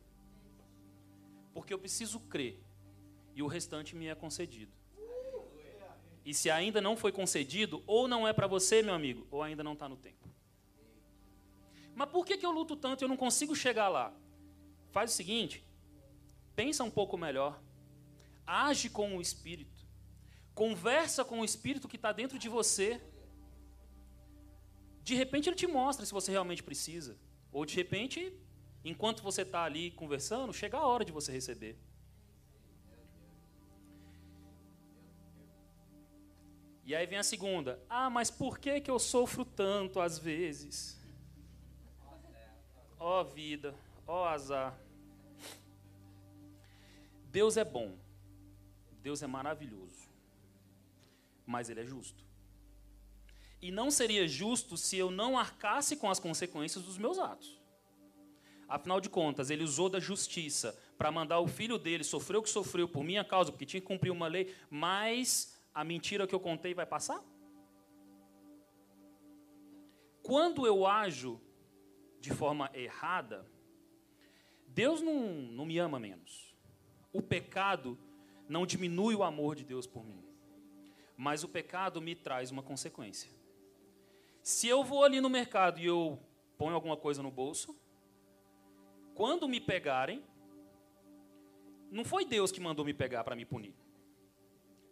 Porque 1.53 1.73
eu 1.73 1.79
preciso 1.79 2.19
crer 2.21 2.63
e 3.35 3.41
o 3.43 3.47
restante 3.47 3.95
me 3.95 4.07
é 4.07 4.15
concedido. 4.15 4.71
E 6.23 6.33
se 6.33 6.49
ainda 6.49 6.79
não 6.79 6.95
foi 6.95 7.11
concedido, 7.11 7.83
ou 7.87 8.07
não 8.07 8.27
é 8.27 8.33
para 8.33 8.47
você, 8.47 8.81
meu 8.81 8.93
amigo, 8.93 9.27
ou 9.31 9.41
ainda 9.41 9.63
não 9.63 9.73
está 9.73 9.89
no 9.89 9.97
tempo. 9.97 10.29
Mas 11.95 12.09
por 12.09 12.25
que, 12.25 12.37
que 12.37 12.45
eu 12.45 12.51
luto 12.51 12.75
tanto 12.75 13.01
e 13.01 13.05
eu 13.05 13.09
não 13.09 13.17
consigo 13.17 13.55
chegar 13.55 13.89
lá? 13.89 14.13
Faz 14.91 15.11
o 15.11 15.15
seguinte: 15.15 15.63
pensa 16.55 16.83
um 16.83 16.91
pouco 16.91 17.17
melhor, 17.17 17.61
age 18.45 18.89
com 18.89 19.17
o 19.17 19.21
Espírito, 19.21 19.85
conversa 20.53 21.25
com 21.25 21.39
o 21.39 21.45
Espírito 21.45 21.87
que 21.87 21.95
está 21.95 22.11
dentro 22.11 22.37
de 22.37 22.49
você. 22.49 23.01
De 25.03 25.15
repente 25.15 25.49
ele 25.49 25.55
te 25.55 25.67
mostra 25.67 26.05
se 26.05 26.11
você 26.11 26.31
realmente 26.31 26.61
precisa, 26.61 27.17
ou 27.51 27.65
de 27.65 27.75
repente 27.75 28.31
enquanto 28.83 29.23
você 29.23 29.43
está 29.43 29.63
ali 29.63 29.91
conversando, 29.91 30.53
chega 30.53 30.77
a 30.77 30.85
hora 30.85 31.05
de 31.05 31.11
você 31.11 31.31
receber. 31.31 31.77
E 36.91 36.95
aí 36.95 37.05
vem 37.05 37.17
a 37.17 37.23
segunda. 37.23 37.81
Ah, 37.89 38.09
mas 38.09 38.29
por 38.29 38.59
que, 38.59 38.81
que 38.81 38.91
eu 38.91 38.99
sofro 38.99 39.45
tanto 39.45 40.01
às 40.01 40.19
vezes? 40.19 40.99
Ó 42.99 43.21
oh, 43.21 43.23
vida, 43.23 43.73
ó 44.05 44.23
oh, 44.23 44.25
azar. 44.25 44.77
Deus 47.27 47.55
é 47.55 47.63
bom. 47.63 47.97
Deus 49.01 49.23
é 49.23 49.27
maravilhoso. 49.27 50.09
Mas 51.45 51.69
Ele 51.69 51.79
é 51.79 51.85
justo. 51.85 52.25
E 53.61 53.71
não 53.71 53.89
seria 53.89 54.27
justo 54.27 54.75
se 54.75 54.97
eu 54.97 55.09
não 55.09 55.39
arcasse 55.39 55.95
com 55.95 56.09
as 56.09 56.19
consequências 56.19 56.83
dos 56.83 56.97
meus 56.97 57.17
atos. 57.17 57.57
Afinal 58.67 58.99
de 58.99 59.09
contas, 59.09 59.49
ele 59.49 59.63
usou 59.63 59.87
da 59.87 59.99
justiça 60.01 60.77
para 60.97 61.09
mandar 61.09 61.39
o 61.39 61.47
filho 61.47 61.77
dele 61.77 62.03
sofrer 62.03 62.35
o 62.35 62.43
que 62.43 62.49
sofreu 62.49 62.85
por 62.85 63.01
minha 63.01 63.23
causa, 63.23 63.49
porque 63.49 63.65
tinha 63.65 63.79
que 63.79 63.87
cumprir 63.87 64.11
uma 64.11 64.27
lei, 64.27 64.53
mas 64.69 65.60
a 65.73 65.83
mentira 65.83 66.27
que 66.27 66.35
eu 66.35 66.39
contei 66.39 66.73
vai 66.73 66.85
passar? 66.85 67.23
Quando 70.21 70.65
eu 70.65 70.85
ajo 70.85 71.41
de 72.19 72.31
forma 72.31 72.69
errada, 72.73 73.49
Deus 74.67 75.01
não, 75.01 75.23
não 75.23 75.65
me 75.65 75.77
ama 75.77 75.99
menos. 75.99 76.55
O 77.11 77.21
pecado 77.21 77.97
não 78.47 78.65
diminui 78.65 79.15
o 79.15 79.23
amor 79.23 79.55
de 79.55 79.63
Deus 79.63 79.87
por 79.87 80.05
mim. 80.05 80.23
Mas 81.17 81.43
o 81.43 81.49
pecado 81.49 82.01
me 82.01 82.15
traz 82.15 82.51
uma 82.51 82.63
consequência. 82.63 83.31
Se 84.43 84.67
eu 84.67 84.83
vou 84.83 85.03
ali 85.03 85.21
no 85.21 85.29
mercado 85.29 85.79
e 85.79 85.85
eu 85.85 86.19
ponho 86.57 86.75
alguma 86.75 86.97
coisa 86.97 87.21
no 87.21 87.31
bolso, 87.31 87.79
quando 89.13 89.47
me 89.47 89.59
pegarem, 89.59 90.23
não 91.91 92.05
foi 92.05 92.25
Deus 92.25 92.51
que 92.51 92.61
mandou 92.61 92.85
me 92.85 92.93
pegar 92.93 93.23
para 93.23 93.35
me 93.35 93.45
punir. 93.45 93.75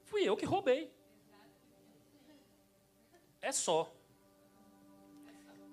Fui 0.10 0.24
eu 0.24 0.36
que 0.36 0.46
roubei. 0.46 0.92
É 3.42 3.52
só. 3.52 3.92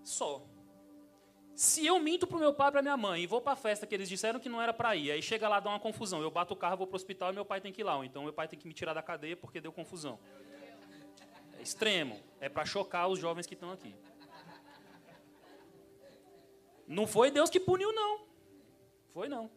Só. 0.05 0.47
Se 1.55 1.87
eu 1.87 1.99
minto 1.99 2.27
pro 2.27 2.39
meu 2.39 2.53
pai 2.53 2.69
e 2.69 2.73
pra 2.73 2.83
minha 2.83 2.97
mãe 2.99 3.23
e 3.23 3.27
vou 3.27 3.41
para 3.41 3.55
a 3.55 3.57
festa 3.57 3.87
que 3.87 3.95
eles 3.95 4.11
disseram 4.11 4.39
que 4.39 4.49
não 4.49 4.61
era 4.61 4.75
para 4.75 4.95
ir, 4.95 5.11
aí 5.11 5.23
chega 5.23 5.49
lá 5.49 5.59
dá 5.59 5.71
uma 5.71 5.81
confusão, 5.81 6.21
eu 6.21 6.31
bato 6.31 6.53
o 6.53 6.57
carro, 6.57 6.77
vou 6.77 6.87
pro 6.87 6.97
hospital 6.97 7.33
e 7.33 7.35
meu 7.35 7.47
pai 7.47 7.63
tem 7.63 7.73
que 7.73 7.81
ir 7.81 7.85
lá, 7.85 7.97
ou 7.97 8.05
então 8.05 8.25
meu 8.25 8.33
pai 8.33 8.47
tem 8.47 8.59
que 8.59 8.69
me 8.69 8.75
tirar 8.75 8.93
da 8.93 9.03
cadeia 9.03 9.35
porque 9.35 9.59
deu 9.59 9.73
confusão. 9.73 10.19
É 11.59 11.63
extremo, 11.63 12.21
é 12.41 12.51
para 12.51 12.67
chocar 12.67 13.09
os 13.09 13.19
jovens 13.19 13.47
que 13.47 13.55
estão 13.55 13.73
aqui. 13.73 13.95
Não 16.87 17.07
foi 17.07 17.31
Deus 17.31 17.49
que 17.49 17.59
puniu 17.59 17.91
não. 17.91 18.27
Foi 19.15 19.27
não. 19.27 19.51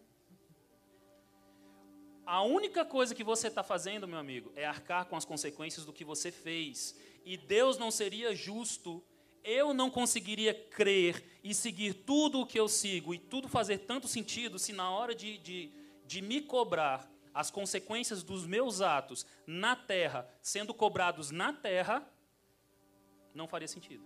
A 2.31 2.43
única 2.43 2.85
coisa 2.85 3.15
que 3.15 3.23
você 3.23 3.47
está 3.47 3.63
fazendo, 3.63 4.07
meu 4.07 4.19
amigo, 4.19 4.51
é 4.55 4.63
arcar 4.63 5.05
com 5.05 5.15
as 5.15 5.25
consequências 5.25 5.83
do 5.83 5.91
que 5.91 6.05
você 6.05 6.31
fez. 6.31 6.95
E 7.25 7.35
Deus 7.35 7.75
não 7.79 7.89
seria 7.89 8.35
justo, 8.35 9.03
eu 9.43 9.73
não 9.73 9.89
conseguiria 9.89 10.53
crer 10.53 11.39
e 11.43 11.55
seguir 11.55 11.91
tudo 11.91 12.39
o 12.39 12.45
que 12.45 12.59
eu 12.59 12.67
sigo 12.67 13.15
e 13.15 13.17
tudo 13.17 13.47
fazer 13.47 13.79
tanto 13.79 14.07
sentido 14.07 14.59
se 14.59 14.71
na 14.71 14.91
hora 14.91 15.15
de, 15.15 15.39
de, 15.39 15.71
de 16.05 16.21
me 16.21 16.39
cobrar 16.39 17.11
as 17.33 17.49
consequências 17.49 18.21
dos 18.21 18.45
meus 18.45 18.79
atos 18.79 19.25
na 19.47 19.75
terra, 19.75 20.29
sendo 20.39 20.71
cobrados 20.71 21.31
na 21.31 21.51
terra, 21.51 22.07
não 23.33 23.47
faria 23.47 23.67
sentido. 23.67 24.05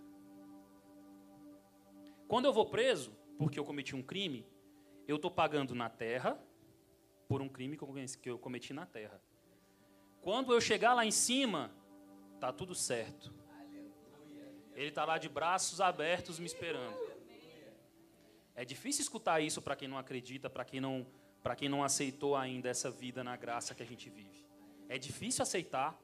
Quando 2.26 2.46
eu 2.46 2.54
vou 2.54 2.64
preso, 2.64 3.14
porque 3.36 3.58
eu 3.60 3.66
cometi 3.66 3.94
um 3.94 4.02
crime, 4.02 4.46
eu 5.06 5.16
estou 5.16 5.30
pagando 5.30 5.74
na 5.74 5.90
terra 5.90 6.42
por 7.28 7.40
um 7.40 7.48
crime 7.48 7.76
que 8.20 8.30
eu 8.30 8.38
cometi 8.38 8.72
na 8.72 8.86
terra. 8.86 9.20
Quando 10.20 10.52
eu 10.52 10.60
chegar 10.60 10.94
lá 10.94 11.04
em 11.04 11.10
cima, 11.10 11.70
tá 12.40 12.52
tudo 12.52 12.74
certo. 12.74 13.32
Ele 14.74 14.88
está 14.88 15.04
lá 15.04 15.18
de 15.18 15.28
braços 15.28 15.80
abertos 15.80 16.38
me 16.38 16.46
esperando. 16.46 16.96
É 18.54 18.64
difícil 18.64 19.02
escutar 19.02 19.40
isso 19.40 19.60
para 19.60 19.76
quem 19.76 19.88
não 19.88 19.98
acredita, 19.98 20.48
para 20.48 20.64
quem 20.64 20.80
não, 20.80 21.06
para 21.42 21.56
quem 21.56 21.68
não 21.68 21.82
aceitou 21.82 22.36
ainda 22.36 22.68
essa 22.68 22.90
vida 22.90 23.22
na 23.24 23.36
graça 23.36 23.74
que 23.74 23.82
a 23.82 23.86
gente 23.86 24.08
vive. 24.08 24.44
É 24.88 24.98
difícil 24.98 25.42
aceitar 25.42 25.98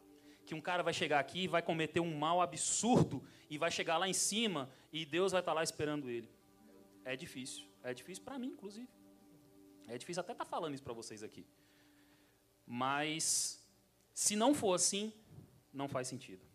que 0.44 0.54
um 0.54 0.60
cara 0.60 0.82
vai 0.82 0.92
chegar 0.92 1.20
aqui 1.20 1.44
e 1.44 1.48
vai 1.48 1.62
cometer 1.62 2.00
um 2.00 2.16
mal 2.16 2.42
absurdo 2.42 3.22
e 3.48 3.56
vai 3.56 3.70
chegar 3.70 3.98
lá 3.98 4.08
em 4.08 4.12
cima 4.12 4.68
e 4.92 5.04
Deus 5.04 5.32
vai 5.32 5.40
estar 5.40 5.52
tá 5.52 5.54
lá 5.54 5.62
esperando 5.62 6.10
ele. 6.10 6.28
É 7.04 7.14
difícil. 7.16 7.66
É 7.82 7.94
difícil 7.94 8.24
para 8.24 8.38
mim, 8.38 8.48
inclusive. 8.48 8.88
É 9.90 9.98
difícil 9.98 10.20
até 10.20 10.32
estar 10.32 10.44
tá 10.44 10.50
falando 10.50 10.74
isso 10.74 10.84
para 10.84 10.92
vocês 10.92 11.20
aqui. 11.20 11.44
Mas, 12.64 13.60
se 14.14 14.36
não 14.36 14.54
for 14.54 14.74
assim, 14.74 15.12
não 15.72 15.88
faz 15.88 16.06
sentido. 16.06 16.46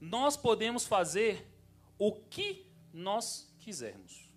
Nós 0.00 0.36
podemos 0.36 0.86
fazer 0.86 1.44
o 1.98 2.12
que 2.12 2.70
nós 2.92 3.52
quisermos, 3.58 4.30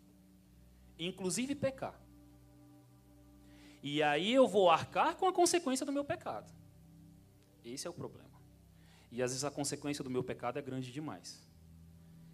inclusive 0.97 1.53
pecar. 1.53 2.01
E 3.83 4.01
aí 4.01 4.33
eu 4.33 4.47
vou 4.47 4.71
arcar 4.71 5.15
com 5.17 5.27
a 5.27 5.33
consequência 5.33 5.85
do 5.85 5.91
meu 5.91 6.03
pecado. 6.03 6.51
Esse 7.63 7.85
é 7.85 7.89
o 7.89 7.93
problema. 7.93 8.41
E 9.11 9.21
às 9.21 9.29
vezes 9.31 9.43
a 9.43 9.51
consequência 9.51 10.03
do 10.03 10.09
meu 10.09 10.23
pecado 10.23 10.57
é 10.57 10.61
grande 10.63 10.91
demais. 10.91 11.46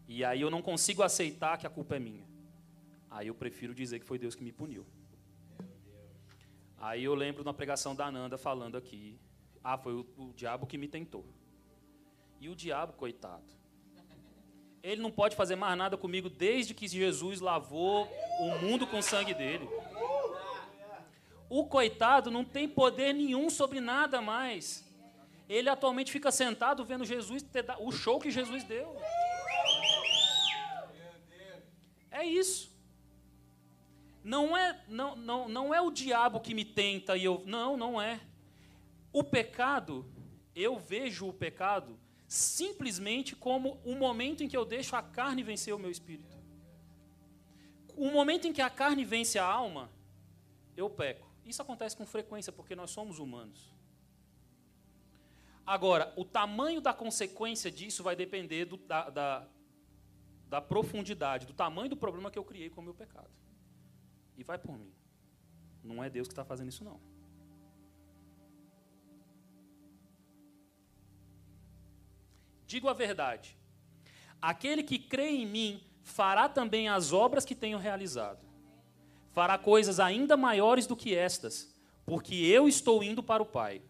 E 0.08 0.24
aí 0.24 0.42
eu 0.42 0.50
não 0.50 0.62
consigo 0.62 1.02
aceitar 1.02 1.58
que 1.58 1.68
a 1.68 1.70
culpa 1.70 1.96
é 1.96 2.00
minha. 2.00 2.26
Aí 3.10 3.28
eu 3.28 3.36
prefiro 3.36 3.74
dizer 3.74 4.00
que 4.00 4.06
foi 4.06 4.18
Deus 4.18 4.36
que 4.36 4.44
me 4.44 4.52
puniu. 4.52 4.86
Aí 6.78 7.04
eu 7.04 7.16
lembro 7.16 7.44
na 7.44 7.54
pregação 7.54 7.96
da 7.96 8.08
Ananda 8.08 8.38
falando 8.38 8.78
aqui: 8.78 9.18
ah, 9.64 9.78
foi 9.78 9.94
o, 9.94 10.06
o 10.18 10.34
diabo 10.34 10.68
que 10.68 10.78
me 10.78 10.88
tentou. 10.88 11.26
E 12.42 12.50
o 12.50 12.56
diabo, 12.56 12.94
coitado, 12.94 13.46
ele 14.82 15.02
não 15.02 15.10
pode 15.10 15.34
fazer 15.34 15.56
mais 15.56 15.78
nada 15.78 15.96
comigo 15.96 16.30
desde 16.30 16.74
que 16.74 16.90
Jesus 16.90 17.40
lavou 17.40 18.06
o 18.42 18.60
mundo 18.60 18.86
com 18.86 18.98
o 18.98 19.04
sangue 19.04 19.34
dele. 19.34 19.70
O 21.50 21.66
coitado 21.66 22.30
não 22.30 22.44
tem 22.44 22.68
poder 22.68 23.14
nenhum 23.14 23.50
sobre 23.50 23.80
nada 23.80 24.22
mais. 24.22 24.84
Ele 25.48 25.70
atualmente 25.70 26.12
fica 26.12 26.32
sentado 26.32 26.84
vendo 26.84 27.06
Jesus 27.06 27.46
o 27.80 27.92
show 27.92 28.20
que 28.20 28.30
Jesus 28.30 28.64
deu. 28.66 28.98
É 32.24 32.26
isso. 32.26 32.72
Não 34.24 34.56
é, 34.56 34.82
não, 34.88 35.14
não, 35.18 35.50
não 35.50 35.74
é 35.74 35.82
o 35.82 35.92
diabo 35.92 36.40
que 36.40 36.54
me 36.54 36.64
tenta 36.64 37.18
e 37.18 37.26
eu. 37.26 37.44
Não, 37.46 37.76
não 37.76 38.02
é. 38.02 38.22
O 39.12 39.26
pecado, 39.26 40.10
eu 40.56 40.80
vejo 40.80 41.28
o 41.28 41.34
pecado 41.34 42.00
simplesmente 42.26 43.36
como 43.36 43.78
o 43.84 43.94
momento 43.94 44.42
em 44.42 44.48
que 44.48 44.56
eu 44.56 44.64
deixo 44.64 44.96
a 44.96 45.04
carne 45.04 45.44
vencer 45.44 45.76
o 45.76 45.78
meu 45.78 45.92
espírito. 45.92 46.38
O 47.98 48.10
momento 48.10 48.48
em 48.48 48.54
que 48.54 48.62
a 48.62 48.70
carne 48.70 49.04
vence 49.04 49.38
a 49.38 49.46
alma, 49.46 49.92
eu 50.78 50.90
peco. 50.90 51.30
Isso 51.46 51.62
acontece 51.62 51.98
com 51.98 52.06
frequência 52.06 52.54
porque 52.54 52.74
nós 52.74 52.90
somos 52.90 53.20
humanos. 53.20 53.76
Agora, 55.66 56.14
o 56.16 56.24
tamanho 56.24 56.80
da 56.80 56.94
consequência 56.94 57.70
disso 57.70 58.02
vai 58.02 58.16
depender 58.16 58.64
do, 58.64 58.78
da, 58.78 59.10
da, 59.10 59.48
da 60.54 60.62
profundidade, 60.62 61.48
do 61.48 61.54
tamanho 61.54 61.90
do 61.90 61.98
problema 61.98 62.30
que 62.30 62.38
eu 62.38 62.44
criei 62.46 62.70
com 62.70 62.80
o 62.80 62.84
meu 62.84 62.94
pecado. 62.94 63.32
E 64.38 64.44
vai 64.44 64.56
por 64.56 64.78
mim. 64.78 64.94
Não 65.84 66.04
é 66.04 66.12
Deus 66.12 66.28
que 66.28 66.32
está 66.32 66.46
fazendo 66.46 66.70
isso, 66.70 66.84
não. 66.84 67.00
Digo 72.68 72.88
a 72.88 72.94
verdade. 72.94 73.58
Aquele 74.40 74.84
que 74.84 75.00
crê 75.00 75.32
em 75.32 75.48
mim 75.48 75.84
fará 76.04 76.48
também 76.48 76.88
as 76.88 77.12
obras 77.12 77.46
que 77.46 77.56
tenho 77.56 77.80
realizado. 77.80 78.46
Fará 79.32 79.58
coisas 79.58 80.00
ainda 80.00 80.38
maiores 80.38 80.86
do 80.86 80.96
que 80.96 81.16
estas, 81.16 81.76
porque 82.06 82.36
eu 82.36 82.68
estou 82.68 83.04
indo 83.04 83.24
para 83.24 83.42
o 83.42 83.48
Pai. 83.48 83.82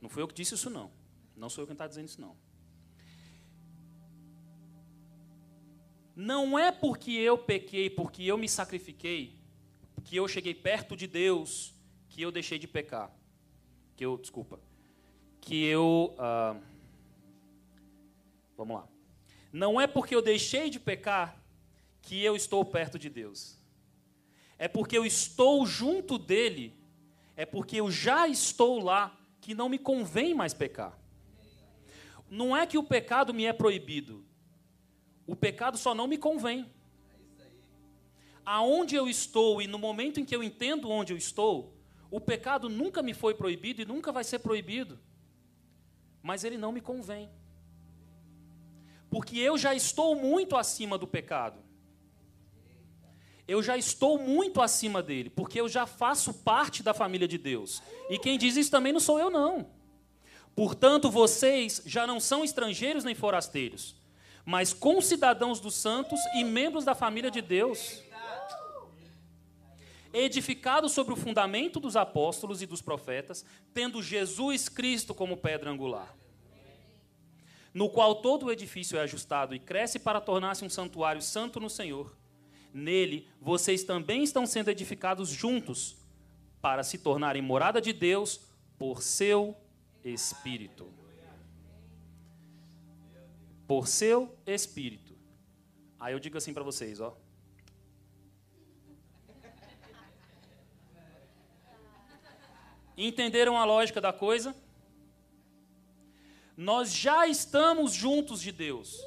Não 0.00 0.08
foi 0.08 0.22
eu 0.22 0.28
que 0.28 0.34
disse 0.34 0.54
isso, 0.54 0.70
não. 0.70 0.92
Não 1.34 1.50
sou 1.50 1.62
eu 1.62 1.66
quem 1.66 1.74
está 1.74 1.88
dizendo 1.88 2.06
isso, 2.06 2.20
não. 2.20 2.36
Não 6.20 6.58
é 6.58 6.72
porque 6.72 7.12
eu 7.12 7.38
pequei, 7.38 7.88
porque 7.88 8.24
eu 8.24 8.36
me 8.36 8.48
sacrifiquei, 8.48 9.38
que 10.02 10.16
eu 10.16 10.26
cheguei 10.26 10.52
perto 10.52 10.96
de 10.96 11.06
Deus, 11.06 11.72
que 12.08 12.20
eu 12.20 12.32
deixei 12.32 12.58
de 12.58 12.66
pecar. 12.66 13.08
Que 13.94 14.04
eu, 14.04 14.18
desculpa. 14.18 14.58
Que 15.40 15.64
eu. 15.64 16.16
Uh, 16.18 16.60
vamos 18.56 18.78
lá. 18.78 18.88
Não 19.52 19.80
é 19.80 19.86
porque 19.86 20.12
eu 20.12 20.20
deixei 20.20 20.68
de 20.68 20.80
pecar 20.80 21.40
que 22.02 22.20
eu 22.24 22.34
estou 22.34 22.64
perto 22.64 22.98
de 22.98 23.08
Deus. 23.08 23.56
É 24.58 24.66
porque 24.66 24.98
eu 24.98 25.06
estou 25.06 25.64
junto 25.64 26.18
dele. 26.18 26.74
É 27.36 27.46
porque 27.46 27.76
eu 27.76 27.92
já 27.92 28.26
estou 28.26 28.82
lá 28.82 29.16
que 29.40 29.54
não 29.54 29.68
me 29.68 29.78
convém 29.78 30.34
mais 30.34 30.52
pecar. 30.52 30.98
não 32.28 32.56
é 32.56 32.66
que 32.66 32.76
o 32.76 32.82
pecado 32.82 33.32
me 33.32 33.44
é 33.44 33.52
proibido. 33.52 34.26
O 35.28 35.36
pecado 35.36 35.76
só 35.76 35.94
não 35.94 36.06
me 36.06 36.16
convém. 36.16 36.66
Aonde 38.46 38.96
eu 38.96 39.06
estou 39.06 39.60
e 39.60 39.66
no 39.66 39.78
momento 39.78 40.18
em 40.18 40.24
que 40.24 40.34
eu 40.34 40.42
entendo 40.42 40.90
onde 40.90 41.12
eu 41.12 41.18
estou, 41.18 41.76
o 42.10 42.18
pecado 42.18 42.70
nunca 42.70 43.02
me 43.02 43.12
foi 43.12 43.34
proibido 43.34 43.82
e 43.82 43.84
nunca 43.84 44.10
vai 44.10 44.24
ser 44.24 44.38
proibido. 44.38 44.98
Mas 46.22 46.44
ele 46.44 46.56
não 46.56 46.72
me 46.72 46.80
convém. 46.80 47.28
Porque 49.10 49.38
eu 49.38 49.58
já 49.58 49.74
estou 49.74 50.16
muito 50.16 50.56
acima 50.56 50.96
do 50.96 51.06
pecado. 51.06 51.62
Eu 53.46 53.62
já 53.62 53.76
estou 53.76 54.18
muito 54.18 54.62
acima 54.62 55.02
dele, 55.02 55.28
porque 55.28 55.60
eu 55.60 55.68
já 55.68 55.84
faço 55.84 56.32
parte 56.32 56.82
da 56.82 56.94
família 56.94 57.28
de 57.28 57.36
Deus. 57.36 57.82
E 58.08 58.18
quem 58.18 58.38
diz 58.38 58.56
isso 58.56 58.70
também 58.70 58.94
não 58.94 59.00
sou 59.00 59.18
eu, 59.18 59.28
não. 59.28 59.70
Portanto, 60.56 61.10
vocês 61.10 61.82
já 61.84 62.06
não 62.06 62.18
são 62.18 62.42
estrangeiros 62.42 63.04
nem 63.04 63.14
forasteiros, 63.14 63.94
mas 64.48 64.72
concidadãos 64.72 65.60
dos 65.60 65.74
santos 65.74 66.18
e 66.34 66.42
membros 66.42 66.82
da 66.82 66.94
família 66.94 67.30
de 67.30 67.42
Deus. 67.42 68.02
Edificados 70.10 70.92
sobre 70.92 71.12
o 71.12 71.16
fundamento 71.18 71.78
dos 71.78 71.96
apóstolos 71.96 72.62
e 72.62 72.66
dos 72.66 72.80
profetas, 72.80 73.44
tendo 73.74 74.02
Jesus 74.02 74.66
Cristo 74.70 75.14
como 75.14 75.36
pedra 75.36 75.70
angular, 75.70 76.16
no 77.74 77.90
qual 77.90 78.22
todo 78.22 78.46
o 78.46 78.50
edifício 78.50 78.96
é 78.96 79.02
ajustado 79.02 79.54
e 79.54 79.58
cresce 79.58 79.98
para 79.98 80.18
tornar-se 80.18 80.64
um 80.64 80.70
santuário 80.70 81.20
santo 81.20 81.60
no 81.60 81.68
Senhor. 81.68 82.16
Nele, 82.72 83.28
vocês 83.38 83.84
também 83.84 84.22
estão 84.24 84.46
sendo 84.46 84.70
edificados 84.70 85.28
juntos, 85.28 85.98
para 86.58 86.82
se 86.82 86.96
tornarem 86.96 87.42
morada 87.42 87.82
de 87.82 87.92
Deus 87.92 88.40
por 88.78 89.02
seu 89.02 89.54
Espírito. 90.02 90.97
Por 93.68 93.86
seu 93.86 94.36
Espírito. 94.44 95.16
Aí 96.00 96.14
eu 96.14 96.18
digo 96.18 96.38
assim 96.38 96.52
para 96.52 96.64
vocês, 96.64 97.00
ó. 97.00 97.16
Entenderam 102.96 103.56
a 103.56 103.64
lógica 103.64 104.00
da 104.00 104.12
coisa? 104.12 104.56
Nós 106.56 106.92
já 106.92 107.28
estamos 107.28 107.92
juntos 107.92 108.40
de 108.40 108.50
Deus, 108.50 109.00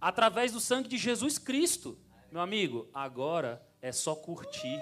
através 0.00 0.52
do 0.52 0.60
sangue 0.60 0.88
de 0.88 0.96
Jesus 0.96 1.36
Cristo. 1.36 1.98
Meu 2.32 2.40
amigo, 2.40 2.88
agora 2.94 3.62
é 3.82 3.92
só 3.92 4.14
curtir. 4.14 4.80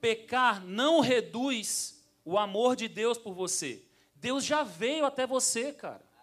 Pecar 0.00 0.64
não 0.64 1.00
reduz 1.00 2.04
o 2.24 2.38
amor 2.38 2.74
de 2.74 2.88
Deus 2.88 3.18
por 3.18 3.34
você. 3.34 3.84
Deus 4.16 4.44
já 4.44 4.62
veio 4.64 5.04
até 5.04 5.26
você, 5.26 5.72
cara. 5.72 6.13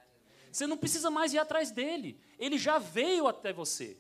Você 0.52 0.68
não 0.68 0.78
precisa 0.78 1.10
mais 1.10 1.34
ir 1.34 1.40
atrás 1.40 1.72
dele. 1.72 2.20
Ele 2.38 2.58
já 2.58 2.78
veio 2.78 3.28
até 3.28 3.54
você. 3.54 3.98